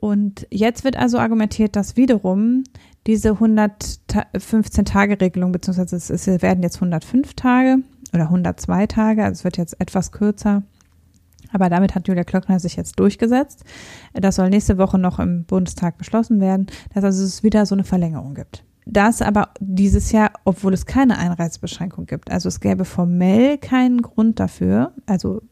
Und 0.00 0.46
jetzt 0.50 0.84
wird 0.84 0.96
also 0.96 1.18
argumentiert, 1.18 1.74
dass 1.74 1.96
wiederum 1.96 2.64
diese 3.08 3.32
115-Tage-Regelung, 3.32 5.50
beziehungsweise 5.50 5.96
es 5.96 6.26
werden 6.42 6.62
jetzt 6.62 6.76
105 6.76 7.34
Tage 7.34 7.78
oder 8.14 8.24
102 8.24 8.86
Tage, 8.86 9.24
also 9.24 9.40
es 9.40 9.44
wird 9.44 9.56
jetzt 9.56 9.80
etwas 9.80 10.12
kürzer. 10.12 10.62
Aber 11.50 11.70
damit 11.70 11.94
hat 11.94 12.06
Julia 12.06 12.24
Klöckner 12.24 12.60
sich 12.60 12.76
jetzt 12.76 13.00
durchgesetzt. 13.00 13.64
Das 14.12 14.36
soll 14.36 14.50
nächste 14.50 14.76
Woche 14.76 14.98
noch 14.98 15.18
im 15.18 15.44
Bundestag 15.44 15.96
beschlossen 15.96 16.40
werden, 16.40 16.66
dass 16.94 17.02
also 17.02 17.24
es 17.24 17.42
wieder 17.42 17.64
so 17.64 17.74
eine 17.74 17.84
Verlängerung 17.84 18.34
gibt 18.34 18.62
das 18.90 19.20
aber 19.20 19.50
dieses 19.60 20.12
Jahr, 20.12 20.32
obwohl 20.44 20.72
es 20.72 20.86
keine 20.86 21.18
Einreisebeschränkung 21.18 22.06
gibt. 22.06 22.30
Also 22.30 22.48
es 22.48 22.60
gäbe 22.60 22.84
formell 22.84 23.58
keinen 23.58 24.02
Grund 24.02 24.40
dafür. 24.40 24.92
Also 25.06 25.42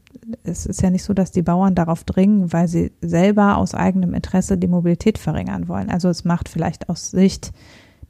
es 0.43 0.67
ist 0.67 0.83
ja 0.83 0.91
nicht 0.91 1.05
so, 1.05 1.15
dass 1.15 1.31
die 1.31 1.43
Bauern 1.43 1.75
darauf 1.75 2.05
dringen, 2.05 2.53
weil 2.53 2.69
sie 2.69 2.93
selber 3.01 3.57
aus 3.57 3.75
eigenem 3.75 4.15
Interesse 4.15 4.59
die 4.59 4.69
Mobilität 4.69 5.19
verringern 5.19 5.69
wollen. 5.69 5.91
Also 5.91 6.09
es 6.09 6.25
macht 6.25 6.49
vielleicht 6.49 6.89
aus 6.89 7.11
Sicht 7.11 7.53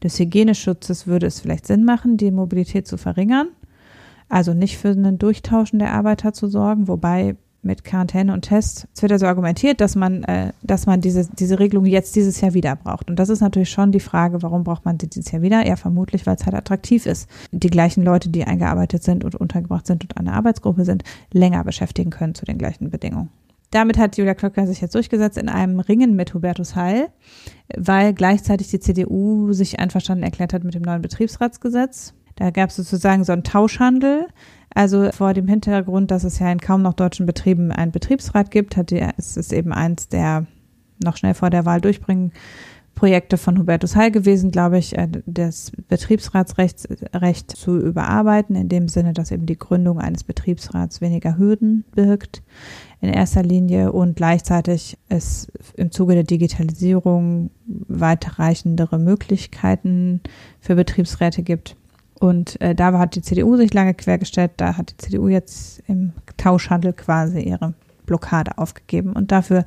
des 0.02 0.18
Hygieneschutzes 0.18 1.06
würde 1.06 1.26
es 1.26 1.40
vielleicht 1.40 1.66
Sinn 1.66 1.84
machen, 1.84 2.16
die 2.16 2.30
Mobilität 2.30 2.86
zu 2.86 2.96
verringern. 2.96 3.48
Also 4.28 4.54
nicht 4.54 4.78
für 4.78 4.88
einen 4.88 5.18
Durchtauschen 5.18 5.78
der 5.78 5.92
Arbeiter 5.92 6.32
zu 6.32 6.48
sorgen, 6.48 6.88
wobei 6.88 7.36
mit 7.62 7.84
Quarantäne 7.84 8.32
und 8.32 8.42
Tests. 8.42 8.86
Es 8.94 9.02
wird 9.02 9.12
also 9.12 9.26
argumentiert, 9.26 9.80
dass 9.80 9.96
man, 9.96 10.22
äh, 10.24 10.52
dass 10.62 10.86
man 10.86 11.00
diese, 11.00 11.28
diese 11.38 11.58
Regelung 11.58 11.84
jetzt 11.84 12.16
dieses 12.16 12.40
Jahr 12.40 12.54
wieder 12.54 12.76
braucht. 12.76 13.10
Und 13.10 13.18
das 13.18 13.28
ist 13.28 13.40
natürlich 13.40 13.70
schon 13.70 13.92
die 13.92 14.00
Frage, 14.00 14.42
warum 14.42 14.64
braucht 14.64 14.84
man 14.84 14.98
sie 15.00 15.08
dieses 15.08 15.32
Jahr 15.32 15.42
wieder? 15.42 15.66
Ja, 15.66 15.76
vermutlich, 15.76 16.26
weil 16.26 16.36
es 16.36 16.46
halt 16.46 16.54
attraktiv 16.54 17.06
ist. 17.06 17.28
Die 17.52 17.70
gleichen 17.70 18.04
Leute, 18.04 18.28
die 18.28 18.44
eingearbeitet 18.44 19.02
sind 19.02 19.24
und 19.24 19.34
untergebracht 19.34 19.86
sind 19.86 20.04
und 20.04 20.16
eine 20.16 20.32
Arbeitsgruppe 20.32 20.84
sind, 20.84 21.02
länger 21.32 21.64
beschäftigen 21.64 22.10
können 22.10 22.34
zu 22.34 22.44
den 22.44 22.58
gleichen 22.58 22.90
Bedingungen. 22.90 23.30
Damit 23.70 23.98
hat 23.98 24.16
Julia 24.16 24.34
Klöckner 24.34 24.66
sich 24.66 24.80
jetzt 24.80 24.94
durchgesetzt 24.94 25.38
in 25.38 25.48
einem 25.48 25.80
Ringen 25.80 26.14
mit 26.14 26.32
Hubertus 26.34 26.76
Heil, 26.76 27.08
weil 27.76 28.14
gleichzeitig 28.14 28.68
die 28.68 28.80
CDU 28.80 29.52
sich 29.52 29.80
einverstanden 29.80 30.24
erklärt 30.24 30.52
hat 30.52 30.62
mit 30.64 30.74
dem 30.74 30.82
neuen 30.82 31.02
Betriebsratsgesetz. 31.02 32.14
Da 32.36 32.50
gab 32.50 32.70
es 32.70 32.76
sozusagen 32.76 33.24
so 33.24 33.32
einen 33.32 33.44
Tauschhandel. 33.44 34.28
Also 34.74 35.10
vor 35.12 35.32
dem 35.32 35.48
Hintergrund, 35.48 36.10
dass 36.10 36.24
es 36.24 36.38
ja 36.38 36.50
in 36.50 36.60
kaum 36.60 36.82
noch 36.82 36.94
deutschen 36.94 37.26
Betrieben 37.26 37.72
einen 37.72 37.92
Betriebsrat 37.92 38.50
gibt, 38.50 38.76
hat 38.76 38.90
die, 38.90 39.04
es 39.16 39.36
ist 39.36 39.52
eben 39.52 39.72
eins 39.72 40.08
der 40.08 40.46
noch 41.02 41.16
schnell 41.16 41.34
vor 41.34 41.50
der 41.50 41.64
Wahl 41.66 41.80
durchbringen 41.80 42.32
Projekte 42.96 43.36
von 43.36 43.58
Hubertus 43.58 43.94
Heil 43.94 44.10
gewesen, 44.10 44.50
glaube 44.50 44.78
ich, 44.78 44.96
äh, 44.96 45.06
das 45.26 45.70
Betriebsratsrecht 45.86 46.88
Recht 47.14 47.50
zu 47.50 47.78
überarbeiten, 47.78 48.56
in 48.56 48.68
dem 48.70 48.88
Sinne, 48.88 49.12
dass 49.12 49.30
eben 49.30 49.46
die 49.46 49.58
Gründung 49.58 50.00
eines 50.00 50.24
Betriebsrats 50.24 51.00
weniger 51.00 51.36
Hürden 51.36 51.84
birgt 51.94 52.42
in 53.02 53.10
erster 53.10 53.42
Linie 53.42 53.92
und 53.92 54.16
gleichzeitig 54.16 54.96
es 55.10 55.52
im 55.76 55.92
Zuge 55.92 56.14
der 56.14 56.24
Digitalisierung 56.24 57.50
weiterreichendere 57.66 58.98
Möglichkeiten 58.98 60.22
für 60.58 60.74
Betriebsräte 60.74 61.42
gibt. 61.42 61.76
Und 62.18 62.60
äh, 62.60 62.74
da 62.74 62.98
hat 62.98 63.14
die 63.14 63.22
CDU 63.22 63.56
sich 63.56 63.72
lange 63.74 63.94
quergestellt, 63.94 64.52
da 64.56 64.76
hat 64.76 64.92
die 64.92 64.96
CDU 64.96 65.28
jetzt 65.28 65.82
im 65.86 66.12
Tauschhandel 66.36 66.92
quasi 66.92 67.40
ihre 67.40 67.74
Blockade 68.06 68.56
aufgegeben. 68.56 69.12
Und 69.12 69.32
dafür 69.32 69.64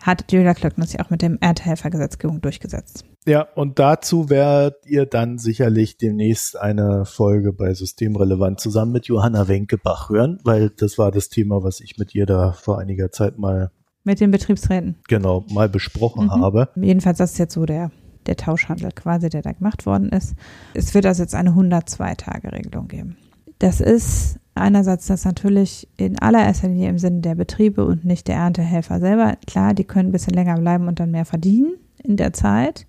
hat 0.00 0.30
Julia 0.30 0.54
Klöckner 0.54 0.86
sich 0.86 1.00
auch 1.00 1.10
mit 1.10 1.22
dem 1.22 1.38
Erntehelfergesetzgebung 1.40 2.40
durchgesetzt. 2.40 3.04
Ja, 3.26 3.46
und 3.54 3.78
dazu 3.78 4.28
werdet 4.28 4.86
ihr 4.86 5.06
dann 5.06 5.38
sicherlich 5.38 5.96
demnächst 5.96 6.56
eine 6.56 7.04
Folge 7.04 7.52
bei 7.52 7.72
Systemrelevant 7.74 8.60
zusammen 8.60 8.92
mit 8.92 9.06
Johanna 9.06 9.48
Wenkebach 9.48 10.10
hören, 10.10 10.38
weil 10.44 10.70
das 10.70 10.98
war 10.98 11.10
das 11.10 11.28
Thema, 11.28 11.62
was 11.62 11.80
ich 11.80 11.96
mit 11.98 12.14
ihr 12.14 12.26
da 12.26 12.52
vor 12.52 12.78
einiger 12.78 13.10
Zeit 13.10 13.38
mal 13.38 13.70
mit 14.04 14.20
den 14.20 14.30
Betriebsräten. 14.30 14.96
Genau, 15.08 15.44
mal 15.50 15.68
besprochen 15.68 16.26
mhm. 16.26 16.30
habe. 16.30 16.68
Jedenfalls, 16.76 17.18
das 17.18 17.32
ist 17.32 17.38
jetzt 17.38 17.54
so 17.54 17.66
der, 17.66 17.90
der 18.26 18.36
Tauschhandel 18.36 18.90
quasi, 18.92 19.28
der 19.28 19.42
da 19.42 19.52
gemacht 19.52 19.86
worden 19.86 20.10
ist. 20.10 20.34
Es 20.74 20.94
wird 20.94 21.06
also 21.06 21.22
jetzt 21.22 21.34
eine 21.34 21.50
102-Tage-Regelung 21.50 22.88
geben. 22.88 23.16
Das 23.58 23.80
ist 23.80 24.38
einerseits 24.54 25.06
das 25.06 25.24
natürlich 25.24 25.88
in 25.96 26.18
allererster 26.18 26.68
Linie 26.68 26.90
im 26.90 26.98
Sinne 26.98 27.20
der 27.20 27.34
Betriebe 27.34 27.84
und 27.84 28.04
nicht 28.04 28.28
der 28.28 28.36
Erntehelfer 28.36 29.00
selber. 29.00 29.36
Klar, 29.46 29.74
die 29.74 29.84
können 29.84 30.10
ein 30.10 30.12
bisschen 30.12 30.34
länger 30.34 30.58
bleiben 30.58 30.88
und 30.88 31.00
dann 31.00 31.10
mehr 31.10 31.24
verdienen 31.24 31.74
in 32.02 32.16
der 32.16 32.32
Zeit. 32.32 32.86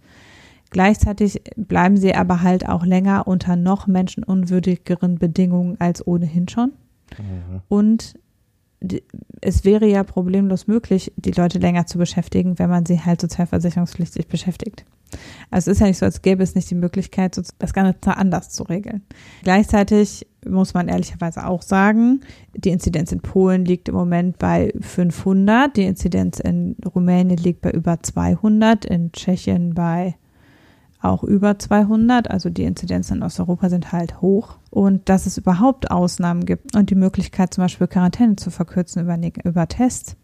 Gleichzeitig 0.69 1.41
bleiben 1.55 1.95
sie 1.95 2.13
aber 2.13 2.41
halt 2.41 2.67
auch 2.67 2.85
länger 2.85 3.27
unter 3.27 3.55
noch 3.55 3.88
menschenunwürdigeren 3.88 5.17
Bedingungen 5.17 5.79
als 5.79 6.05
ohnehin 6.05 6.47
schon. 6.49 6.73
Mhm. 7.17 7.61
Und 7.69 8.19
es 9.41 9.65
wäre 9.65 9.88
ja 9.88 10.03
problemlos 10.03 10.67
möglich, 10.67 11.11
die 11.15 11.32
Leute 11.32 11.59
länger 11.59 11.88
zu 11.88 11.97
beschäftigen, 11.97 12.59
wenn 12.59 12.69
man 12.69 12.86
sie 12.86 13.01
halt 13.01 13.21
sozialversicherungspflichtig 13.21 14.28
beschäftigt. 14.28 14.86
Also 15.49 15.71
es 15.71 15.78
ist 15.78 15.82
ja 15.82 15.88
nicht 15.88 15.97
so, 15.97 16.05
als 16.05 16.21
gäbe 16.21 16.43
es 16.43 16.53
nicht 16.53 16.69
die 16.69 16.75
Möglichkeit, 16.75 17.39
das 17.59 17.73
Ganze 17.73 18.17
anders 18.17 18.49
zu 18.49 18.63
regeln. 18.63 19.03
Gleichzeitig 19.43 20.28
muss 20.47 20.73
man 20.73 20.89
ehrlicherweise 20.89 21.47
auch 21.47 21.61
sagen, 21.61 22.21
die 22.53 22.69
Inzidenz 22.69 23.11
in 23.11 23.21
Polen 23.21 23.65
liegt 23.65 23.89
im 23.89 23.95
Moment 23.95 24.38
bei 24.38 24.73
500, 24.80 25.75
die 25.75 25.86
Inzidenz 25.86 26.39
in 26.39 26.75
Rumänien 26.93 27.38
liegt 27.38 27.61
bei 27.61 27.71
über 27.71 28.01
200, 28.01 28.86
in 28.86 29.11
Tschechien 29.11 29.73
bei 29.73 30.15
auch 31.02 31.24
über 31.24 31.60
200. 31.60 32.30
Also 32.30 32.50
die 32.50 32.64
Inzidenzen 32.64 33.18
in 33.18 33.24
Osteuropa 33.24 33.70
sind 33.70 33.91
halt 33.91 34.22
hoch. 34.22 34.58
Und 34.70 35.10
dass 35.10 35.26
es 35.26 35.38
überhaupt 35.38 35.91
Ausnahmen 35.91 36.45
gibt 36.45 36.76
und 36.76 36.89
die 36.89 36.95
Möglichkeit 36.95 37.54
zum 37.54 37.64
Beispiel 37.64 37.88
Quarantäne 37.88 38.36
zu 38.36 38.50
verkürzen 38.50 39.04
über, 39.04 39.18
über 39.43 39.68
Tests, 39.68 40.16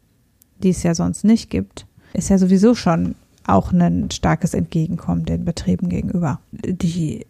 die 0.60 0.70
es 0.70 0.84
ja 0.84 0.96
sonst 0.96 1.24
nicht 1.24 1.50
gibt, 1.50 1.86
ist 2.14 2.30
ja 2.30 2.38
sowieso 2.38 2.76
schon 2.76 3.16
auch 3.46 3.72
ein 3.72 4.10
starkes 4.12 4.54
Entgegenkommen 4.54 5.26
den 5.26 5.46
Betrieben 5.46 5.90
gegenüber. 5.90 6.40
Die 6.52 7.26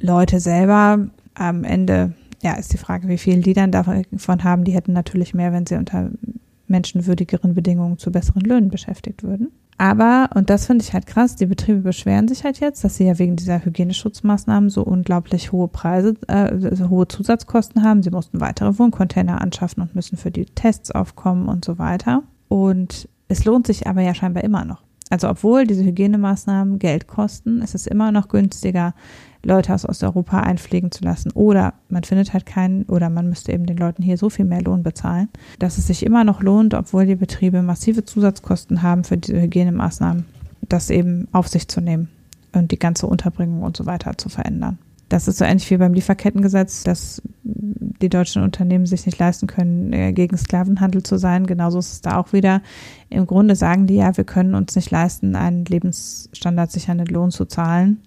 Leute 0.00 0.40
selber 0.40 0.98
am 1.34 1.64
Ende, 1.64 2.14
ja, 2.42 2.54
ist 2.54 2.72
die 2.72 2.78
Frage, 2.78 3.08
wie 3.08 3.18
viel 3.18 3.42
die 3.42 3.52
dann 3.52 3.72
davon 3.72 4.44
haben. 4.44 4.64
Die 4.64 4.72
hätten 4.72 4.92
natürlich 4.92 5.34
mehr, 5.34 5.52
wenn 5.52 5.66
sie 5.66 5.76
unter 5.76 6.10
menschenwürdigeren 6.68 7.54
Bedingungen 7.54 7.98
zu 7.98 8.10
besseren 8.10 8.42
Löhnen 8.42 8.70
beschäftigt 8.70 9.22
würden. 9.22 9.50
Aber, 9.80 10.28
und 10.34 10.50
das 10.50 10.66
finde 10.66 10.84
ich 10.84 10.92
halt 10.92 11.06
krass, 11.06 11.36
die 11.36 11.46
Betriebe 11.46 11.80
beschweren 11.80 12.28
sich 12.28 12.44
halt 12.44 12.60
jetzt, 12.60 12.84
dass 12.84 12.96
sie 12.96 13.06
ja 13.06 13.18
wegen 13.18 13.36
dieser 13.36 13.64
Hygieneschutzmaßnahmen 13.64 14.68
so 14.68 14.82
unglaublich 14.82 15.52
hohe 15.52 15.68
Preise, 15.68 16.16
äh, 16.28 16.76
so 16.76 16.90
hohe 16.90 17.08
Zusatzkosten 17.08 17.82
haben. 17.82 18.02
Sie 18.02 18.10
mussten 18.10 18.42
weitere 18.42 18.78
Wohncontainer 18.78 19.40
anschaffen 19.40 19.82
und 19.82 19.94
müssen 19.94 20.18
für 20.18 20.30
die 20.30 20.44
Tests 20.44 20.90
aufkommen 20.90 21.48
und 21.48 21.64
so 21.64 21.78
weiter. 21.78 22.24
Und 22.48 23.08
es 23.28 23.46
lohnt 23.46 23.66
sich 23.66 23.86
aber 23.86 24.02
ja 24.02 24.12
scheinbar 24.12 24.44
immer 24.44 24.66
noch. 24.66 24.82
Also 25.08 25.30
obwohl 25.30 25.66
diese 25.66 25.82
Hygienemaßnahmen 25.82 26.78
Geld 26.78 27.08
kosten, 27.08 27.62
ist 27.62 27.74
es 27.74 27.86
immer 27.86 28.12
noch 28.12 28.28
günstiger, 28.28 28.92
Leute 29.44 29.74
aus 29.74 29.88
Osteuropa 29.88 30.40
einfliegen 30.40 30.90
zu 30.90 31.04
lassen. 31.04 31.30
Oder 31.32 31.74
man 31.88 32.04
findet 32.04 32.32
halt 32.32 32.46
keinen, 32.46 32.84
oder 32.84 33.08
man 33.08 33.28
müsste 33.28 33.52
eben 33.52 33.66
den 33.66 33.76
Leuten 33.76 34.02
hier 34.02 34.18
so 34.18 34.30
viel 34.30 34.44
mehr 34.44 34.62
Lohn 34.62 34.82
bezahlen, 34.82 35.28
dass 35.58 35.78
es 35.78 35.86
sich 35.86 36.04
immer 36.04 36.24
noch 36.24 36.42
lohnt, 36.42 36.74
obwohl 36.74 37.06
die 37.06 37.16
Betriebe 37.16 37.62
massive 37.62 38.04
Zusatzkosten 38.04 38.82
haben 38.82 39.04
für 39.04 39.16
diese 39.16 39.40
Hygienemaßnahmen, 39.40 40.26
das 40.68 40.90
eben 40.90 41.28
auf 41.32 41.48
sich 41.48 41.68
zu 41.68 41.80
nehmen 41.80 42.08
und 42.52 42.70
die 42.70 42.78
ganze 42.78 43.06
Unterbringung 43.06 43.62
und 43.62 43.76
so 43.76 43.86
weiter 43.86 44.18
zu 44.18 44.28
verändern. 44.28 44.78
Das 45.08 45.26
ist 45.26 45.38
so 45.38 45.44
ähnlich 45.44 45.68
wie 45.70 45.76
beim 45.76 45.92
Lieferkettengesetz, 45.92 46.84
dass 46.84 47.20
die 47.42 48.08
deutschen 48.08 48.44
Unternehmen 48.44 48.86
sich 48.86 49.06
nicht 49.06 49.18
leisten 49.18 49.48
können, 49.48 49.92
äh, 49.92 50.12
gegen 50.12 50.36
Sklavenhandel 50.36 51.02
zu 51.02 51.18
sein. 51.18 51.46
Genauso 51.46 51.80
ist 51.80 51.92
es 51.92 52.00
da 52.00 52.16
auch 52.16 52.32
wieder. 52.32 52.62
Im 53.08 53.26
Grunde 53.26 53.56
sagen 53.56 53.88
die 53.88 53.96
ja, 53.96 54.16
wir 54.16 54.24
können 54.24 54.54
uns 54.54 54.76
nicht 54.76 54.90
leisten, 54.90 55.34
einen 55.34 55.64
Lebensstandard 55.64 56.70
sichernden 56.70 57.08
Lohn 57.08 57.32
zu 57.32 57.44
zahlen 57.44 58.00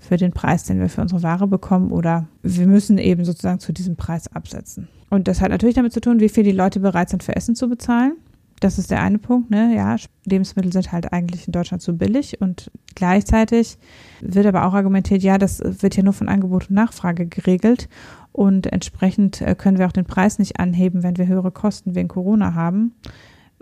für 0.00 0.16
den 0.16 0.32
Preis, 0.32 0.64
den 0.64 0.80
wir 0.80 0.88
für 0.88 1.02
unsere 1.02 1.22
Ware 1.22 1.46
bekommen 1.46 1.92
oder 1.92 2.26
wir 2.42 2.66
müssen 2.66 2.98
eben 2.98 3.24
sozusagen 3.24 3.60
zu 3.60 3.72
diesem 3.72 3.96
Preis 3.96 4.26
absetzen. 4.34 4.88
Und 5.10 5.28
das 5.28 5.40
hat 5.40 5.50
natürlich 5.50 5.74
damit 5.76 5.92
zu 5.92 6.00
tun, 6.00 6.20
wie 6.20 6.28
viel 6.28 6.44
die 6.44 6.52
Leute 6.52 6.80
bereit 6.80 7.10
sind 7.10 7.22
für 7.22 7.36
Essen 7.36 7.54
zu 7.54 7.68
bezahlen. 7.68 8.14
Das 8.60 8.78
ist 8.78 8.90
der 8.90 9.02
eine 9.02 9.18
Punkt, 9.18 9.50
ne? 9.50 9.74
Ja, 9.74 9.96
Lebensmittel 10.26 10.72
sind 10.72 10.92
halt 10.92 11.12
eigentlich 11.12 11.46
in 11.46 11.52
Deutschland 11.52 11.82
zu 11.82 11.96
billig 11.96 12.40
und 12.40 12.70
gleichzeitig 12.94 13.78
wird 14.20 14.46
aber 14.46 14.66
auch 14.66 14.74
argumentiert, 14.74 15.22
ja, 15.22 15.38
das 15.38 15.60
wird 15.64 15.96
ja 15.96 16.02
nur 16.02 16.12
von 16.12 16.28
Angebot 16.28 16.68
und 16.68 16.74
Nachfrage 16.74 17.26
geregelt 17.26 17.88
und 18.32 18.66
entsprechend 18.66 19.40
äh, 19.40 19.54
können 19.54 19.78
wir 19.78 19.86
auch 19.86 19.92
den 19.92 20.04
Preis 20.04 20.38
nicht 20.38 20.60
anheben, 20.60 21.02
wenn 21.02 21.16
wir 21.16 21.26
höhere 21.26 21.50
Kosten 21.50 21.94
wegen 21.94 22.08
Corona 22.08 22.54
haben. 22.54 22.94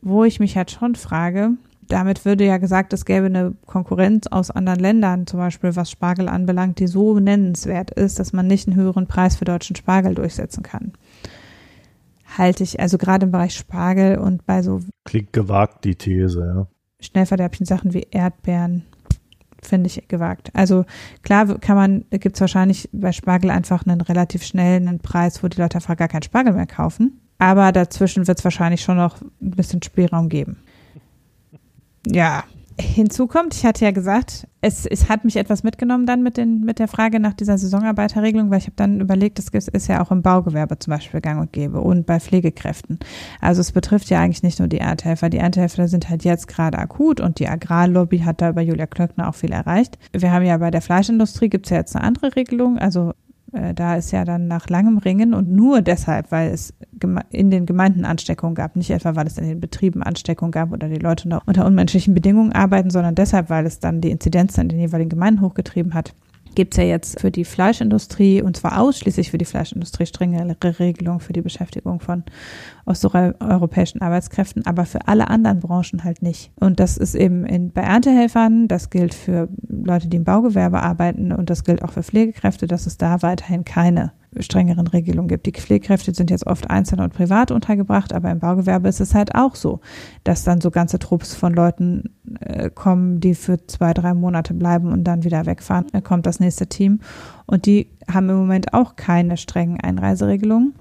Wo 0.01 0.25
ich 0.25 0.41
mich 0.41 0.57
halt 0.57 0.71
schon 0.71 0.95
frage, 0.95 1.53
damit 1.89 2.25
würde 2.25 2.45
ja 2.45 2.59
gesagt, 2.59 2.93
es 2.93 3.05
gäbe 3.05 3.27
eine 3.27 3.55
Konkurrenz 3.67 4.27
aus 4.27 4.51
anderen 4.51 4.81
Ländern, 4.81 5.27
zum 5.27 5.41
Beispiel 5.41 5.75
was 5.75 5.91
Spargel 5.91 6.29
anbelangt, 6.29 6.79
die 6.79 6.87
so 6.87 7.19
nennenswert 7.19 7.91
ist, 7.91 8.19
dass 8.19 8.33
man 8.33 8.47
nicht 8.47 8.69
einen 8.69 8.77
höheren 8.77 9.07
Preis 9.07 9.37
für 9.37 9.45
deutschen 9.45 9.77
Spargel 9.77 10.15
durchsetzen 10.15 10.63
kann. 10.63 10.93
Halte 12.37 12.63
ich, 12.63 12.79
also 12.79 12.99
gerade 12.99 13.27
im 13.27 13.33
Bereich 13.33 13.55
Spargel 13.55 14.19
und 14.19 14.45
bei 14.45 14.63
so. 14.63 14.81
Klingt 15.05 15.33
gewagt, 15.33 15.85
die 15.85 15.95
These, 15.95 16.41
ja. 16.41 16.67
Schnellverderblichen 17.01 17.67
Sachen 17.67 17.95
wie 17.95 18.07
Erdbeeren, 18.11 18.85
finde 19.63 19.87
ich 19.87 20.09
gewagt. 20.09 20.51
Also 20.53 20.85
klar 21.23 21.59
kann 21.59 21.77
man, 21.77 22.05
gibt 22.11 22.37
es 22.37 22.41
wahrscheinlich 22.41 22.89
bei 22.93 23.13
Spargel 23.13 23.51
einfach 23.51 23.87
einen 23.87 24.01
relativ 24.01 24.43
schnellen 24.45 24.99
Preis, 24.99 25.43
wo 25.43 25.49
die 25.49 25.61
Leute 25.61 25.77
einfach 25.77 25.97
gar 25.97 26.09
keinen 26.09 26.23
Spargel 26.23 26.53
mehr 26.53 26.67
kaufen. 26.67 27.21
Aber 27.39 27.71
dazwischen 27.73 28.27
wird 28.27 28.39
es 28.39 28.45
wahrscheinlich 28.45 28.83
schon 28.83 28.97
noch 28.97 29.23
ein 29.23 29.53
bisschen 29.53 29.81
Spielraum 29.81 30.29
geben 30.29 30.59
ja, 32.07 32.45
hinzu 32.81 33.27
kommt, 33.27 33.55
ich 33.55 33.65
hatte 33.65 33.85
ja 33.85 33.91
gesagt, 33.91 34.47
es, 34.61 34.87
es 34.87 35.09
hat 35.09 35.25
mich 35.25 35.37
etwas 35.37 35.63
mitgenommen 35.63 36.07
dann 36.07 36.23
mit, 36.23 36.37
den, 36.37 36.61
mit 36.61 36.79
der 36.79 36.89
Frage 36.89 37.21
nach 37.21 37.35
dieser 37.35 37.59
Saisonarbeiterregelung, 37.59 38.51
weil 38.51 38.59
ich 38.59 38.67
habe 38.67 38.77
dann 38.77 39.01
überlegt, 39.01 39.39
das 39.39 39.49
ist 39.49 39.89
ja 39.89 40.03
auch 40.03 40.11
im 40.11 40.23
Baugewerbe 40.23 40.79
zum 40.79 40.93
Beispiel 40.93 41.21
gang 41.21 41.41
und 41.41 41.53
gäbe 41.53 41.81
und 41.81 42.07
bei 42.07 42.21
Pflegekräften. 42.21 42.99
Also 43.41 43.61
es 43.61 43.73
betrifft 43.73 44.11
ja 44.11 44.21
eigentlich 44.21 44.43
nicht 44.43 44.59
nur 44.59 44.69
die 44.69 44.79
Erntehelfer. 44.79 45.29
Die 45.29 45.39
Erntehelfer 45.39 45.89
sind 45.89 46.09
halt 46.09 46.25
jetzt 46.25 46.49
gerade 46.49 46.79
akut 46.79 47.21
und 47.21 47.41
die 47.41 47.49
Agrarlobby 47.49 48.21
hat 48.21 48.41
da 48.41 48.51
über 48.51 48.63
Julia 48.63 48.87
Klöckner 48.87 49.29
auch 49.29 49.35
viel 49.35 49.53
erreicht. 49.53 49.99
Wir 50.13 50.33
haben 50.33 50.45
ja 50.45 50.57
bei 50.59 50.71
der 50.71 50.83
Fleischindustrie 50.83 51.49
gibt 51.49 51.67
es 51.67 51.71
ja 51.71 51.79
jetzt 51.79 51.97
eine 51.97 52.05
andere 52.05 52.37
Regelung, 52.37 52.79
also 52.79 53.13
da 53.75 53.97
ist 53.97 54.11
ja 54.11 54.25
dann 54.25 54.47
nach 54.47 54.69
langem 54.69 54.99
Ringen 54.99 55.33
und 55.33 55.51
nur 55.51 55.81
deshalb, 55.81 56.31
weil 56.31 56.51
es 56.51 56.75
in 57.31 57.51
den 57.51 57.65
Gemeinden 57.65 58.05
Ansteckungen 58.05 58.55
gab, 58.55 58.77
nicht 58.77 58.91
etwa, 58.91 59.17
weil 59.17 59.27
es 59.27 59.39
in 59.39 59.49
den 59.49 59.61
Betrieben 59.61 60.03
Ansteckungen 60.03 60.53
gab 60.53 60.73
oder 60.73 60.89
die 60.89 60.99
Leute 60.99 61.29
noch 61.29 61.47
unter 61.47 61.65
unmenschlichen 61.65 62.15
Bedingungen 62.15 62.53
arbeiten, 62.53 62.91
sondern 62.91 63.15
deshalb, 63.15 63.49
weil 63.49 63.65
es 63.65 63.81
dann 63.81 64.01
die 64.01 64.11
Inzidenzen 64.11 64.63
in 64.63 64.69
den 64.69 64.81
jeweiligen 64.81 65.11
Gemeinden 65.11 65.41
hochgetrieben 65.41 65.95
hat 65.95 66.15
gibt 66.55 66.75
es 66.75 66.79
ja 66.79 66.85
jetzt 66.85 67.21
für 67.21 67.31
die 67.31 67.45
Fleischindustrie 67.45 68.43
und 68.43 68.57
zwar 68.57 68.81
ausschließlich 68.81 69.31
für 69.31 69.39
die 69.39 69.45
Fleischindustrie 69.45 70.07
strengere 70.07 70.57
Regelungen 70.81 71.21
für 71.21 71.33
die 71.33 71.41
Beschäftigung 71.41 72.01
von 72.01 72.25
osteuropäischen 72.89 74.01
Arbeitskräften, 74.01 74.67
aber 74.67 74.87
für 74.87 75.07
alle 75.07 75.29
anderen 75.29 75.61
Branchen 75.61 76.05
halt 76.05 76.23
nicht. 76.23 76.51
Und 76.59 76.81
das 76.81 76.97
ist 76.97 77.15
eben 77.15 77.45
in, 77.45 77.71
bei 77.71 77.83
Erntehelfern, 77.83 78.69
das 78.69 78.91
gilt 78.91 79.15
für 79.15 79.49
Leute, 79.69 80.09
die 80.09 80.17
im 80.17 80.25
Baugewerbe 80.25 80.83
arbeiten 80.83 81.33
und 81.33 81.51
das 81.51 81.65
gilt 81.65 81.83
auch 81.83 81.93
für 81.93 82.03
Pflegekräfte, 82.03 82.67
dass 82.67 82.87
es 82.87 82.97
da 82.97 83.23
weiterhin 83.23 83.65
keine 83.65 84.13
strengeren 84.39 84.87
Regelungen 84.87 85.29
gibt. 85.29 85.47
Die 85.47 85.53
Pflegekräfte 85.53 86.15
sind 86.15 86.31
jetzt 86.31 86.47
oft 86.47 86.71
einzeln 86.71 87.01
und 87.01 87.13
privat 87.13 87.51
untergebracht, 87.51 88.13
aber 88.13 88.31
im 88.31 88.39
Baugewerbe 88.39 88.89
ist 88.89 89.01
es 89.01 89.15
halt 89.15 89.35
auch 89.35 89.55
so, 89.55 89.81
dass 90.25 90.45
dann 90.45 90.61
so 90.61 90.71
ganze 90.71 90.99
Trupps 90.99 91.35
von 91.35 91.55
Leuten 91.55 92.15
äh, 92.41 92.71
kommen, 92.71 93.21
die 93.21 93.35
für 93.35 93.67
zwei, 93.67 93.95
drei 93.95 94.15
Monate 94.15 94.55
bleiben 94.55 94.93
und 94.93 95.05
dann 95.05 95.25
wieder 95.25 95.47
wegfahren. 95.47 95.87
Dann 95.93 96.05
kommt 96.05 96.27
das 96.27 96.41
nächste 96.41 96.67
Team 96.67 97.01
und 97.47 97.67
die 97.67 97.91
haben 98.11 98.29
im 98.29 98.37
Moment 98.37 98.75
auch 98.75 98.97
keine 98.97 99.37
strengen 99.37 99.81
Einreiseregelungen, 99.81 100.75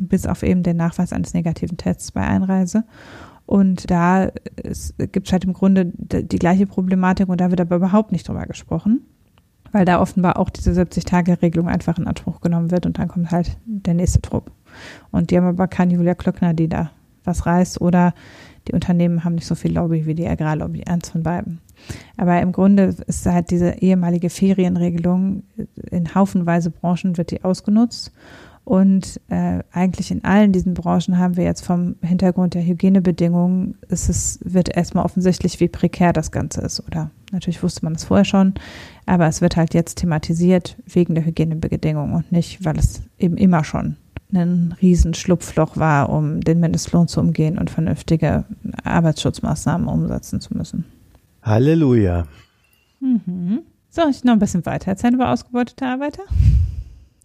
bis 0.00 0.26
auf 0.26 0.42
eben 0.42 0.62
den 0.62 0.76
Nachweis 0.76 1.12
eines 1.12 1.34
negativen 1.34 1.76
Tests 1.76 2.12
bei 2.12 2.22
Einreise. 2.22 2.84
Und 3.46 3.90
da 3.90 4.30
gibt 4.98 5.26
es 5.26 5.32
halt 5.32 5.44
im 5.44 5.52
Grunde 5.52 5.92
die 5.94 6.38
gleiche 6.38 6.66
Problematik 6.66 7.28
und 7.28 7.40
da 7.40 7.50
wird 7.50 7.60
aber 7.60 7.76
überhaupt 7.76 8.12
nicht 8.12 8.28
drüber 8.28 8.46
gesprochen 8.46 9.02
weil 9.72 9.86
da 9.86 10.00
offenbar 10.00 10.38
auch 10.38 10.50
diese 10.50 10.70
70-Tage-Regelung 10.70 11.68
einfach 11.68 11.98
in 11.98 12.06
Anspruch 12.06 12.40
genommen 12.40 12.70
wird 12.70 12.86
und 12.86 12.98
dann 12.98 13.08
kommt 13.08 13.30
halt 13.30 13.56
der 13.64 13.94
nächste 13.94 14.20
Trupp. 14.20 14.52
Und 15.10 15.30
die 15.30 15.36
haben 15.36 15.46
aber 15.46 15.66
keine 15.66 15.94
Julia 15.94 16.14
Klöckner, 16.14 16.54
die 16.54 16.68
da 16.68 16.90
was 17.24 17.46
reißt 17.46 17.80
oder 17.80 18.14
die 18.68 18.72
Unternehmen 18.72 19.24
haben 19.24 19.34
nicht 19.34 19.46
so 19.46 19.54
viel 19.54 19.72
Lobby 19.72 20.06
wie 20.06 20.14
die 20.14 20.28
Agrarlobby, 20.28 20.84
eins 20.84 21.10
von 21.10 21.22
beiden. 21.22 21.60
Aber 22.16 22.40
im 22.40 22.52
Grunde 22.52 22.94
ist 23.06 23.26
halt 23.26 23.50
diese 23.50 23.70
ehemalige 23.80 24.30
Ferienregelung 24.30 25.42
in 25.90 26.14
haufenweise 26.14 26.70
Branchen 26.70 27.16
wird 27.16 27.32
die 27.32 27.42
ausgenutzt 27.42 28.12
Und 28.64 29.20
äh, 29.28 29.60
eigentlich 29.72 30.12
in 30.12 30.24
allen 30.24 30.52
diesen 30.52 30.74
Branchen 30.74 31.18
haben 31.18 31.36
wir 31.36 31.44
jetzt 31.44 31.64
vom 31.64 31.96
Hintergrund 32.00 32.54
der 32.54 32.64
Hygienebedingungen, 32.64 33.76
ist 33.88 34.08
es, 34.08 34.38
wird 34.44 34.76
erstmal 34.76 35.04
offensichtlich, 35.04 35.58
wie 35.58 35.68
prekär 35.68 36.12
das 36.12 36.30
Ganze 36.30 36.60
ist. 36.60 36.80
Oder 36.86 37.10
natürlich 37.32 37.62
wusste 37.62 37.84
man 37.84 37.94
das 37.94 38.04
vorher 38.04 38.24
schon, 38.24 38.54
aber 39.04 39.26
es 39.26 39.40
wird 39.40 39.56
halt 39.56 39.74
jetzt 39.74 39.98
thematisiert 39.98 40.76
wegen 40.86 41.16
der 41.16 41.24
Hygienebedingungen 41.24 42.14
und 42.14 42.30
nicht, 42.30 42.64
weil 42.64 42.78
es 42.78 43.02
eben 43.18 43.36
immer 43.36 43.64
schon 43.64 43.96
ein 44.32 44.74
Riesenschlupfloch 44.80 45.76
war, 45.76 46.08
um 46.08 46.40
den 46.40 46.60
Mindestlohn 46.60 47.08
zu 47.08 47.20
umgehen 47.20 47.58
und 47.58 47.68
vernünftige 47.68 48.44
Arbeitsschutzmaßnahmen 48.84 49.88
umsetzen 49.88 50.40
zu 50.40 50.56
müssen. 50.56 50.84
Halleluja. 51.42 52.26
Mhm. 53.00 53.60
Soll 53.90 54.10
ich 54.10 54.24
noch 54.24 54.32
ein 54.32 54.38
bisschen 54.38 54.64
weiter 54.64 54.88
erzählen 54.88 55.14
über 55.14 55.30
ausgebeutete 55.30 55.84
Arbeiter? 55.84 56.22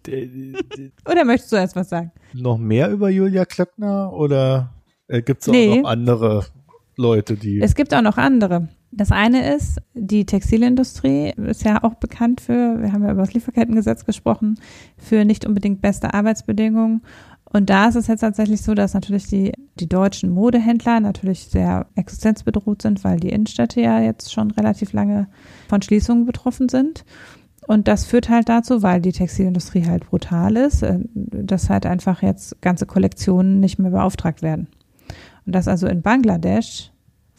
oder 1.10 1.24
möchtest 1.24 1.52
du 1.52 1.56
erst 1.56 1.76
was 1.76 1.88
sagen? 1.88 2.12
Noch 2.34 2.58
mehr 2.58 2.90
über 2.90 3.10
Julia 3.10 3.44
Klöckner 3.44 4.12
oder 4.12 4.74
äh, 5.08 5.22
gibt 5.22 5.42
es 5.42 5.48
auch 5.48 5.52
nee. 5.52 5.80
noch 5.80 5.88
andere 5.88 6.46
Leute, 6.96 7.36
die. 7.36 7.60
Es 7.60 7.74
gibt 7.74 7.94
auch 7.94 8.02
noch 8.02 8.18
andere. 8.18 8.68
Das 8.90 9.12
eine 9.12 9.54
ist, 9.54 9.78
die 9.94 10.24
Textilindustrie 10.24 11.34
ist 11.36 11.62
ja 11.62 11.82
auch 11.84 11.94
bekannt 11.94 12.40
für, 12.40 12.80
wir 12.80 12.92
haben 12.92 13.04
ja 13.04 13.12
über 13.12 13.20
das 13.20 13.34
Lieferkettengesetz 13.34 14.04
gesprochen, 14.06 14.58
für 14.96 15.24
nicht 15.24 15.44
unbedingt 15.46 15.82
beste 15.82 16.14
Arbeitsbedingungen. 16.14 17.02
Und 17.50 17.70
da 17.70 17.88
ist 17.88 17.96
es 17.96 18.06
jetzt 18.08 18.20
tatsächlich 18.20 18.62
so, 18.62 18.74
dass 18.74 18.94
natürlich 18.94 19.26
die, 19.26 19.52
die 19.78 19.88
deutschen 19.88 20.30
Modehändler 20.30 21.00
natürlich 21.00 21.44
sehr 21.44 21.86
existenzbedroht 21.94 22.82
sind, 22.82 23.04
weil 23.04 23.20
die 23.20 23.30
Innenstädte 23.30 23.80
ja 23.80 24.00
jetzt 24.00 24.32
schon 24.32 24.50
relativ 24.50 24.92
lange 24.92 25.28
von 25.68 25.80
Schließungen 25.80 26.26
betroffen 26.26 26.68
sind. 26.68 27.04
Und 27.68 27.86
das 27.86 28.06
führt 28.06 28.30
halt 28.30 28.48
dazu, 28.48 28.82
weil 28.82 29.00
die 29.00 29.12
Textilindustrie 29.12 29.84
halt 29.86 30.08
brutal 30.08 30.56
ist, 30.56 30.82
äh, 30.82 30.98
dass 31.14 31.70
halt 31.70 31.86
einfach 31.86 32.22
jetzt 32.22 32.60
ganze 32.62 32.86
Kollektionen 32.86 33.60
nicht 33.60 33.78
mehr 33.78 33.90
beauftragt 33.90 34.42
werden. 34.42 34.66
Und 35.46 35.54
das 35.54 35.68
also 35.68 35.86
in 35.86 36.02
Bangladesch 36.02 36.90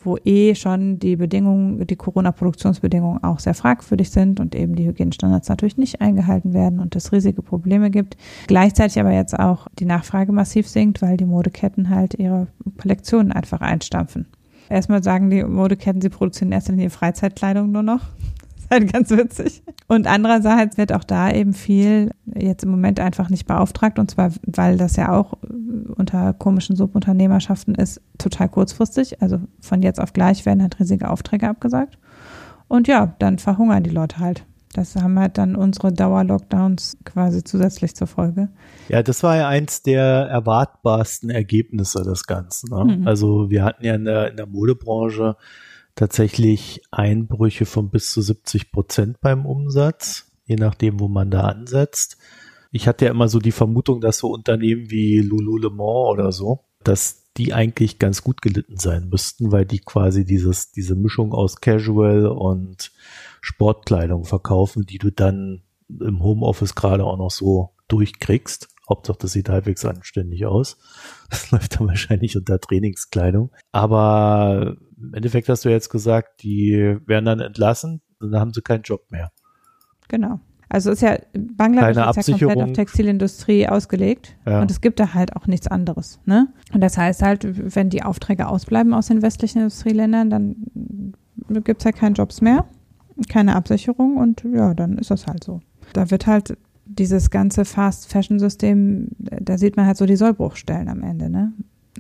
wo 0.06 0.18
eh 0.24 0.56
schon 0.56 1.00
die 1.00 1.16
Bedingungen, 1.16 1.86
die 1.86 1.96
Corona-Produktionsbedingungen 1.96 3.24
auch 3.24 3.40
sehr 3.40 3.54
fragwürdig 3.54 4.10
sind 4.10 4.40
und 4.40 4.56
eben 4.56 4.76
die 4.76 4.86
Hygienestandards 4.86 5.50
natürlich 5.50 5.78
nicht 5.78 6.02
eingehalten 6.02 6.54
werden 6.54 6.80
und 6.80 6.96
es 6.96 7.12
riesige 7.12 7.42
Probleme 7.42 7.92
gibt. 7.92 8.16
Gleichzeitig 8.48 9.00
aber 9.00 9.12
jetzt 9.12 9.38
auch 9.38 9.68
die 9.78 9.86
Nachfrage 9.86 10.32
massiv 10.32 10.68
sinkt, 10.68 11.02
weil 11.02 11.18
die 11.18 11.26
Modeketten 11.26 11.90
halt 11.90 12.14
ihre 12.14 12.48
Kollektionen 12.80 13.32
einfach 13.32 13.62
einstampfen. 13.62 14.28
Erstmal 14.70 15.04
sagen 15.04 15.30
die 15.30 15.44
Modeketten, 15.44 16.02
sie 16.02 16.10
produzieren 16.10 16.52
erst 16.52 16.70
in 16.70 16.76
Linie 16.76 16.92
Freizeitkleidung 16.92 17.72
nur 17.72 17.84
noch 17.84 18.02
halt 18.70 18.92
ganz 18.92 19.10
witzig. 19.12 19.64
Und 19.88 20.08
andererseits 20.08 20.78
wird 20.78 20.94
auch 20.94 21.04
da 21.04 21.32
eben 21.32 21.54
viel 21.54 22.12
jetzt 22.26 22.64
im 22.64 22.72
Moment 22.72 23.00
einfach 23.00 23.30
nicht 23.30 23.48
beauftragt 23.48 24.00
und 24.00 24.12
zwar, 24.12 24.32
weil 24.46 24.78
das 24.78 24.96
ja 24.96 25.12
auch 25.12 25.34
unter 25.96 26.34
komischen 26.34 26.76
Subunternehmerschaften 26.76 27.76
ist, 27.76 28.02
total 28.18 28.50
kurzfristig. 28.50 29.22
Also 29.22 29.40
von 29.60 29.82
jetzt 29.82 30.00
auf 30.00 30.14
gleich 30.14 30.46
werden 30.46 30.62
halt 30.62 30.80
riesige 30.80 31.10
Aufträge 31.10 31.48
abgesagt. 31.50 31.98
Und 32.68 32.88
ja, 32.88 33.16
dann 33.20 33.40
verhungern 33.40 33.84
die 33.84 33.90
Leute 33.90 34.20
halt. 34.20 34.46
Das 34.74 34.96
haben 34.96 35.18
halt 35.18 35.40
dann 35.40 35.56
unsere 35.56 35.92
Dauerlockdowns 35.92 36.98
quasi 37.04 37.44
zusätzlich 37.44 37.96
zur 37.96 38.06
Folge. 38.06 38.50
Ja, 38.88 39.02
das 39.02 39.24
war 39.24 39.36
ja 39.36 39.48
eins 39.48 39.82
der 39.82 40.04
erwartbarsten 40.04 41.32
Ergebnisse 41.32 42.04
des 42.04 42.28
Ganzen. 42.28 42.70
Ne? 42.70 42.98
Mhm. 42.98 43.08
Also 43.08 43.50
wir 43.50 43.64
hatten 43.64 43.84
ja 43.84 43.96
in 43.96 44.06
der, 44.06 44.30
in 44.30 44.38
der 44.38 44.46
Modebranche 44.46 45.36
tatsächlich 46.00 46.82
Einbrüche 46.92 47.66
von 47.66 47.90
bis 47.90 48.12
zu 48.12 48.22
70 48.22 48.72
Prozent 48.72 49.20
beim 49.20 49.46
Umsatz, 49.46 50.32
je 50.46 50.56
nachdem, 50.56 51.02
wo 51.02 51.10
man 51.10 51.30
da 51.30 51.42
ansetzt. 51.42 52.18
Ich 52.72 52.88
hatte 52.88 53.06
ja 53.06 53.12
immer 53.12 53.28
so 53.28 53.40
die 53.40 53.52
Vermutung, 53.52 54.00
dass 54.00 54.20
so 54.20 54.30
Unternehmen 54.30 54.90
wie 54.90 55.20
Lululemon 55.20 56.10
oder 56.10 56.32
so, 56.32 56.62
dass 56.86 57.30
die 57.36 57.54
eigentlich 57.54 58.00
ganz 58.00 58.24
gut 58.24 58.42
gelitten 58.42 58.78
sein 58.78 59.10
müssten, 59.10 59.52
weil 59.52 59.66
die 59.66 59.80
quasi 59.80 60.24
dieses, 60.24 60.72
diese 60.72 60.96
Mischung 60.96 61.34
aus 61.34 61.60
Casual 61.60 62.28
und 62.28 62.94
Sportkleidung 63.42 64.24
verkaufen, 64.24 64.86
die 64.86 65.00
du 65.00 65.12
dann 65.12 65.64
im 65.90 66.24
Homeoffice 66.24 66.76
gerade 66.76 67.04
auch 67.04 67.18
noch 67.18 67.32
so 67.32 67.72
durchkriegst. 67.90 68.70
Hauptsache, 68.90 69.18
das 69.20 69.32
sieht 69.32 69.50
halbwegs 69.50 69.86
anständig 69.86 70.46
aus. 70.46 70.78
Das 71.30 71.52
läuft 71.52 71.80
dann 71.80 71.88
wahrscheinlich 71.88 72.36
unter 72.36 72.60
Trainingskleidung. 72.60 73.52
Aber 73.72 74.78
im 74.98 75.14
Endeffekt 75.14 75.48
hast 75.48 75.64
du 75.64 75.70
jetzt 75.70 75.90
gesagt, 75.90 76.42
die 76.42 76.98
werden 77.06 77.26
dann 77.26 77.40
entlassen 77.40 78.02
und 78.20 78.32
dann 78.32 78.42
haben 78.42 78.52
sie 78.52 78.64
keinen 78.64 78.82
Job 78.82 79.12
mehr. 79.12 79.32
Genau. 80.08 80.40
Also 80.70 80.92
ist 80.92 81.02
ja 81.02 81.18
Bangladesch 81.34 82.18
ist 82.18 82.28
ja 82.28 82.38
komplett 82.38 82.64
auf 82.64 82.74
Textilindustrie 82.74 83.68
ausgelegt 83.68 84.36
ja. 84.46 84.62
und 84.62 84.70
es 84.70 84.82
gibt 84.82 85.00
da 85.00 85.16
halt 85.16 85.36
auch 85.36 85.48
nichts 85.48 85.68
anderes. 85.68 86.20
Ne? 86.26 86.48
Und 86.74 86.82
das 86.82 86.98
heißt 86.98 87.24
halt, 87.24 87.76
wenn 87.76 87.90
die 87.90 88.04
Aufträge 88.04 88.48
ausbleiben 88.48 88.94
aus 88.94 89.08
den 89.08 89.24
westlichen 89.24 89.60
Industrieländern, 89.60 90.30
dann 90.30 90.56
gibt 91.64 91.82
es 91.82 91.86
halt 91.86 91.96
keine 91.96 92.14
Jobs 92.14 92.42
mehr, 92.42 92.66
keine 93.30 93.56
Absicherung 93.56 94.18
und 94.18 94.44
ja, 94.54 94.76
dann 94.76 95.00
ist 95.00 95.10
das 95.10 95.26
halt 95.26 95.44
so. 95.44 95.62
Da 95.94 96.12
wird 96.12 96.28
halt 96.28 96.56
dieses 96.90 97.30
ganze 97.30 97.66
Fast-Fashion-System, 97.66 99.10
da 99.20 99.58
sieht 99.58 99.78
man 99.78 99.86
halt 99.86 99.98
so 99.98 100.06
die 100.06 100.16
Sollbruchstellen 100.16 100.90
am 100.90 101.04
Ende. 101.04 101.30
Ne? 101.30 101.54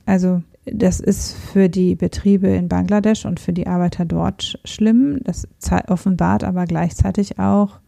Also 0.05 0.41
das 0.65 0.99
ist 0.99 1.33
für 1.33 1.69
die 1.69 1.95
Betriebe 1.95 2.47
in 2.47 2.67
Bangladesch 2.67 3.25
und 3.25 3.39
für 3.39 3.53
die 3.53 3.67
Arbeiter 3.67 4.05
dort 4.05 4.59
schlimm. 4.65 5.19
Das 5.23 5.47
offenbart 5.87 6.43
aber 6.43 6.65
gleichzeitig 6.65 7.39
auch 7.39 7.79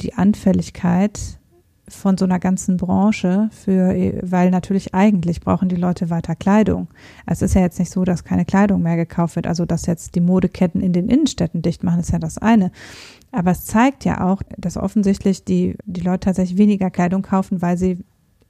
die 0.00 0.14
Anfälligkeit 0.14 1.35
von 1.88 2.18
so 2.18 2.24
einer 2.24 2.38
ganzen 2.38 2.76
Branche 2.76 3.48
für, 3.52 3.94
weil 4.22 4.50
natürlich 4.50 4.94
eigentlich 4.94 5.40
brauchen 5.40 5.68
die 5.68 5.76
Leute 5.76 6.10
weiter 6.10 6.34
Kleidung. 6.34 6.88
Es 7.26 7.42
ist 7.42 7.54
ja 7.54 7.60
jetzt 7.60 7.78
nicht 7.78 7.92
so, 7.92 8.04
dass 8.04 8.24
keine 8.24 8.44
Kleidung 8.44 8.82
mehr 8.82 8.96
gekauft 8.96 9.36
wird. 9.36 9.46
Also, 9.46 9.64
dass 9.66 9.86
jetzt 9.86 10.14
die 10.14 10.20
Modeketten 10.20 10.80
in 10.80 10.92
den 10.92 11.08
Innenstädten 11.08 11.62
dicht 11.62 11.84
machen, 11.84 12.00
ist 12.00 12.12
ja 12.12 12.18
das 12.18 12.38
eine. 12.38 12.72
Aber 13.32 13.50
es 13.50 13.64
zeigt 13.64 14.04
ja 14.04 14.26
auch, 14.26 14.42
dass 14.56 14.76
offensichtlich 14.76 15.44
die, 15.44 15.76
die 15.84 16.00
Leute 16.00 16.20
tatsächlich 16.20 16.58
weniger 16.58 16.90
Kleidung 16.90 17.22
kaufen, 17.22 17.62
weil 17.62 17.76
sie 17.76 17.98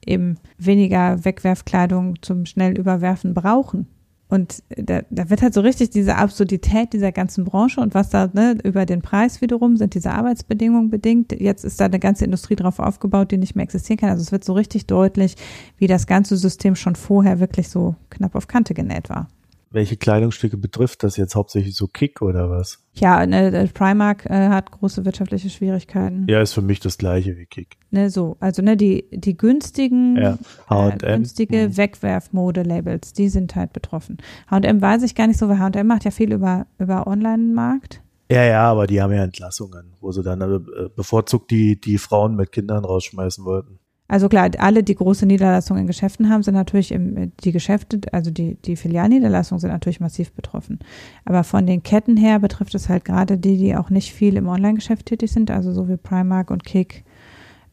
eben 0.05 0.37
weniger 0.57 1.23
Wegwerfkleidung 1.25 2.21
zum 2.21 2.45
schnell 2.45 2.77
Überwerfen 2.77 3.33
brauchen. 3.33 3.87
Und 4.29 4.61
da, 4.69 5.01
da 5.09 5.29
wird 5.29 5.41
halt 5.41 5.53
so 5.53 5.61
richtig 5.61 5.89
diese 5.91 6.17
Absurdität 6.17 6.91
dieser 6.91 7.13
ganzen 7.13 7.45
Branche 7.45 7.79
und 7.79 7.93
was 7.93 8.09
da 8.09 8.29
ne, 8.33 8.57
über 8.63 8.85
den 8.85 9.01
Preis 9.01 9.39
wiederum 9.39 9.77
sind 9.77 9.93
diese 9.93 10.11
Arbeitsbedingungen 10.11 10.89
bedingt. 10.89 11.31
Jetzt 11.31 11.63
ist 11.63 11.79
da 11.79 11.85
eine 11.85 11.99
ganze 11.99 12.25
Industrie 12.25 12.57
drauf 12.57 12.79
aufgebaut, 12.79 13.31
die 13.31 13.37
nicht 13.37 13.55
mehr 13.55 13.63
existieren 13.63 13.99
kann. 13.99 14.09
Also 14.09 14.23
es 14.23 14.33
wird 14.33 14.43
so 14.43 14.53
richtig 14.53 14.85
deutlich, 14.85 15.35
wie 15.77 15.87
das 15.87 16.07
ganze 16.07 16.35
System 16.35 16.75
schon 16.75 16.95
vorher 16.95 17.39
wirklich 17.39 17.69
so 17.69 17.95
knapp 18.09 18.35
auf 18.35 18.47
Kante 18.47 18.73
genäht 18.73 19.09
war. 19.09 19.29
Welche 19.69 19.97
Kleidungsstücke 19.97 20.57
betrifft 20.57 21.03
das 21.03 21.17
jetzt 21.17 21.35
hauptsächlich 21.35 21.75
so 21.75 21.87
Kick 21.87 22.21
oder 22.21 22.49
was? 22.49 22.83
Ja, 22.93 23.25
ne, 23.25 23.69
Primark 23.73 24.25
äh, 24.25 24.47
hat 24.49 24.71
große 24.71 25.03
wirtschaftliche 25.03 25.49
Schwierigkeiten. 25.49 26.25
Ja, 26.29 26.41
ist 26.41 26.53
für 26.53 26.61
mich 26.61 26.79
das 26.79 26.97
gleiche 26.97 27.37
wie 27.37 27.45
Kick. 27.45 27.77
Ne, 27.91 28.09
so, 28.09 28.37
also 28.39 28.61
ne, 28.61 28.77
die 28.77 29.05
die 29.11 29.35
günstigen, 29.35 30.17
ja. 30.17 30.37
Äh, 30.69 30.97
günstige 30.97 31.69
mhm. 31.69 31.77
Wegwerfmode-Labels, 31.77 33.13
die 33.13 33.29
sind 33.29 33.55
halt 33.55 33.73
betroffen. 33.73 34.17
H&M 34.49 34.81
weiß 34.81 35.03
ich 35.03 35.15
gar 35.15 35.27
nicht 35.27 35.37
so, 35.37 35.49
weil 35.49 35.59
H&M 35.59 35.85
macht 35.85 36.05
ja 36.05 36.11
viel 36.11 36.31
über 36.31 36.67
über 36.79 37.05
Online-Markt. 37.05 38.01
Ja, 38.29 38.43
ja, 38.43 38.69
aber 38.69 38.87
die 38.87 39.01
haben 39.01 39.13
ja 39.13 39.23
Entlassungen, 39.23 39.93
wo 40.01 40.11
sie 40.11 40.23
dann 40.23 40.41
äh, 40.41 40.89
bevorzugt 40.95 41.51
die 41.51 41.79
die 41.79 41.97
Frauen 41.97 42.35
mit 42.35 42.51
Kindern 42.51 42.85
rausschmeißen 42.85 43.43
wollten. 43.45 43.79
Also 44.07 44.29
klar, 44.29 44.49
alle, 44.59 44.83
die 44.83 44.95
große 44.95 45.25
Niederlassungen 45.25 45.81
in 45.81 45.87
Geschäften 45.87 46.29
haben, 46.29 46.41
sind 46.41 46.53
natürlich 46.53 46.91
im, 46.93 47.33
die 47.43 47.51
Geschäfte, 47.51 47.99
also 48.13 48.31
die, 48.31 48.55
die 48.55 48.77
Filialniederlassungen 48.77 49.59
sind 49.59 49.71
natürlich 49.71 49.99
massiv 49.99 50.31
betroffen. 50.31 50.79
Aber 51.25 51.43
von 51.43 51.65
den 51.65 51.83
Ketten 51.83 52.15
her 52.15 52.39
betrifft 52.39 52.73
es 52.75 52.87
halt 52.87 53.03
gerade 53.03 53.37
die, 53.37 53.57
die 53.57 53.75
auch 53.75 53.89
nicht 53.89 54.13
viel 54.13 54.37
im 54.37 54.47
Online-Geschäft 54.47 55.07
tätig 55.07 55.31
sind, 55.31 55.51
also 55.51 55.73
so 55.73 55.89
wie 55.89 55.97
Primark 55.97 56.51
und 56.51 56.63
Kick. 56.63 57.03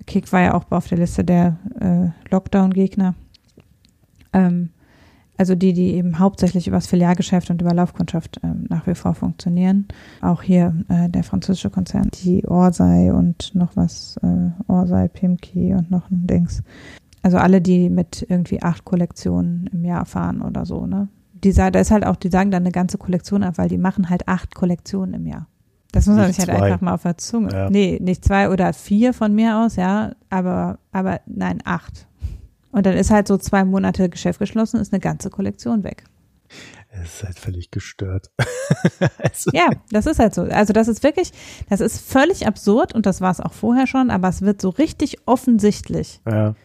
Kick 0.06 0.32
war 0.32 0.40
ja 0.40 0.54
auch 0.54 0.64
auf 0.70 0.88
der 0.88 0.98
Liste 0.98 1.24
der 1.24 1.56
äh, 1.80 2.30
Lockdown-Gegner. 2.30 3.14
Ähm, 4.32 4.70
also 5.36 5.54
die, 5.54 5.72
die 5.72 5.94
eben 5.94 6.18
hauptsächlich 6.18 6.68
über 6.68 6.76
das 6.76 6.86
Filialgeschäft 6.86 7.50
und 7.50 7.60
über 7.60 7.74
Laufkundschaft 7.74 8.40
ähm, 8.42 8.66
nach 8.68 8.86
wie 8.86 8.94
vor 8.94 9.14
funktionieren. 9.14 9.86
Auch 10.20 10.42
hier 10.42 10.74
äh, 10.88 11.08
der 11.08 11.24
französische 11.24 11.70
Konzern, 11.70 12.10
die 12.22 12.46
Orsay 12.46 13.10
und 13.10 13.54
noch 13.54 13.76
was, 13.76 14.16
äh, 14.22 14.50
Orsay, 14.70 15.08
Pimki 15.08 15.74
und 15.74 15.90
noch 15.90 16.10
ein 16.10 16.26
Dings. 16.26 16.62
Also 17.22 17.38
alle, 17.38 17.60
die 17.60 17.88
mit 17.88 18.24
irgendwie 18.28 18.62
acht 18.62 18.84
Kollektionen 18.84 19.68
im 19.72 19.84
Jahr 19.84 20.04
fahren 20.04 20.42
oder 20.42 20.66
so, 20.66 20.86
ne? 20.86 21.08
Die 21.32 21.52
sagen, 21.52 21.72
da 21.72 21.80
ist 21.80 21.90
halt 21.90 22.06
auch, 22.06 22.16
die 22.16 22.28
sagen 22.28 22.50
dann 22.50 22.62
eine 22.62 22.72
ganze 22.72 22.96
Kollektion 22.96 23.42
ab, 23.42 23.58
weil 23.58 23.68
die 23.68 23.76
machen 23.76 24.08
halt 24.08 24.28
acht 24.28 24.54
Kollektionen 24.54 25.14
im 25.14 25.26
Jahr. 25.26 25.46
Das 25.92 26.06
muss 26.06 26.16
man 26.16 26.26
sich 26.32 26.38
halt 26.38 26.50
einfach 26.50 26.80
mal 26.80 26.94
auf 26.94 27.02
der 27.02 27.18
Zunge. 27.18 27.52
Ja. 27.52 27.70
Nee, 27.70 27.98
nicht 28.02 28.24
zwei 28.24 28.50
oder 28.50 28.72
vier 28.72 29.12
von 29.12 29.34
mir 29.34 29.58
aus, 29.58 29.76
ja, 29.76 30.12
aber, 30.28 30.78
aber 30.90 31.20
nein, 31.26 31.58
acht. 31.64 32.08
Und 32.74 32.86
dann 32.86 32.96
ist 32.96 33.12
halt 33.12 33.28
so 33.28 33.38
zwei 33.38 33.64
Monate 33.64 34.08
Geschäft 34.08 34.40
geschlossen, 34.40 34.80
ist 34.80 34.92
eine 34.92 34.98
ganze 34.98 35.30
Kollektion 35.30 35.84
weg. 35.84 36.02
Es 36.90 37.14
ist 37.14 37.24
halt 37.24 37.38
völlig 37.38 37.70
gestört. 37.70 38.32
also. 39.18 39.52
Ja, 39.52 39.70
das 39.90 40.06
ist 40.06 40.18
halt 40.18 40.34
so. 40.34 40.42
Also 40.42 40.72
das 40.72 40.88
ist 40.88 41.04
wirklich, 41.04 41.30
das 41.70 41.80
ist 41.80 42.00
völlig 42.00 42.48
absurd 42.48 42.92
und 42.92 43.06
das 43.06 43.20
war 43.20 43.30
es 43.30 43.38
auch 43.38 43.52
vorher 43.52 43.86
schon, 43.86 44.10
aber 44.10 44.26
es 44.28 44.42
wird 44.42 44.60
so 44.60 44.70
richtig 44.70 45.18
offensichtlich. 45.24 46.20
Ja. 46.28 46.56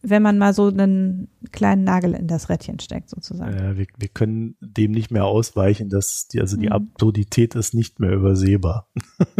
wenn 0.00 0.22
man 0.22 0.38
mal 0.38 0.54
so 0.54 0.68
einen 0.68 1.28
kleinen 1.52 1.84
Nagel 1.84 2.14
in 2.14 2.28
das 2.28 2.48
Rädchen 2.48 2.80
steckt, 2.80 3.10
sozusagen. 3.10 3.54
Ja, 3.54 3.76
wir, 3.76 3.86
wir 3.98 4.08
können 4.08 4.56
dem 4.60 4.92
nicht 4.92 5.10
mehr 5.10 5.26
ausweichen, 5.26 5.90
dass 5.90 6.28
die, 6.28 6.40
also 6.40 6.56
die 6.56 6.66
mhm. 6.66 6.72
Absurdität 6.72 7.54
ist 7.56 7.74
nicht 7.74 8.00
mehr 8.00 8.12
übersehbar. 8.12 8.88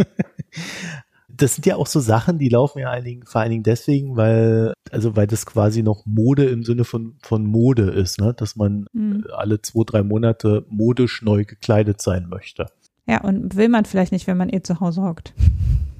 das 1.35 1.55
sind 1.55 1.65
ja 1.65 1.75
auch 1.75 1.87
so 1.87 1.99
Sachen, 1.99 2.37
die 2.37 2.49
laufen 2.49 2.79
ja 2.79 2.91
einigen, 2.91 3.25
vor 3.25 3.41
allen 3.41 3.51
Dingen 3.51 3.63
deswegen, 3.63 4.15
weil, 4.15 4.73
also 4.91 5.15
weil 5.15 5.27
das 5.27 5.45
quasi 5.45 5.83
noch 5.83 6.05
Mode 6.05 6.45
im 6.45 6.63
Sinne 6.63 6.83
von, 6.83 7.15
von 7.21 7.45
Mode 7.45 7.83
ist, 7.83 8.19
ne? 8.19 8.33
dass 8.33 8.55
man 8.55 8.85
mhm. 8.93 9.25
alle 9.35 9.61
zwei, 9.61 9.83
drei 9.85 10.03
Monate 10.03 10.65
modisch 10.69 11.21
neu 11.21 11.45
gekleidet 11.45 12.01
sein 12.01 12.27
möchte. 12.29 12.67
Ja, 13.07 13.21
und 13.21 13.55
will 13.55 13.69
man 13.69 13.85
vielleicht 13.85 14.11
nicht, 14.11 14.27
wenn 14.27 14.37
man 14.37 14.49
eh 14.51 14.61
zu 14.61 14.79
Hause 14.79 15.01
hockt. 15.01 15.33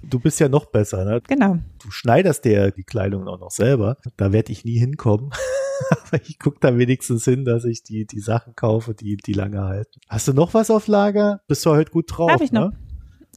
Du 0.05 0.19
bist 0.19 0.39
ja 0.39 0.47
noch 0.47 0.67
besser, 0.67 1.05
ne? 1.05 1.21
Genau. 1.27 1.57
Du 1.81 1.89
schneiderst 1.89 2.45
dir 2.45 2.69
die 2.69 2.84
Kleidung 2.84 3.27
auch 3.27 3.39
noch 3.39 3.49
selber. 3.49 3.97
Da 4.15 4.31
werde 4.31 4.51
ich 4.51 4.63
nie 4.63 4.77
hinkommen. 4.77 5.31
Aber 5.89 6.21
ich 6.21 6.38
gucke 6.38 6.57
da 6.59 6.77
wenigstens 6.77 7.25
hin, 7.25 7.45
dass 7.45 7.65
ich 7.65 7.81
die, 7.81 8.05
die 8.05 8.19
Sachen 8.19 8.55
kaufe, 8.55 8.93
die, 8.93 9.17
die 9.17 9.34
lange 9.34 9.63
halten. 9.63 10.01
Hast 10.07 10.27
du 10.27 10.34
noch 10.34 10.53
was 10.53 10.69
auf 10.69 10.86
Lager? 10.86 11.41
Bist 11.47 11.65
du 11.65 11.71
heute 11.71 11.89
gut 11.89 12.05
drauf? 12.09 12.29
Hab 12.29 12.41
ich. 12.41 12.51
Ne? 12.51 12.59
Noch? 12.59 12.71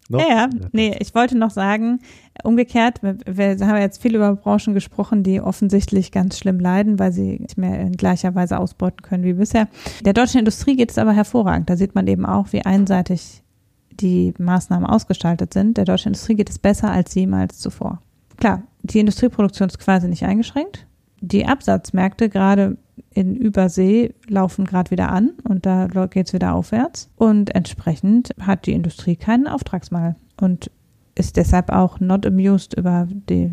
Ja, 0.09 0.29
ja, 0.29 0.51
nee, 0.73 0.95
ich 1.01 1.15
wollte 1.15 1.37
noch 1.37 1.51
sagen, 1.51 2.01
umgekehrt, 2.45 3.03
wir, 3.03 3.17
wir 3.27 3.67
haben 3.67 3.81
jetzt 3.81 4.01
viel 4.01 4.15
über 4.15 4.35
Branchen 4.37 4.75
gesprochen, 4.75 5.23
die 5.23 5.41
offensichtlich 5.41 6.13
ganz 6.13 6.39
schlimm 6.39 6.61
leiden, 6.61 6.99
weil 6.99 7.13
sie 7.13 7.39
nicht 7.41 7.59
mehr 7.59 7.81
in 7.81 7.93
gleicher 7.93 8.35
Weise 8.35 8.59
ausbeuten 8.59 9.03
können 9.03 9.25
wie 9.25 9.33
bisher. 9.33 9.69
Der 10.05 10.13
deutschen 10.13 10.39
Industrie 10.39 10.77
geht 10.77 10.91
es 10.91 10.99
aber 10.99 11.13
hervorragend. 11.13 11.69
Da 11.69 11.77
sieht 11.77 11.95
man 11.95 12.07
eben 12.07 12.25
auch, 12.25 12.53
wie 12.53 12.65
einseitig 12.65 13.43
die 13.91 14.35
Maßnahmen 14.39 14.87
ausgestaltet 14.87 15.53
sind. 15.53 15.77
Der 15.77 15.85
deutschen 15.85 16.09
Industrie 16.09 16.35
geht 16.35 16.51
es 16.51 16.59
besser 16.59 16.91
als 16.91 17.15
jemals 17.15 17.59
zuvor. 17.59 18.01
Klar, 18.37 18.63
die 18.83 19.01
Industrieproduktion 19.01 19.69
ist 19.69 19.79
quasi 19.79 20.09
nicht 20.09 20.25
eingeschränkt. 20.25 20.87
Die 21.21 21.47
Absatzmärkte, 21.47 22.29
gerade 22.29 22.77
in 23.17 23.35
Übersee, 23.35 24.13
laufen 24.29 24.67
gerade 24.67 24.91
wieder 24.91 25.11
an 25.11 25.33
und 25.49 25.65
da 25.65 25.87
geht 25.87 26.27
es 26.27 26.33
wieder 26.35 26.55
aufwärts. 26.55 27.09
Und 27.17 27.55
entsprechend 27.55 28.35
hat 28.39 28.67
die 28.67 28.75
Industrie 28.75 29.17
keinen 29.17 29.47
Auftragsmangel 29.47 30.17
und 30.39 30.71
ist 31.15 31.39
deshalb 31.39 31.71
auch 31.71 31.99
not 31.99 32.27
amused 32.27 32.75
über 32.75 33.09
die 33.11 33.53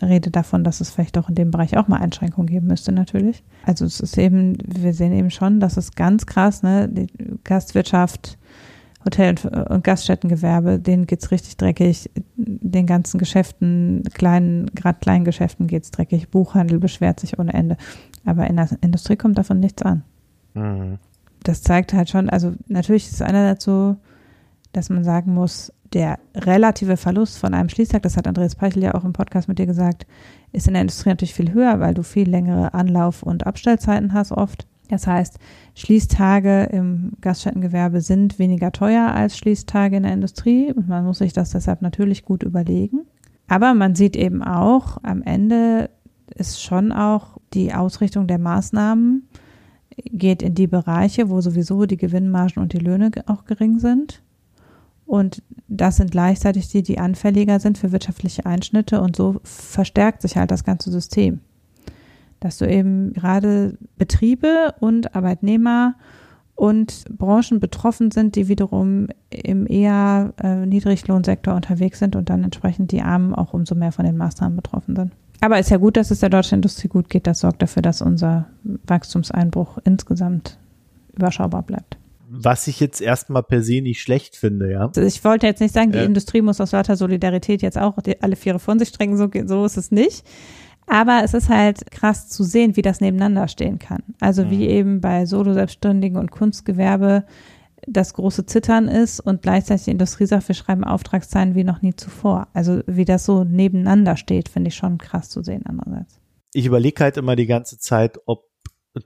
Rede 0.00 0.30
davon, 0.30 0.62
dass 0.62 0.80
es 0.80 0.90
vielleicht 0.90 1.18
auch 1.18 1.28
in 1.28 1.34
dem 1.34 1.50
Bereich 1.50 1.76
auch 1.76 1.88
mal 1.88 1.96
Einschränkungen 1.96 2.46
geben 2.46 2.68
müsste, 2.68 2.92
natürlich. 2.92 3.42
Also 3.64 3.84
es 3.84 3.98
ist 3.98 4.16
eben, 4.18 4.56
wir 4.64 4.94
sehen 4.94 5.12
eben 5.12 5.30
schon, 5.30 5.58
dass 5.58 5.76
es 5.76 5.96
ganz 5.96 6.24
krass, 6.26 6.62
ne, 6.62 6.88
die 6.88 7.08
Gastwirtschaft, 7.42 8.38
Hotel- 9.04 9.36
und 9.68 9.82
Gaststättengewerbe, 9.82 10.78
denen 10.78 11.06
geht's 11.06 11.30
richtig 11.32 11.56
dreckig. 11.56 12.10
Den 12.36 12.86
ganzen 12.86 13.18
Geschäften, 13.18 14.02
kleinen, 14.14 14.66
gerade 14.74 14.98
kleinen 15.00 15.24
Geschäften 15.24 15.66
geht's 15.66 15.90
dreckig. 15.90 16.28
Buchhandel 16.28 16.78
beschwert 16.78 17.20
sich 17.20 17.38
ohne 17.38 17.54
Ende. 17.54 17.76
Aber 18.26 18.46
in 18.48 18.56
der 18.56 18.68
Industrie 18.82 19.16
kommt 19.16 19.38
davon 19.38 19.60
nichts 19.60 19.82
an. 19.82 20.02
Mhm. 20.54 20.98
Das 21.42 21.62
zeigt 21.62 21.94
halt 21.94 22.10
schon, 22.10 22.28
also 22.28 22.52
natürlich 22.66 23.08
ist 23.08 23.22
einer 23.22 23.48
dazu, 23.48 23.96
dass 24.72 24.90
man 24.90 25.04
sagen 25.04 25.32
muss, 25.32 25.72
der 25.92 26.18
relative 26.34 26.96
Verlust 26.96 27.38
von 27.38 27.54
einem 27.54 27.68
Schließtag, 27.68 28.02
das 28.02 28.16
hat 28.16 28.26
Andreas 28.26 28.56
Peichel 28.56 28.82
ja 28.82 28.94
auch 28.94 29.04
im 29.04 29.12
Podcast 29.12 29.48
mit 29.48 29.58
dir 29.58 29.66
gesagt, 29.66 30.06
ist 30.52 30.66
in 30.66 30.74
der 30.74 30.82
Industrie 30.82 31.10
natürlich 31.10 31.34
viel 31.34 31.52
höher, 31.52 31.80
weil 31.80 31.94
du 31.94 32.02
viel 32.02 32.28
längere 32.28 32.74
Anlauf- 32.74 33.22
und 33.22 33.46
Abstellzeiten 33.46 34.12
hast 34.12 34.32
oft. 34.32 34.66
Das 34.88 35.06
heißt, 35.06 35.38
Schließtage 35.74 36.64
im 36.64 37.12
Gaststättengewerbe 37.20 38.00
sind 38.00 38.38
weniger 38.38 38.72
teuer 38.72 39.12
als 39.12 39.36
Schließtage 39.36 39.96
in 39.96 40.04
der 40.04 40.12
Industrie 40.12 40.72
und 40.72 40.88
man 40.88 41.04
muss 41.04 41.18
sich 41.18 41.32
das 41.32 41.50
deshalb 41.50 41.82
natürlich 41.82 42.24
gut 42.24 42.42
überlegen. 42.42 43.02
Aber 43.48 43.74
man 43.74 43.94
sieht 43.94 44.16
eben 44.16 44.42
auch, 44.42 44.98
am 45.02 45.22
Ende 45.22 45.90
ist 46.36 46.62
schon 46.62 46.92
auch 46.92 47.38
die 47.52 47.72
Ausrichtung 47.72 48.26
der 48.26 48.38
Maßnahmen 48.38 49.28
geht 50.04 50.42
in 50.42 50.54
die 50.54 50.66
Bereiche, 50.66 51.30
wo 51.30 51.40
sowieso 51.40 51.86
die 51.86 51.96
Gewinnmargen 51.96 52.62
und 52.62 52.72
die 52.72 52.78
Löhne 52.78 53.10
auch 53.26 53.44
gering 53.44 53.78
sind. 53.78 54.22
Und 55.06 55.42
das 55.68 55.96
sind 55.96 56.10
gleichzeitig 56.10 56.68
die, 56.68 56.82
die 56.82 56.98
anfälliger 56.98 57.60
sind 57.60 57.78
für 57.78 57.92
wirtschaftliche 57.92 58.44
Einschnitte 58.44 59.00
und 59.00 59.16
so 59.16 59.40
verstärkt 59.44 60.22
sich 60.22 60.36
halt 60.36 60.50
das 60.50 60.64
ganze 60.64 60.90
System 60.90 61.40
dass 62.40 62.58
du 62.58 62.68
eben 62.68 63.12
gerade 63.12 63.78
Betriebe 63.96 64.74
und 64.80 65.14
Arbeitnehmer 65.14 65.94
und 66.54 67.04
Branchen 67.10 67.60
betroffen 67.60 68.10
sind, 68.10 68.34
die 68.36 68.48
wiederum 68.48 69.08
im 69.30 69.66
eher 69.66 70.32
äh, 70.42 70.64
Niedriglohnsektor 70.64 71.54
unterwegs 71.54 71.98
sind 71.98 72.16
und 72.16 72.30
dann 72.30 72.44
entsprechend 72.44 72.92
die 72.92 73.02
Armen 73.02 73.34
auch 73.34 73.52
umso 73.52 73.74
mehr 73.74 73.92
von 73.92 74.06
den 74.06 74.16
Maßnahmen 74.16 74.56
betroffen 74.56 74.96
sind. 74.96 75.12
Aber 75.40 75.58
ist 75.58 75.70
ja 75.70 75.76
gut, 75.76 75.96
dass 75.96 76.10
es 76.10 76.20
der 76.20 76.30
deutschen 76.30 76.56
Industrie 76.56 76.88
gut 76.88 77.08
geht. 77.08 77.26
Das 77.26 77.40
sorgt 77.40 77.62
dafür, 77.62 77.82
dass 77.82 78.02
unser 78.02 78.46
Wachstumseinbruch 78.86 79.78
insgesamt 79.84 80.58
überschaubar 81.14 81.62
bleibt. 81.62 81.98
Was 82.28 82.66
ich 82.66 82.80
jetzt 82.80 83.00
erstmal 83.00 83.42
per 83.42 83.62
se 83.62 83.80
nicht 83.80 84.02
schlecht 84.02 84.34
finde, 84.34 84.70
ja. 84.70 84.86
Also 84.86 85.02
ich 85.02 85.22
wollte 85.24 85.46
jetzt 85.46 85.60
nicht 85.60 85.74
sagen, 85.74 85.92
die 85.92 85.98
äh. 85.98 86.04
Industrie 86.04 86.42
muss 86.42 86.60
aus 86.60 86.72
lauter 86.72 86.96
Solidarität 86.96 87.62
jetzt 87.62 87.78
auch 87.78 87.98
alle 88.20 88.36
Viere 88.36 88.58
von 88.58 88.78
sich 88.78 88.88
strengen, 88.88 89.16
so, 89.16 89.28
so 89.44 89.64
ist 89.64 89.76
es 89.76 89.90
nicht. 89.92 90.24
Aber 90.88 91.22
es 91.24 91.34
ist 91.34 91.48
halt 91.48 91.90
krass 91.90 92.28
zu 92.28 92.44
sehen, 92.44 92.76
wie 92.76 92.82
das 92.82 93.00
nebeneinander 93.00 93.48
stehen 93.48 93.78
kann. 93.78 94.02
Also 94.20 94.44
mhm. 94.44 94.50
wie 94.50 94.66
eben 94.66 95.00
bei 95.00 95.26
Solo-Selbstständigen 95.26 96.16
und 96.16 96.30
Kunstgewerbe 96.30 97.24
das 97.86 98.14
große 98.14 98.46
Zittern 98.46 98.88
ist 98.88 99.20
und 99.20 99.42
gleichzeitig 99.42 99.84
die 99.84 99.90
Industrie 99.90 100.26
sagt, 100.26 100.48
wir 100.48 100.54
schreiben 100.54 100.84
Auftragszahlen 100.84 101.54
wie 101.54 101.64
noch 101.64 101.82
nie 101.82 101.94
zuvor. 101.94 102.48
Also 102.52 102.80
wie 102.86 103.04
das 103.04 103.24
so 103.24 103.44
nebeneinander 103.44 104.16
steht, 104.16 104.48
finde 104.48 104.68
ich 104.68 104.74
schon 104.74 104.98
krass 104.98 105.30
zu 105.30 105.42
sehen 105.42 105.64
andererseits. 105.66 106.18
Ich 106.52 106.66
überlege 106.66 107.02
halt 107.02 107.16
immer 107.16 107.36
die 107.36 107.46
ganze 107.46 107.78
Zeit, 107.78 108.18
ob 108.26 108.44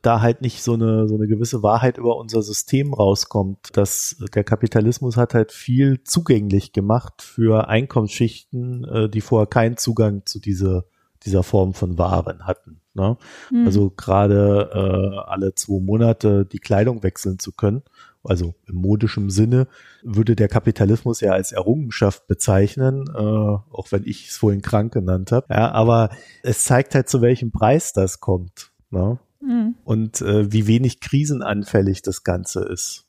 da 0.03 0.21
halt 0.21 0.41
nicht 0.41 0.62
so 0.62 0.75
eine, 0.75 1.09
so 1.09 1.16
eine 1.16 1.27
gewisse 1.27 1.64
Wahrheit 1.64 1.99
über 1.99 2.16
unser 2.16 2.43
System 2.43 2.95
rauskommt. 2.95 3.77
Dass 3.77 4.23
der 4.35 4.45
Kapitalismus 4.45 5.16
hat 5.16 5.35
halt 5.35 5.51
viel 5.51 6.05
zugänglich 6.05 6.73
gemacht 6.73 7.23
für 7.23 7.68
Einkommensschichten, 7.68 8.85
äh, 8.85 9.09
die 9.09 9.21
vorher 9.21 9.49
keinen 9.49 9.77
Zugang 9.77 10.23
zu 10.27 10.39
dieser 10.39 10.85
dieser 11.25 11.43
Form 11.43 11.75
von 11.75 11.99
Waren 11.99 12.47
hatten. 12.47 12.81
Ne? 12.95 13.16
Mhm. 13.51 13.66
Also 13.66 13.91
gerade 13.91 14.71
äh, 14.73 15.31
alle 15.31 15.55
zwei 15.55 15.81
Monate 15.81 16.47
die 16.47 16.59
Kleidung 16.59 17.03
wechseln 17.03 17.39
zu 17.39 17.53
können, 17.53 17.83
also 18.23 18.55
im 18.66 18.77
modischen 18.77 19.31
Sinne, 19.31 19.66
würde 20.03 20.37
der 20.37 20.49
Kapitalismus 20.49 21.21
ja 21.21 21.33
als 21.33 21.53
Errungenschaft 21.53 22.27
bezeichnen, 22.27 23.05
äh, 23.09 23.18
auch 23.18 23.87
wenn 23.91 24.05
ich 24.05 24.29
es 24.29 24.37
vorhin 24.37 24.62
krank 24.62 24.93
genannt 24.93 25.33
habe. 25.33 25.47
Ja, 25.51 25.71
aber 25.73 26.11
es 26.43 26.64
zeigt 26.64 26.95
halt, 26.95 27.09
zu 27.09 27.21
welchem 27.23 27.51
Preis 27.51 27.93
das 27.93 28.21
kommt. 28.21 28.73
Ne? 28.91 29.18
Mhm. 29.41 29.75
Und 29.85 30.21
äh, 30.21 30.53
wie 30.53 30.66
wenig 30.66 31.01
krisenanfällig 31.01 32.03
das 32.03 32.25
Ganze 32.25 32.61
ist. 32.64 33.07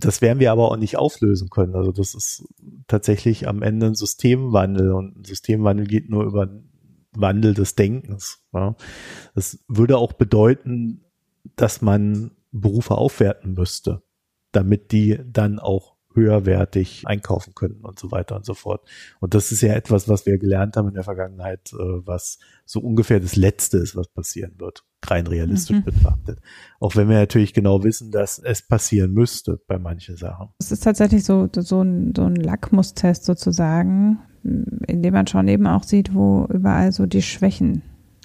Das 0.00 0.20
werden 0.20 0.40
wir 0.40 0.52
aber 0.52 0.70
auch 0.70 0.76
nicht 0.76 0.96
auflösen 0.96 1.50
können. 1.50 1.74
Also 1.74 1.92
das 1.92 2.14
ist 2.14 2.44
tatsächlich 2.86 3.48
am 3.48 3.62
Ende 3.62 3.86
ein 3.86 3.94
Systemwandel 3.94 4.92
und 4.92 5.18
ein 5.18 5.24
Systemwandel 5.24 5.86
geht 5.86 6.10
nur 6.10 6.24
über 6.24 6.48
Wandel 7.12 7.54
des 7.54 7.74
Denkens. 7.74 8.40
Ja. 8.52 8.74
Das 9.34 9.58
würde 9.68 9.98
auch 9.98 10.12
bedeuten, 10.12 11.04
dass 11.56 11.82
man 11.82 12.32
Berufe 12.50 12.96
aufwerten 12.96 13.54
müsste, 13.54 14.02
damit 14.56 14.92
die 14.92 15.18
dann 15.24 15.58
auch 15.58 15.94
höherwertig 16.14 17.02
einkaufen 17.06 17.54
können 17.54 17.80
und 17.82 17.98
so 17.98 18.10
weiter 18.10 18.36
und 18.36 18.44
so 18.44 18.54
fort. 18.54 18.82
Und 19.20 19.34
das 19.34 19.52
ist 19.52 19.60
ja 19.62 19.74
etwas, 19.74 20.08
was 20.08 20.26
wir 20.26 20.38
gelernt 20.38 20.76
haben 20.76 20.88
in 20.88 20.94
der 20.94 21.04
Vergangenheit, 21.04 21.72
äh, 21.72 21.76
was 22.06 22.38
so 22.64 22.80
ungefähr 22.80 23.20
das 23.20 23.36
Letzte 23.36 23.78
ist, 23.78 23.96
was 23.96 24.08
passieren 24.08 24.54
wird, 24.58 24.84
rein 25.04 25.26
realistisch 25.26 25.78
mhm. 25.78 25.84
betrachtet. 25.84 26.38
Auch 26.80 26.96
wenn 26.96 27.08
wir 27.08 27.16
natürlich 27.16 27.52
genau 27.52 27.82
wissen, 27.82 28.10
dass 28.10 28.38
es 28.38 28.62
passieren 28.62 29.12
müsste 29.12 29.60
bei 29.66 29.78
manchen 29.78 30.16
Sachen. 30.16 30.50
Es 30.58 30.72
ist 30.72 30.84
tatsächlich 30.84 31.24
so, 31.24 31.48
so 31.52 31.82
ein, 31.82 32.12
so 32.16 32.24
ein 32.24 32.36
Lackmustest 32.36 33.24
sozusagen, 33.24 34.20
indem 34.86 35.14
man 35.14 35.26
schon 35.26 35.48
eben 35.48 35.66
auch 35.66 35.82
sieht, 35.82 36.14
wo 36.14 36.46
überall 36.46 36.92
so 36.92 37.06
die 37.06 37.22
Schwächen 37.22 37.82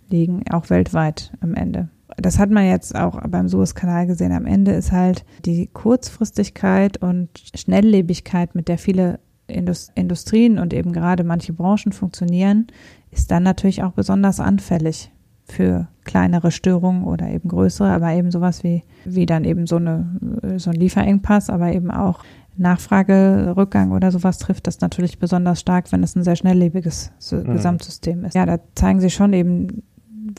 liegen, 0.10 0.44
auch 0.52 0.70
weltweit 0.70 1.34
am 1.42 1.56
Ende. 1.56 1.90
Das 2.18 2.40
hat 2.40 2.50
man 2.50 2.66
jetzt 2.66 2.96
auch 2.96 3.22
beim 3.28 3.48
Suezkanal 3.48 4.08
gesehen. 4.08 4.32
Am 4.32 4.46
Ende 4.46 4.72
ist 4.72 4.92
halt 4.92 5.26
die 5.46 5.68
Kurzfristigkeit 5.68 6.98
und 6.98 7.30
Schnelllebigkeit, 7.56 8.56
mit 8.56 8.68
der 8.68 8.78
viele 8.78 9.20
Industrien 9.48 10.60
und 10.60 10.74
eben 10.74 10.94
gerade 10.94 11.24
manche 11.24 11.54
Branchen 11.54 11.92
funktionieren, 11.92 12.68
ist 13.12 13.32
dann 13.32 13.44
natürlich 13.44 13.84
auch 13.84 13.94
besonders 13.94 14.40
anfällig 14.40 15.12
für 15.44 15.88
kleinere 16.04 16.52
Störungen 16.52 17.04
oder 17.04 17.30
eben 17.30 17.50
größere, 17.50 17.90
aber 17.90 18.12
eben 18.12 18.30
sowas 18.32 18.64
wie, 18.64 18.84
wie 19.06 19.26
dann 19.26 19.46
eben 19.46 19.66
so 19.66 19.78
eine, 19.78 20.20
so 20.58 20.70
ein 20.70 20.76
Lieferengpass, 20.76 21.50
aber 21.50 21.74
eben 21.74 21.90
auch 21.90 22.20
Nachfragerückgang 22.58 23.92
oder 23.92 24.12
sowas 24.12 24.38
trifft 24.38 24.68
das 24.68 24.82
natürlich 24.82 25.18
besonders 25.18 25.60
stark, 25.60 25.92
wenn 25.92 26.04
es 26.04 26.16
ein 26.16 26.24
sehr 26.24 26.36
schnelllebiges 26.36 27.12
mhm. 27.32 27.54
Gesamtsystem 27.54 28.26
ist. 28.26 28.36
Ja, 28.36 28.46
da 28.46 28.60
zeigen 28.76 29.00
sie 29.00 29.10
schon 29.10 29.34
eben, 29.34 29.84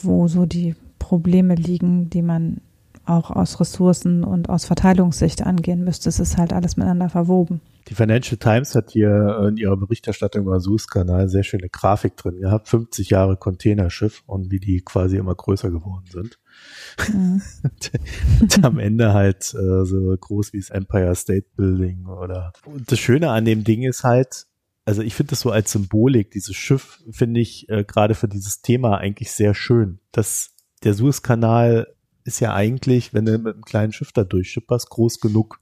wo 0.00 0.28
so 0.28 0.46
die 0.46 0.76
Probleme 1.00 1.56
liegen, 1.56 2.08
die 2.10 2.22
man 2.22 2.60
auch 3.06 3.30
aus 3.30 3.58
Ressourcen 3.58 4.22
und 4.22 4.48
aus 4.48 4.66
Verteilungssicht 4.66 5.42
angehen 5.42 5.82
müsste. 5.82 6.08
Es 6.08 6.20
ist 6.20 6.36
halt 6.36 6.52
alles 6.52 6.76
miteinander 6.76 7.08
verwoben. 7.08 7.60
Die 7.88 7.94
Financial 7.94 8.36
Times 8.36 8.76
hat 8.76 8.90
hier 8.90 9.46
in 9.48 9.56
ihrer 9.56 9.76
Berichterstattung 9.76 10.42
über 10.42 10.60
Suezkanal 10.60 11.28
sehr 11.28 11.42
schöne 11.42 11.68
Grafik 11.68 12.16
drin 12.16 12.38
gehabt. 12.40 12.68
50 12.68 13.10
Jahre 13.10 13.36
Containerschiff 13.36 14.22
und 14.26 14.52
wie 14.52 14.60
die 14.60 14.82
quasi 14.82 15.16
immer 15.16 15.34
größer 15.34 15.70
geworden 15.70 16.04
sind. 16.08 16.38
Mhm. 17.12 17.42
und 18.40 18.64
am 18.64 18.78
Ende 18.78 19.12
halt 19.12 19.54
äh, 19.54 19.84
so 19.84 20.16
groß 20.20 20.52
wie 20.52 20.60
das 20.60 20.70
Empire 20.70 21.16
State 21.16 21.46
Building 21.56 22.06
oder. 22.06 22.52
Und 22.64 22.92
das 22.92 23.00
Schöne 23.00 23.30
an 23.30 23.44
dem 23.44 23.64
Ding 23.64 23.82
ist 23.82 24.04
halt, 24.04 24.46
also 24.84 25.02
ich 25.02 25.14
finde 25.14 25.30
das 25.30 25.40
so 25.40 25.50
als 25.50 25.72
Symbolik, 25.72 26.30
dieses 26.30 26.54
Schiff 26.54 27.02
finde 27.10 27.40
ich 27.40 27.68
äh, 27.70 27.82
gerade 27.82 28.14
für 28.14 28.28
dieses 28.28 28.62
Thema 28.62 28.98
eigentlich 28.98 29.32
sehr 29.32 29.54
schön. 29.54 29.98
dass 30.12 30.54
der 30.82 30.94
Suezkanal 30.94 31.94
ist 32.24 32.40
ja 32.40 32.54
eigentlich, 32.54 33.14
wenn 33.14 33.24
du 33.24 33.38
mit 33.38 33.54
einem 33.54 33.64
kleinen 33.64 33.92
Schiff 33.92 34.12
da 34.12 34.24
durchschipperst, 34.24 34.90
groß 34.90 35.20
genug. 35.20 35.60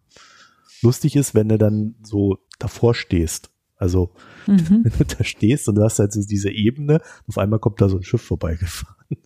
Lustig 0.83 1.17
ist, 1.17 1.35
wenn 1.35 1.49
du 1.49 1.59
dann 1.59 1.97
so 2.03 2.39
davor 2.59 2.95
stehst. 2.95 3.51
Also, 3.77 4.13
mhm. 4.47 4.81
wenn 4.85 4.93
du 4.99 5.05
da 5.05 5.25
stehst 5.25 5.69
und 5.69 5.77
du 5.77 5.83
hast 5.83 5.99
halt 5.99 6.13
so 6.13 6.21
diese 6.23 6.51
Ebene, 6.51 7.01
auf 7.27 7.39
einmal 7.39 7.59
kommt 7.59 7.81
da 7.81 7.89
so 7.89 7.97
ein 7.97 8.03
Schiff 8.03 8.23
vorbeigefahren. 8.23 8.97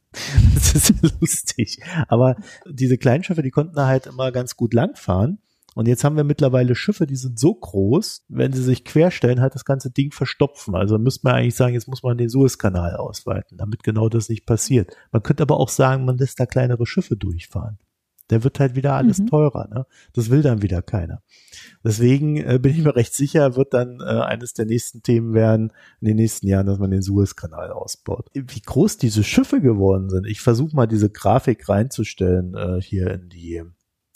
Das 0.55 0.75
ist 0.75 1.21
lustig. 1.21 1.79
Aber 2.07 2.37
diese 2.69 2.99
kleinen 2.99 3.25
Schiffe, 3.25 3.43
die 3.43 3.51
konnten 3.51 3.75
da 3.75 3.87
halt 3.87 4.07
immer 4.07 4.31
ganz 4.31 4.57
gut 4.57 4.75
langfahren. 4.75 5.39
Und 5.75 5.89
jetzt 5.89 6.05
haben 6.05 6.17
wir 6.17 6.25
mittlerweile 6.25 6.75
Schiffe, 6.75 7.07
die 7.07 7.17
sind 7.17 7.39
so 7.39 7.55
groß, 7.55 8.25
wenn 8.29 8.53
sie 8.53 8.63
sich 8.63 8.85
querstellen, 8.85 9.41
halt 9.41 9.55
das 9.55 9.65
ganze 9.65 9.91
Ding 9.91 10.13
verstopfen. 10.13 10.75
Also 10.75 10.99
müsste 10.99 11.27
man 11.27 11.37
eigentlich 11.37 11.57
sagen, 11.57 11.75
jetzt 11.75 11.89
muss 11.89 12.03
man 12.03 12.19
den 12.19 12.29
Suezkanal 12.29 12.97
ausweiten, 12.97 13.57
damit 13.57 13.83
genau 13.83 14.09
das 14.09 14.29
nicht 14.29 14.47
passiert. 14.47 14.95
Man 15.13 15.23
könnte 15.23 15.43
aber 15.43 15.59
auch 15.59 15.71
sagen, 15.71 16.05
man 16.05 16.19
lässt 16.19 16.39
da 16.41 16.47
kleinere 16.47 16.87
Schiffe 16.87 17.17
durchfahren. 17.17 17.79
Der 18.31 18.45
wird 18.45 18.61
halt 18.61 18.77
wieder 18.77 18.95
alles 18.95 19.19
mhm. 19.19 19.27
teurer. 19.27 19.69
Ne? 19.69 19.87
Das 20.15 20.31
will 20.31 20.43
dann 20.43 20.63
wieder 20.63 20.81
keiner. 20.81 21.23
Deswegen 21.85 22.37
äh, 22.39 22.59
bin 22.61 22.73
ich 22.73 22.83
mir 22.83 22.97
recht 22.97 23.15
sicher, 23.15 23.57
wird 23.57 23.75
dann 23.75 24.01
äh, 24.01 24.05
eines 24.05 24.55
der 24.55 24.65
nächsten 24.65 25.03
Themen 25.03 25.35
werden 25.35 25.73
in 26.01 26.09
den 26.09 26.17
nächsten 26.17 26.47
Jahren, 26.47 26.67
dass 26.67 26.79
man 26.79 26.91
den 26.91 27.03
Suezkanal 27.03 27.71
ausbaut. 27.71 28.31
Wie 28.33 28.61
groß 28.61 28.97
diese 28.97 29.25
Schiffe 29.25 29.61
geworden 29.61 30.09
sind. 30.09 30.27
Ich 30.27 30.41
versuche 30.41 30.75
mal 30.75 30.87
diese 30.87 31.11
Grafik 31.11 31.69
reinzustellen 31.69 32.55
äh, 32.55 32.81
hier 32.81 33.11
in 33.11 33.29
die. 33.29 33.63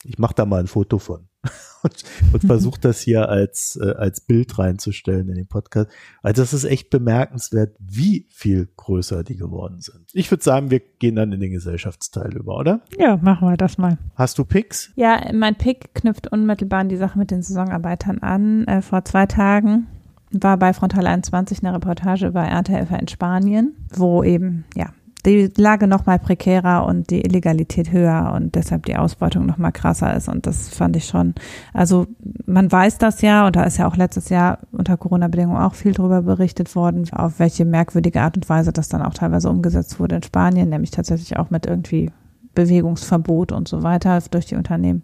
Ich 0.06 0.18
mache 0.18 0.34
da 0.34 0.46
mal 0.46 0.60
ein 0.60 0.66
Foto 0.66 0.98
von 0.98 1.28
und, 1.82 2.04
und 2.32 2.44
versucht 2.44 2.84
das 2.84 3.00
hier 3.00 3.28
als, 3.28 3.78
äh, 3.80 3.94
als 3.96 4.20
Bild 4.20 4.58
reinzustellen 4.58 5.28
in 5.28 5.34
den 5.34 5.46
Podcast. 5.46 5.90
Also 6.22 6.42
das 6.42 6.52
ist 6.52 6.64
echt 6.64 6.90
bemerkenswert, 6.90 7.76
wie 7.78 8.26
viel 8.30 8.68
größer 8.76 9.24
die 9.24 9.36
geworden 9.36 9.80
sind. 9.80 10.10
Ich 10.12 10.30
würde 10.30 10.44
sagen, 10.44 10.70
wir 10.70 10.80
gehen 10.80 11.16
dann 11.16 11.32
in 11.32 11.40
den 11.40 11.52
Gesellschaftsteil 11.52 12.36
über, 12.36 12.56
oder? 12.56 12.80
Ja, 12.98 13.16
machen 13.16 13.48
wir 13.48 13.56
das 13.56 13.78
mal. 13.78 13.98
Hast 14.14 14.38
du 14.38 14.44
Picks? 14.44 14.92
Ja, 14.96 15.30
mein 15.32 15.56
Pick 15.56 15.94
knüpft 15.94 16.30
unmittelbar 16.32 16.80
an 16.80 16.88
die 16.88 16.96
Sache 16.96 17.18
mit 17.18 17.30
den 17.30 17.42
Saisonarbeitern 17.42 18.18
an. 18.18 18.66
Äh, 18.66 18.82
vor 18.82 19.04
zwei 19.04 19.26
Tagen 19.26 19.86
war 20.32 20.56
bei 20.56 20.72
Frontal 20.72 21.06
21 21.06 21.62
eine 21.62 21.74
Reportage 21.74 22.26
über 22.26 22.42
Erntehelfer 22.42 22.98
in 22.98 23.08
Spanien, 23.08 23.76
wo 23.94 24.22
eben, 24.22 24.64
ja, 24.74 24.92
die 25.26 25.52
Lage 25.56 25.86
noch 25.86 26.06
mal 26.06 26.18
prekärer 26.18 26.86
und 26.86 27.10
die 27.10 27.20
Illegalität 27.20 27.92
höher 27.92 28.32
und 28.34 28.54
deshalb 28.54 28.86
die 28.86 28.96
Ausbeutung 28.96 29.44
noch 29.44 29.58
mal 29.58 29.72
krasser 29.72 30.14
ist 30.16 30.28
und 30.28 30.46
das 30.46 30.68
fand 30.68 30.96
ich 30.96 31.06
schon, 31.06 31.34
also 31.74 32.06
man 32.46 32.70
weiß 32.70 32.98
das 32.98 33.20
ja 33.22 33.46
und 33.46 33.56
da 33.56 33.64
ist 33.64 33.76
ja 33.76 33.88
auch 33.88 33.96
letztes 33.96 34.28
Jahr 34.28 34.60
unter 34.72 34.96
Corona-Bedingungen 34.96 35.60
auch 35.60 35.74
viel 35.74 35.92
drüber 35.92 36.22
berichtet 36.22 36.74
worden, 36.76 37.08
auf 37.12 37.38
welche 37.38 37.64
merkwürdige 37.64 38.22
Art 38.22 38.36
und 38.36 38.48
Weise 38.48 38.72
das 38.72 38.88
dann 38.88 39.02
auch 39.02 39.14
teilweise 39.14 39.50
umgesetzt 39.50 39.98
wurde 39.98 40.16
in 40.16 40.22
Spanien, 40.22 40.68
nämlich 40.68 40.92
tatsächlich 40.92 41.36
auch 41.36 41.50
mit 41.50 41.66
irgendwie 41.66 42.10
Bewegungsverbot 42.54 43.52
und 43.52 43.68
so 43.68 43.82
weiter 43.82 44.18
durch 44.30 44.46
die 44.46 44.56
Unternehmen. 44.56 45.02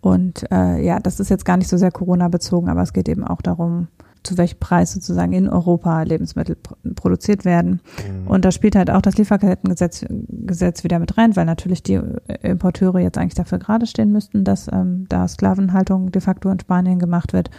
Und 0.00 0.50
äh, 0.50 0.84
ja, 0.84 1.00
das 1.00 1.20
ist 1.20 1.28
jetzt 1.28 1.44
gar 1.44 1.56
nicht 1.56 1.68
so 1.68 1.76
sehr 1.76 1.90
Corona 1.90 2.28
bezogen, 2.28 2.68
aber 2.68 2.82
es 2.82 2.92
geht 2.92 3.08
eben 3.08 3.24
auch 3.24 3.42
darum, 3.42 3.88
zu 4.22 4.36
welchem 4.36 4.58
Preis 4.58 4.92
sozusagen 4.92 5.32
in 5.32 5.48
Europa 5.48 6.02
Lebensmittel 6.02 6.56
produziert 6.94 7.44
werden. 7.44 7.80
Mhm. 8.06 8.26
Und 8.26 8.44
da 8.44 8.50
spielt 8.50 8.76
halt 8.76 8.90
auch 8.90 9.00
das 9.00 9.16
Lieferkettengesetz 9.16 10.04
Gesetz 10.08 10.84
wieder 10.84 10.98
mit 10.98 11.16
rein, 11.16 11.36
weil 11.36 11.46
natürlich 11.46 11.82
die 11.82 12.00
Importeure 12.42 12.98
jetzt 12.98 13.18
eigentlich 13.18 13.34
dafür 13.34 13.58
gerade 13.58 13.86
stehen 13.86 14.12
müssten, 14.12 14.44
dass 14.44 14.68
ähm, 14.70 15.06
da 15.08 15.26
Sklavenhaltung 15.26 16.12
de 16.12 16.20
facto 16.20 16.50
in 16.50 16.60
Spanien 16.60 16.98
gemacht 16.98 17.32
wird. 17.32 17.50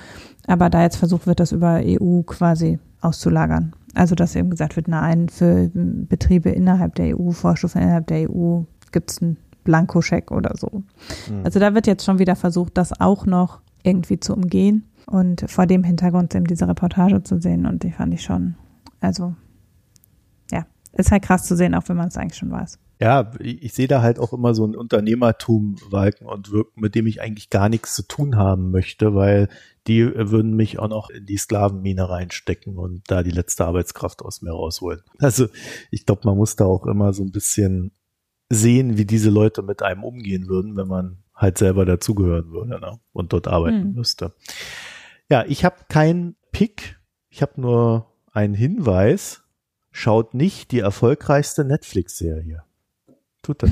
Aber 0.48 0.70
da 0.70 0.82
jetzt 0.84 0.98
versucht 0.98 1.28
wird, 1.28 1.40
das 1.40 1.52
über 1.52 1.82
EU 1.84 2.22
quasi 2.24 2.80
auszulagern. 3.02 3.74
Also 3.96 4.16
dass 4.16 4.36
eben 4.36 4.50
gesagt 4.50 4.76
wird, 4.76 4.88
nein, 4.88 5.30
für 5.30 5.70
Betriebe 5.74 6.50
innerhalb 6.50 6.96
der 6.96 7.18
EU, 7.18 7.32
Vorstufen 7.32 7.82
innerhalb 7.82 8.08
der 8.08 8.30
EU 8.30 8.62
gibt 8.92 9.12
es 9.12 9.22
einen 9.22 9.38
Blankoscheck 9.70 10.32
oder 10.32 10.56
so. 10.58 10.82
Mhm. 11.30 11.42
Also 11.44 11.60
da 11.60 11.76
wird 11.76 11.86
jetzt 11.86 12.04
schon 12.04 12.18
wieder 12.18 12.36
versucht, 12.36 12.76
das 12.76 13.00
auch 13.00 13.28
noch 13.28 13.62
irgendwie 13.84 14.20
zu 14.20 14.34
umgehen. 14.34 14.90
Und 15.06 15.46
vor 15.48 15.68
dem 15.68 15.84
Hintergrund 15.84 16.34
eben 16.34 16.48
diese 16.48 16.68
Reportage 16.68 17.22
zu 17.24 17.40
sehen 17.40 17.68
und 17.68 17.84
die 17.84 17.92
fand 17.92 18.14
ich 18.14 18.24
schon, 18.24 18.56
also 19.00 19.36
ja, 20.52 20.66
ist 20.94 21.12
halt 21.12 21.24
krass 21.24 21.44
zu 21.46 21.56
sehen, 21.56 21.76
auch 21.76 21.88
wenn 21.88 21.98
man 21.98 22.08
es 22.08 22.18
eigentlich 22.18 22.38
schon 22.38 22.52
weiß. 22.52 22.80
Ja, 23.02 23.32
ich, 23.40 23.74
sehe 23.74 23.88
da 23.88 24.02
halt 24.02 24.20
auch 24.20 24.34
immer 24.34 24.54
so 24.54 24.66
ein 24.66 24.76
Unternehmertum 24.76 25.78
walken 25.90 26.28
und 26.28 26.52
wirken, 26.52 26.82
mit 26.82 26.96
dem 26.96 27.08
ich 27.08 27.22
eigentlich 27.22 27.50
gar 27.50 27.70
nichts 27.70 27.96
zu 27.96 28.04
tun 28.04 28.36
haben 28.36 28.72
möchte, 28.72 29.16
weil 29.16 29.48
die 29.88 30.06
würden 30.14 30.56
mich 30.56 30.80
auch 30.80 30.90
noch 30.90 31.10
in 31.10 31.26
die 31.26 31.38
Sklavenmine 31.38 32.10
reinstecken 32.10 32.78
und 32.78 33.04
da 33.08 33.24
die 33.24 33.32
letzte 33.32 33.66
Arbeitskraft 33.66 34.22
aus 34.22 34.42
mir 34.42 34.52
rausholen. 34.52 35.02
Also 35.20 35.48
ich 35.92 36.06
glaube, 36.06 36.22
man 36.26 36.38
muss 36.38 36.56
da 36.56 36.66
auch 36.66 36.86
immer 36.86 37.14
so 37.14 37.24
ein 37.24 37.32
bisschen 37.32 37.94
sehen, 38.50 38.97
wie 38.97 39.06
diese 39.06 39.30
Leute 39.30 39.62
mit 39.62 39.82
einem 39.82 40.04
umgehen 40.04 40.47
würden, 40.47 40.76
wenn 40.76 40.88
man 40.88 41.18
halt 41.36 41.58
selber 41.58 41.86
dazugehören 41.86 42.52
würde 42.52 42.80
ne? 42.80 43.00
und 43.14 43.32
dort 43.32 43.47
arbeiten 43.47 43.84
hm. 43.84 43.93
müsste. 43.93 44.34
Ja, 45.30 45.45
ich 45.47 45.64
habe 45.64 45.78
keinen 45.88 46.36
Pick. 46.52 47.00
Ich 47.30 47.41
habe 47.41 47.62
nur 47.62 48.12
einen 48.32 48.56
Hinweis. 48.56 49.43
Schaut 49.91 50.34
nicht 50.34 50.72
die 50.72 50.80
erfolgreichste 50.80 51.64
Netflix-Serie. 51.64 52.64
Tut 53.41 53.64
das. 53.64 53.72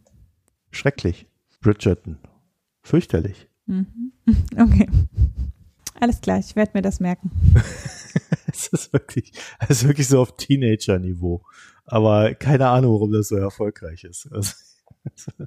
Schrecklich. 0.70 1.26
Bridgerton. 1.60 2.18
Fürchterlich. 2.82 3.48
Mhm. 3.66 4.12
Okay. 4.56 4.88
Alles 6.00 6.20
klar, 6.20 6.38
ich 6.38 6.56
werde 6.56 6.72
mir 6.74 6.82
das 6.82 7.00
merken. 7.00 7.30
es 8.46 8.68
ist 8.68 8.92
wirklich, 8.92 9.32
es 9.58 9.82
ist 9.82 9.88
wirklich 9.88 10.08
so 10.08 10.20
auf 10.20 10.36
Teenager-Niveau. 10.36 11.42
Aber 11.90 12.34
keine 12.34 12.68
Ahnung, 12.68 12.94
warum 12.94 13.12
das 13.12 13.28
so 13.28 13.36
erfolgreich 13.36 14.04
ist. 14.04 14.28
Also, 14.32 14.52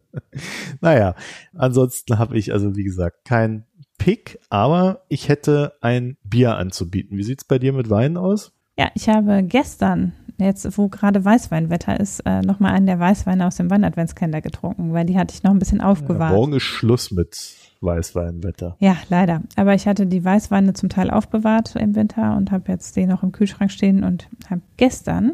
naja, 0.81 1.15
ansonsten 1.53 2.19
habe 2.19 2.37
ich 2.37 2.51
also, 2.51 2.75
wie 2.75 2.83
gesagt, 2.83 3.25
kein 3.25 3.65
Pick, 3.97 4.39
aber 4.49 5.03
ich 5.07 5.29
hätte 5.29 5.73
ein 5.81 6.17
Bier 6.23 6.57
anzubieten. 6.57 7.17
Wie 7.17 7.23
sieht's 7.23 7.45
bei 7.45 7.59
dir 7.59 7.73
mit 7.73 7.89
Wein 7.89 8.17
aus? 8.17 8.51
Ja, 8.77 8.89
ich 8.95 9.07
habe 9.07 9.43
gestern, 9.43 10.13
jetzt 10.39 10.77
wo 10.77 10.89
gerade 10.89 11.23
Weißweinwetter 11.23 11.99
ist, 11.99 12.21
äh, 12.21 12.41
nochmal 12.41 12.73
einen 12.73 12.87
der 12.87 12.99
Weißweine 12.99 13.45
aus 13.45 13.55
dem 13.55 13.69
Weinadventskalender 13.69 14.41
getrunken, 14.41 14.93
weil 14.93 15.05
die 15.05 15.17
hatte 15.17 15.33
ich 15.35 15.43
noch 15.43 15.51
ein 15.51 15.59
bisschen 15.59 15.79
aufgewahrt. 15.79 16.31
Ja, 16.31 16.37
morgen 16.37 16.53
ist 16.53 16.63
Schluss 16.63 17.11
mit 17.11 17.55
Weißweinwetter. 17.81 18.75
Ja, 18.79 18.97
leider. 19.09 19.43
Aber 19.55 19.75
ich 19.75 19.87
hatte 19.87 20.07
die 20.07 20.25
Weißweine 20.25 20.73
zum 20.73 20.89
Teil 20.89 21.11
aufbewahrt 21.11 21.75
im 21.75 21.95
Winter 21.95 22.35
und 22.35 22.51
habe 22.51 22.71
jetzt 22.71 22.95
den 22.95 23.09
noch 23.09 23.23
im 23.23 23.31
Kühlschrank 23.31 23.71
stehen 23.71 24.03
und 24.03 24.27
habe 24.49 24.61
gestern 24.77 25.33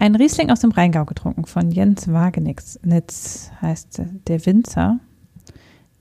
einen 0.00 0.16
Riesling 0.16 0.50
aus 0.50 0.60
dem 0.60 0.72
Rheingau 0.72 1.04
getrunken 1.04 1.44
von 1.44 1.70
Jens 1.70 2.12
Wagenitz, 2.12 2.78
heißt 3.60 4.02
der 4.26 4.46
Winzer 4.46 4.98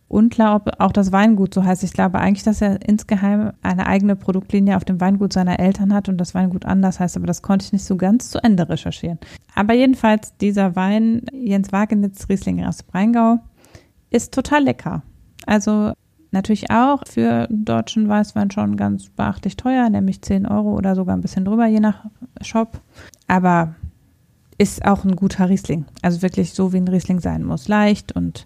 unklar, 0.10 0.56
ob 0.56 0.72
auch 0.80 0.92
das 0.92 1.12
Weingut 1.12 1.54
so 1.54 1.64
heißt. 1.64 1.84
Ich 1.84 1.94
glaube 1.94 2.20
eigentlich, 2.20 2.44
dass 2.44 2.62
er 2.62 2.82
insgeheim 2.88 3.54
eine 3.62 3.86
eigene 3.86 4.16
Produktlinie 4.16 4.76
auf 4.76 4.84
dem 4.84 5.00
Weingut 5.00 5.32
seiner 5.32 5.60
Eltern 5.60 5.94
hat 5.94 6.10
und 6.10 6.18
das 6.18 6.34
Weingut 6.34 6.66
anders 6.66 7.00
heißt, 7.00 7.16
aber 7.16 7.28
das 7.28 7.42
konnte 7.42 7.66
ich 7.66 7.74
nicht 7.74 7.86
so 7.86 7.96
ganz 7.96 8.32
zu 8.32 8.44
Ende 8.44 8.68
recherchieren. 8.68 9.20
Aber 9.56 9.74
jedenfalls, 9.74 10.36
dieser 10.38 10.76
Wein, 10.76 11.22
Jens 11.32 11.72
Wagenitz 11.72 12.28
Riesling 12.28 12.66
aus 12.66 12.78
dem 12.78 12.90
Rheingau, 12.92 13.40
ist 14.10 14.34
total 14.34 14.64
lecker. 14.64 15.04
Also 15.46 15.94
natürlich 16.32 16.72
auch 16.72 17.04
für 17.08 17.48
deutschen 17.52 18.10
Weißwein 18.10 18.50
schon 18.52 18.78
ganz 18.78 19.10
beachtlich 19.10 19.58
teuer, 19.58 19.90
nämlich 19.90 20.22
10 20.24 20.48
Euro 20.48 20.74
oder 20.76 20.96
sogar 20.96 21.16
ein 21.16 21.22
bisschen 21.22 21.46
drüber, 21.46 21.68
je 21.68 21.80
nach 21.80 22.06
Shop. 22.42 22.82
Aber 23.28 23.76
ist 24.60 24.86
auch 24.86 25.06
ein 25.06 25.16
guter 25.16 25.50
Riesling. 25.50 25.86
Also 26.04 26.22
wirklich 26.22 26.54
so, 26.54 26.74
wie 26.74 26.78
ein 26.78 26.88
Riesling 26.88 27.20
sein 27.20 27.44
muss. 27.44 27.68
Leicht 27.68 28.12
und 28.12 28.46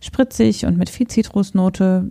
spritzig 0.00 0.66
und 0.66 0.76
mit 0.76 0.90
viel 0.90 1.06
Zitrusnote, 1.06 2.10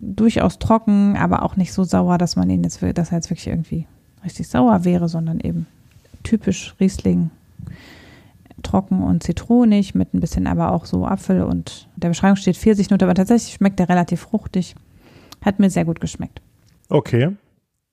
durchaus 0.00 0.58
trocken, 0.58 1.16
aber 1.16 1.42
auch 1.42 1.56
nicht 1.56 1.72
so 1.72 1.84
sauer, 1.84 2.18
dass 2.18 2.36
man 2.36 2.50
ihn 2.50 2.62
jetzt, 2.62 2.82
dass 2.82 3.10
er 3.10 3.18
jetzt 3.18 3.30
wirklich 3.30 3.46
irgendwie 3.46 3.86
richtig 4.24 4.48
sauer 4.48 4.84
wäre, 4.84 5.08
sondern 5.08 5.40
eben 5.40 5.66
typisch 6.22 6.74
Riesling 6.78 7.30
trocken 8.62 9.02
und 9.02 9.22
zitronig, 9.22 9.94
mit 9.94 10.12
ein 10.12 10.20
bisschen 10.20 10.46
aber 10.46 10.72
auch 10.72 10.84
so 10.84 11.06
Apfel 11.06 11.42
und 11.42 11.88
der 11.96 12.08
Beschreibung 12.08 12.36
steht 12.36 12.56
Pfirsichnote, 12.56 13.04
aber 13.04 13.14
tatsächlich 13.14 13.54
schmeckt 13.54 13.78
der 13.78 13.88
relativ 13.88 14.20
fruchtig. 14.20 14.74
Hat 15.44 15.58
mir 15.58 15.70
sehr 15.70 15.84
gut 15.84 16.00
geschmeckt. 16.00 16.40
Okay. 16.88 17.30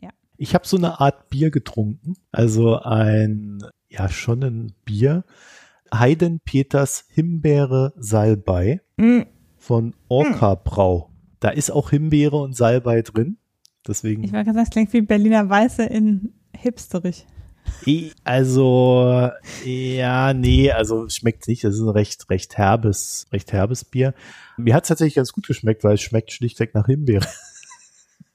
Ja. 0.02 0.10
Ich 0.38 0.54
habe 0.54 0.68
so 0.68 0.78
eine 0.78 1.00
Art 1.00 1.30
Bier 1.30 1.50
getrunken, 1.50 2.16
also 2.32 2.80
ein, 2.80 3.64
ja, 3.90 4.10
schon 4.10 4.44
ein 4.44 4.74
Bier. 4.86 5.24
Heiden 5.94 6.40
Peters 6.40 7.06
Himbeere 7.10 7.94
Salbei 7.98 8.82
mm. 8.98 9.22
von 9.58 9.96
Orca 10.08 10.56
Brau. 10.56 11.10
Da 11.40 11.50
ist 11.50 11.72
auch 11.72 11.90
Himbeere 11.90 12.38
und 12.38 12.56
Salbei 12.56 13.02
drin. 13.02 13.38
Deswegen. 13.88 14.24
Ich 14.24 14.32
gerade 14.32 14.46
sagen, 14.46 14.60
es 14.60 14.70
klingt 14.70 14.94
wie 14.94 15.02
Berliner 15.02 15.50
Weiße 15.50 15.84
in 15.84 16.34
hipsterig. 16.56 17.26
Also, 18.24 19.30
ja, 19.66 20.34
nee, 20.34 20.72
also 20.72 21.08
schmeckt 21.10 21.48
nicht. 21.48 21.64
Das 21.64 21.76
ist 21.76 21.82
ein 21.82 21.90
recht, 21.90 22.30
recht 22.30 22.58
herbes, 22.58 23.28
recht 23.32 23.52
herbes 23.54 23.86
Bier. 23.86 24.14
Mir 24.58 24.74
hat 24.74 24.84
es 24.84 24.90
tatsächlich 24.90 25.16
ganz 25.16 25.32
gut 25.32 25.48
geschmeckt, 25.48 25.84
weil 25.84 25.96
es 25.96 26.02
schmeckt 26.02 26.32
schlichtweg 26.32 26.74
nach 26.74 26.86
Himbeere. 26.86 27.26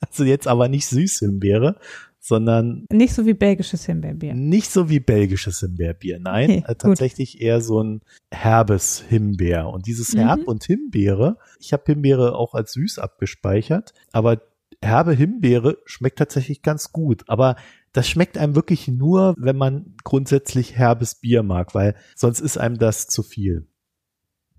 Also 0.01 0.25
jetzt 0.25 0.47
aber 0.47 0.69
nicht 0.69 0.87
süß 0.87 1.21
Himbeere, 1.21 1.77
sondern. 2.25 2.87
Nicht 2.91 3.15
so 3.15 3.27
wie 3.27 3.35
belgisches 3.35 3.85
Himbeerbier. 3.85 4.33
Nicht 4.33 4.71
so 4.71 4.89
wie 4.89 4.99
belgisches 4.99 5.61
Himbeerbier, 5.61 6.19
nein. 6.21 6.51
Okay, 6.51 6.65
äh, 6.67 6.75
tatsächlich 6.75 7.43
eher 7.43 7.61
so 7.61 7.83
ein 7.83 8.01
herbes 8.31 9.05
Himbeer. 9.07 9.69
Und 9.69 9.87
dieses 9.87 10.15
mhm. 10.15 10.21
Herb 10.21 10.49
und 10.49 10.65
Himbeere, 10.65 11.37
ich 11.61 11.75
habe 11.75 11.85
Himbeere 11.85 12.35
auch 12.35 12.55
als 12.55 12.73
süß 12.73 12.99
abgespeichert, 12.99 13.93
aber 14.13 14.41
herbe 14.83 15.13
Himbeere 15.13 15.77
schmeckt 15.85 16.19
tatsächlich 16.19 16.63
ganz 16.63 16.93
gut. 16.93 17.25
Aber 17.29 17.57
das 17.93 18.09
schmeckt 18.09 18.39
einem 18.39 18.55
wirklich 18.55 18.89
nur, 18.89 19.35
wenn 19.37 19.57
man 19.57 19.95
grundsätzlich 20.03 20.77
herbes 20.77 21.17
Bier 21.17 21.43
mag, 21.43 21.75
weil 21.75 21.95
sonst 22.17 22.41
ist 22.41 22.57
einem 22.57 22.79
das 22.79 23.07
zu 23.07 23.23
viel. 23.23 23.67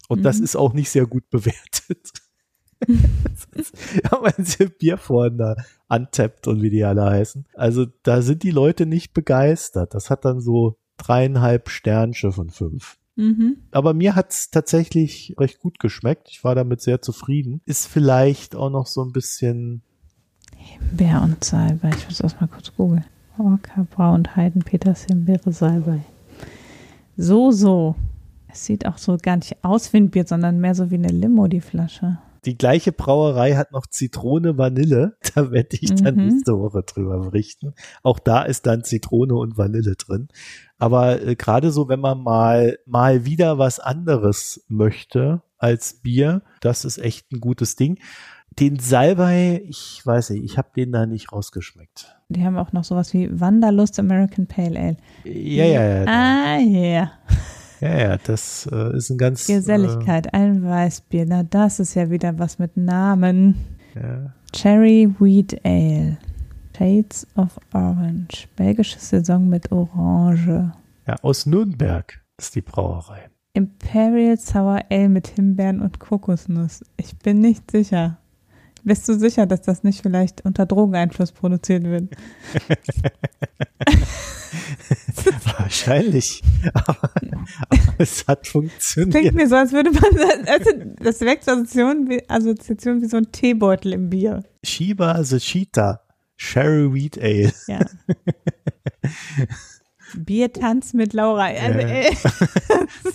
Und 0.08 0.20
mhm. 0.20 0.24
das 0.24 0.40
ist 0.40 0.56
auch 0.56 0.74
nicht 0.74 0.92
sehr 0.92 1.08
gut 1.08 1.28
bewertet. 1.32 2.12
ja, 2.88 4.22
wenn 4.22 4.46
sie 4.46 4.70
Antappt 5.88 6.48
und 6.48 6.62
wie 6.62 6.70
die 6.70 6.84
alle 6.84 7.06
heißen. 7.06 7.46
Also 7.54 7.86
da 8.04 8.22
sind 8.22 8.44
die 8.44 8.52
Leute 8.52 8.86
nicht 8.86 9.14
begeistert. 9.14 9.94
Das 9.94 10.10
hat 10.10 10.26
dann 10.26 10.42
so 10.42 10.78
dreieinhalb 10.98 11.70
Sternsche 11.70 12.32
von 12.32 12.50
fünf. 12.50 12.98
Mhm. 13.16 13.58
Aber 13.72 13.94
mir 13.94 14.16
hat's 14.16 14.50
tatsächlich 14.50 15.36
recht 15.40 15.60
gut 15.60 15.80
geschmeckt. 15.80 16.28
Ich 16.30 16.44
war 16.44 16.56
damit 16.56 16.82
sehr 16.82 17.02
zufrieden. 17.02 17.62
Ist 17.66 17.88
vielleicht 17.88 18.56
auch 18.56 18.70
noch 18.70 18.88
so 18.88 19.04
ein 19.04 19.12
bisschen 19.12 19.82
Himbeer 20.58 21.22
und 21.24 21.44
Salbei. 21.44 21.92
Ich 21.98 22.06
muss 22.06 22.18
das 22.18 22.40
mal 22.40 22.48
kurz 22.48 22.74
googeln. 22.76 23.06
Orca, 23.38 23.86
Braun, 23.92 24.36
Heiden, 24.36 24.64
Peters, 24.64 25.06
Himbeere, 25.06 25.52
Salbei. 25.52 26.02
So, 27.18 27.52
so. 27.52 27.96
Es 28.48 28.66
sieht 28.66 28.86
auch 28.86 28.98
so 28.98 29.18
gar 29.22 29.36
nicht 29.36 29.64
aus 29.64 29.92
wie 29.94 29.98
ein 29.98 30.10
Bier, 30.10 30.26
sondern 30.26 30.60
mehr 30.60 30.76
so 30.76 30.90
wie 30.92 30.96
eine 30.96 31.10
Limo, 31.10 31.48
die 31.48 31.62
Flasche. 31.62 32.18
Die 32.46 32.58
gleiche 32.58 32.92
Brauerei 32.92 33.56
hat 33.56 33.72
noch 33.72 33.88
Zitrone, 33.88 34.58
Vanille. 34.58 35.18
Da 35.36 35.52
werde 35.52 35.78
ich 35.82 35.94
dann 35.96 36.16
mhm. 36.16 36.28
nächste 36.28 36.58
Woche 36.58 36.84
drüber 36.84 37.20
berichten. 37.20 37.74
Auch 38.04 38.20
da 38.20 38.44
ist 38.44 38.66
dann 38.66 38.86
Zitrone 38.86 39.36
und 39.36 39.58
Vanille 39.58 39.96
drin. 39.96 40.30
Aber 40.78 41.22
äh, 41.22 41.36
gerade 41.36 41.72
so, 41.72 41.90
wenn 41.90 42.00
man 42.00 42.22
mal, 42.22 42.80
mal 42.86 43.26
wieder 43.26 43.58
was 43.58 43.80
anderes 43.80 44.64
möchte 44.70 45.42
als 45.58 45.96
Bier, 45.96 46.42
das 46.62 46.86
ist 46.86 47.00
echt 47.00 47.32
ein 47.34 47.42
gutes 47.42 47.76
Ding. 47.76 48.00
Den 48.60 48.80
Salbei, 48.80 49.64
ich 49.68 50.02
weiß 50.06 50.30
nicht, 50.30 50.46
ich 50.46 50.58
habe 50.58 50.70
den 50.74 50.94
da 50.94 51.06
nicht 51.06 51.34
rausgeschmeckt. 51.34 52.16
Die 52.30 52.46
haben 52.46 52.58
auch 52.58 52.72
noch 52.72 52.86
sowas 52.86 53.14
wie 53.14 53.30
Wanderlust 53.38 54.00
American 54.00 54.48
Pale 54.48 54.80
Ale. 54.80 54.98
Ja, 55.26 55.66
ja, 55.66 55.84
ja. 55.84 56.06
Ah, 56.08 56.60
ja. 56.60 57.12
Ja, 57.82 57.98
ja, 57.98 58.18
das 58.18 58.70
äh, 58.72 58.98
ist 58.98 59.10
ein 59.10 59.18
ganz. 59.18 59.48
Geselligkeit, 59.48 60.28
äh, 60.28 60.38
ein 60.38 60.64
Weißbier. 60.64 61.26
Na, 61.28 61.44
das 61.44 61.80
ist 61.80 61.94
ja 61.96 62.10
wieder 62.10 62.38
was 62.40 62.60
mit 62.60 62.78
Namen. 62.78 63.56
Ja. 63.96 64.34
Cherry 64.52 65.14
Wheat 65.20 65.60
Ale. 65.66 66.18
Shades 66.78 67.26
of 67.36 67.58
Orange. 67.74 68.48
Belgische 68.56 69.00
Saison 69.00 69.48
mit 69.48 69.72
Orange. 69.72 70.72
Ja, 71.08 71.16
aus 71.22 71.46
Nürnberg 71.46 72.22
ist 72.38 72.56
die 72.56 72.62
Brauerei. 72.62 73.30
Imperial 73.54 74.38
Sour 74.38 74.82
Ale 74.90 75.08
mit 75.08 75.28
Himbeeren 75.28 75.82
und 75.82 76.00
Kokosnuss. 76.00 76.84
Ich 76.98 77.18
bin 77.20 77.40
nicht 77.40 77.72
sicher. 77.72 78.18
Bist 78.84 79.08
du 79.08 79.18
sicher, 79.18 79.46
dass 79.46 79.62
das 79.62 79.84
nicht 79.84 80.02
vielleicht 80.02 80.46
unter 80.46 80.66
Drogeneinfluss 80.66 81.32
produziert 81.32 81.84
wird? 81.84 82.10
Wahrscheinlich. 85.58 86.42
Aber, 86.74 87.12
aber, 87.70 87.96
es 87.98 88.26
hat 88.28 88.48
funktioniert. 88.48 89.16
Klingt 89.16 89.36
mir 89.36 89.48
so, 89.48 89.56
als 89.56 89.72
würde 89.72 89.92
man, 89.92 90.48
also 90.48 90.72
das 91.00 91.22
weckt 91.22 91.48
Assoziationen 91.48 92.10
wie, 92.10 92.28
Assoziation 92.28 93.02
wie 93.02 93.08
so 93.08 93.18
ein 93.18 93.32
Teebeutel 93.32 93.94
im 93.94 94.10
Bier. 94.10 94.44
Shiba 94.64 95.24
the 95.24 95.38
Cheetah. 95.38 96.02
Sherry 96.38 96.94
Wheat 96.94 97.18
Ale. 97.18 97.54
Ja. 97.68 97.80
Biertanz 100.18 100.94
mit 100.94 101.14
Laura. 101.14 101.46
Also, 101.46 101.80
äh. 101.80 102.14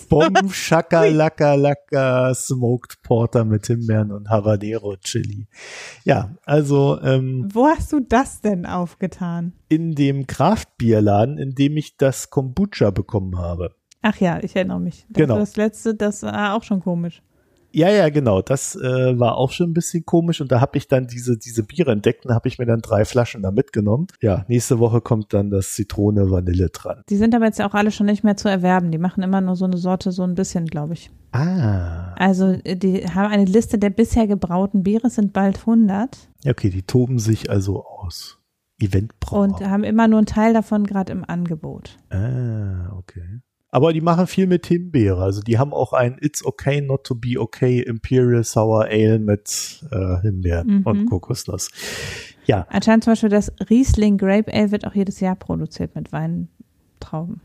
Bomb, 0.09 0.53
Shakalaka, 0.53 1.55
Laka, 1.55 2.33
Smoked 2.33 3.01
Porter 3.03 3.45
mit 3.45 3.67
Himbeeren 3.67 4.11
und 4.11 4.29
Habanero 4.29 4.95
Chili. 4.97 5.47
Ja, 6.03 6.35
also. 6.45 6.99
Ähm, 7.01 7.49
Wo 7.51 7.67
hast 7.67 7.91
du 7.93 7.99
das 7.99 8.41
denn 8.41 8.65
aufgetan? 8.65 9.53
In 9.69 9.95
dem 9.95 10.27
Kraftbierladen, 10.27 11.37
in 11.37 11.55
dem 11.55 11.77
ich 11.77 11.97
das 11.97 12.29
Kombucha 12.29 12.91
bekommen 12.91 13.37
habe. 13.37 13.75
Ach 14.01 14.17
ja, 14.17 14.39
ich 14.41 14.55
erinnere 14.55 14.79
mich. 14.79 15.05
Das 15.09 15.21
genau. 15.21 15.37
Das 15.37 15.55
letzte, 15.55 15.95
das 15.95 16.23
war 16.23 16.55
auch 16.55 16.63
schon 16.63 16.81
komisch. 16.81 17.21
Ja, 17.73 17.89
ja, 17.89 18.09
genau. 18.09 18.41
Das 18.41 18.75
äh, 18.75 19.19
war 19.19 19.37
auch 19.37 19.51
schon 19.51 19.71
ein 19.71 19.73
bisschen 19.73 20.05
komisch 20.05 20.41
und 20.41 20.51
da 20.51 20.61
habe 20.61 20.77
ich 20.77 20.87
dann 20.87 21.07
diese 21.07 21.37
diese 21.37 21.63
Biere 21.63 21.91
entdeckt 21.91 22.25
und 22.25 22.33
habe 22.33 22.47
ich 22.47 22.59
mir 22.59 22.65
dann 22.65 22.81
drei 22.81 23.05
Flaschen 23.05 23.43
da 23.43 23.51
mitgenommen. 23.51 24.07
Ja, 24.21 24.45
nächste 24.47 24.79
Woche 24.79 25.01
kommt 25.01 25.33
dann 25.33 25.49
das 25.49 25.73
Zitrone 25.73 26.29
Vanille 26.29 26.69
dran. 26.69 27.03
Die 27.09 27.17
sind 27.17 27.33
aber 27.35 27.45
jetzt 27.45 27.59
ja 27.59 27.69
auch 27.69 27.73
alle 27.73 27.91
schon 27.91 28.05
nicht 28.05 28.23
mehr 28.23 28.37
zu 28.37 28.49
erwerben. 28.49 28.91
Die 28.91 28.97
machen 28.97 29.23
immer 29.23 29.41
nur 29.41 29.55
so 29.55 29.65
eine 29.65 29.77
Sorte, 29.77 30.11
so 30.11 30.23
ein 30.23 30.35
bisschen, 30.35 30.65
glaube 30.65 30.93
ich. 30.93 31.11
Ah. 31.31 32.13
Also 32.15 32.57
die 32.57 33.07
haben 33.07 33.31
eine 33.31 33.45
Liste 33.45 33.77
der 33.77 33.89
bisher 33.89 34.27
gebrauten 34.27 34.83
Biere, 34.83 35.09
sind 35.09 35.33
bald 35.33 35.59
100. 35.59 36.17
Ja, 36.43 36.51
okay, 36.51 36.69
die 36.69 36.83
toben 36.83 37.19
sich 37.19 37.49
also 37.49 37.85
aus. 37.85 38.37
Eventbrauer. 38.79 39.41
Und 39.43 39.61
haben 39.61 39.83
immer 39.83 40.07
nur 40.07 40.19
einen 40.19 40.25
Teil 40.25 40.53
davon 40.53 40.85
gerade 40.85 41.11
im 41.11 41.23
Angebot. 41.23 41.97
Ah, 42.09 42.91
okay. 42.97 43.41
Aber 43.73 43.93
die 43.93 44.01
machen 44.01 44.27
viel 44.27 44.47
mit 44.47 44.65
Himbeere. 44.65 45.23
Also 45.23 45.41
die 45.41 45.57
haben 45.57 45.73
auch 45.73 45.93
ein 45.93 46.17
It's 46.19 46.45
Okay 46.45 46.81
Not 46.81 47.05
to 47.05 47.15
Be 47.15 47.39
Okay 47.39 47.79
Imperial 47.79 48.43
Sour 48.43 48.85
Ale 48.85 49.17
mit 49.17 49.85
äh, 49.91 50.21
Himbeeren 50.21 50.79
mhm. 50.79 50.81
und 50.83 51.05
Kokosnuss. 51.05 51.69
Ja. 52.45 52.67
Anscheinend 52.69 53.05
zum 53.05 53.11
Beispiel 53.11 53.29
das 53.29 53.53
Riesling 53.69 54.17
Grape 54.17 54.53
Ale 54.53 54.71
wird 54.71 54.85
auch 54.85 54.93
jedes 54.93 55.21
Jahr 55.21 55.35
produziert 55.37 55.95
mit 55.95 56.11
Weintrauben. 56.11 57.39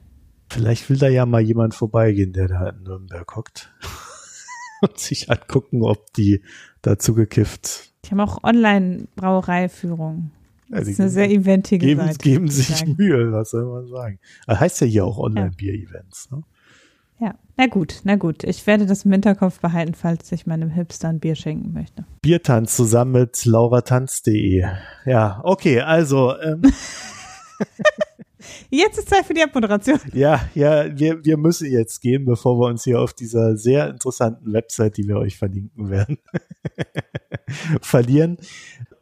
Vielleicht 0.51 0.91
will 0.91 0.99
da 0.99 1.09
ja 1.09 1.27
mal 1.27 1.41
jemand 1.41 1.74
vorbeigehen, 1.74 2.33
der 2.33 2.49
da 2.49 2.70
in 2.70 2.83
Nürnberg 2.83 3.37
hockt 3.37 3.72
und 4.83 4.99
sich 4.99 5.31
angucken, 5.31 5.85
ob 5.85 6.12
die 6.14 6.43
dazu 6.83 7.14
gekifft. 7.14 7.93
Die 8.05 8.11
haben 8.11 8.20
auch 8.20 8.43
Online-Brauereiführung. 8.43 10.33
Das 10.68 10.80
also 10.80 10.90
ist 10.90 11.00
eine 11.00 11.10
sehr 11.10 11.30
eventige 11.30 11.86
geben, 11.86 12.00
Seite. 12.00 12.18
Geben 12.18 12.48
sich 12.48 12.86
Mühe, 12.86 13.32
was 13.32 13.50
soll 13.50 13.66
man 13.66 13.86
sagen. 13.86 14.18
Das 14.46 14.60
heißt 14.60 14.80
ja 14.80 14.86
hier 14.86 15.04
auch 15.04 15.18
Online-Bier-Events. 15.18 16.30
Ne? 16.32 16.42
Ja, 17.18 17.34
na 17.56 17.66
gut, 17.66 18.00
na 18.04 18.16
gut. 18.16 18.44
Ich 18.44 18.66
werde 18.66 18.84
das 18.84 19.04
im 19.04 19.12
Hinterkopf 19.12 19.60
behalten, 19.60 19.94
falls 19.94 20.30
ich 20.32 20.46
meinem 20.46 20.70
Hipster 20.70 21.08
ein 21.08 21.20
Bier 21.20 21.34
schenken 21.34 21.72
möchte. 21.72 22.04
Biertanz 22.20 22.76
zusammen 22.76 23.12
mit 23.12 23.44
lauratanz.de. 23.44 24.64
Ja, 25.06 25.40
okay, 25.44 25.80
also. 25.80 26.36
Ähm. 26.38 26.62
Jetzt 28.70 28.98
ist 28.98 29.08
Zeit 29.08 29.24
für 29.24 29.34
die 29.34 29.42
Abmoderation. 29.42 29.98
Ja, 30.12 30.48
ja, 30.54 30.86
wir, 30.96 31.24
wir 31.24 31.36
müssen 31.36 31.70
jetzt 31.70 32.00
gehen, 32.00 32.24
bevor 32.24 32.58
wir 32.58 32.66
uns 32.68 32.84
hier 32.84 33.00
auf 33.00 33.12
dieser 33.12 33.56
sehr 33.56 33.88
interessanten 33.88 34.52
Website, 34.52 34.96
die 34.96 35.08
wir 35.08 35.16
euch 35.16 35.36
verlinken 35.36 35.90
werden, 35.90 36.18
verlieren. 37.80 38.38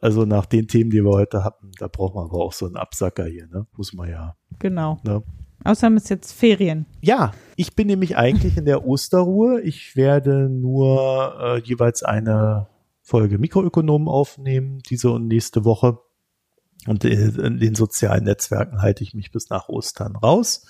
Also 0.05 0.23
nach 0.23 0.45
den 0.45 0.67
Themen, 0.67 0.91
die 0.91 1.03
wir 1.03 1.09
heute 1.09 1.43
hatten, 1.43 1.71
da 1.79 1.87
braucht 1.87 2.13
man 2.13 2.25
aber 2.25 2.37
auch 2.37 2.53
so 2.53 2.67
einen 2.67 2.75
Absacker 2.75 3.25
hier, 3.25 3.47
ne? 3.47 3.65
Muss 3.75 3.91
man 3.91 4.07
ja. 4.07 4.35
Genau. 4.59 4.99
Ne? 5.03 5.23
Außerdem 5.63 5.97
ist 5.97 6.11
jetzt 6.11 6.31
Ferien. 6.31 6.85
Ja, 7.01 7.31
ich 7.55 7.75
bin 7.75 7.87
nämlich 7.87 8.15
eigentlich 8.15 8.55
in 8.55 8.65
der 8.65 8.85
Osterruhe. 8.85 9.61
Ich 9.61 9.95
werde 9.95 10.47
nur 10.47 11.33
äh, 11.41 11.59
jeweils 11.61 12.03
eine 12.03 12.67
Folge 13.01 13.39
Mikroökonomen 13.39 14.07
aufnehmen, 14.07 14.77
diese 14.87 15.09
und 15.09 15.25
nächste 15.25 15.65
Woche. 15.65 15.97
Und 16.85 17.03
in 17.03 17.57
den 17.57 17.73
sozialen 17.73 18.25
Netzwerken 18.25 18.83
halte 18.83 19.03
ich 19.03 19.15
mich 19.15 19.31
bis 19.31 19.49
nach 19.49 19.69
Ostern 19.69 20.15
raus. 20.15 20.67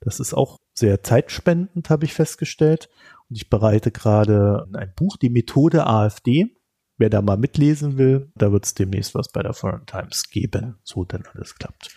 Das 0.00 0.18
ist 0.18 0.34
auch 0.34 0.58
sehr 0.74 1.04
zeitspendend, 1.04 1.88
habe 1.88 2.04
ich 2.04 2.14
festgestellt. 2.14 2.88
Und 3.30 3.36
ich 3.36 3.48
bereite 3.48 3.92
gerade 3.92 4.66
ein 4.72 4.92
Buch, 4.96 5.16
die 5.18 5.30
Methode 5.30 5.86
AfD. 5.86 6.56
Wer 7.02 7.10
da 7.10 7.20
mal 7.20 7.36
mitlesen 7.36 7.98
will, 7.98 8.30
da 8.36 8.52
wird 8.52 8.64
es 8.64 8.74
demnächst 8.74 9.16
was 9.16 9.32
bei 9.32 9.42
der 9.42 9.54
Foreign 9.54 9.86
Times 9.86 10.30
geben, 10.30 10.76
so 10.84 11.02
denn 11.04 11.24
alles 11.34 11.56
klappt. 11.56 11.88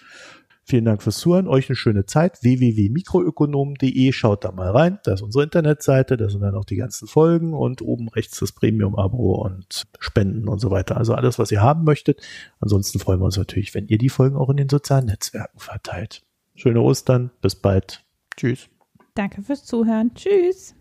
Vielen 0.64 0.84
Dank 0.84 1.04
fürs 1.04 1.20
Zuhören, 1.20 1.48
euch 1.48 1.70
eine 1.70 1.76
schöne 1.76 2.08
Zeit. 2.08 2.42
www.mikroökonom.de, 2.42 4.12
schaut 4.14 4.44
da 4.44 4.52
mal 4.52 4.72
rein. 4.72 4.98
Da 5.04 5.14
ist 5.14 5.22
unsere 5.22 5.44
Internetseite, 5.44 6.18
da 6.18 6.28
sind 6.28 6.42
dann 6.42 6.56
auch 6.56 6.66
die 6.66 6.78
ganzen 6.78 7.08
Folgen 7.08 7.54
und 7.54 7.84
oben 7.84 8.10
rechts 8.10 8.40
das 8.40 8.52
Premium-Abo 8.52 9.44
und 9.46 9.84
Spenden 10.00 10.50
und 10.50 10.58
so 10.58 10.72
weiter. 10.72 10.98
Also 10.98 11.14
alles, 11.14 11.38
was 11.38 11.52
ihr 11.52 11.62
haben 11.62 11.84
möchtet. 11.84 12.24
Ansonsten 12.60 12.98
freuen 12.98 13.20
wir 13.20 13.26
uns 13.26 13.38
natürlich, 13.38 13.76
wenn 13.76 13.86
ihr 13.86 14.00
die 14.00 14.10
Folgen 14.10 14.38
auch 14.38 14.50
in 14.50 14.58
den 14.58 14.70
sozialen 14.70 15.06
Netzwerken 15.06 15.60
verteilt. 15.60 16.24
Schöne 16.56 16.82
Ostern, 16.82 17.30
bis 17.42 17.54
bald. 17.54 18.04
Tschüss. 18.36 18.70
Danke 19.14 19.44
fürs 19.44 19.66
Zuhören. 19.66 20.16
Tschüss. 20.16 20.74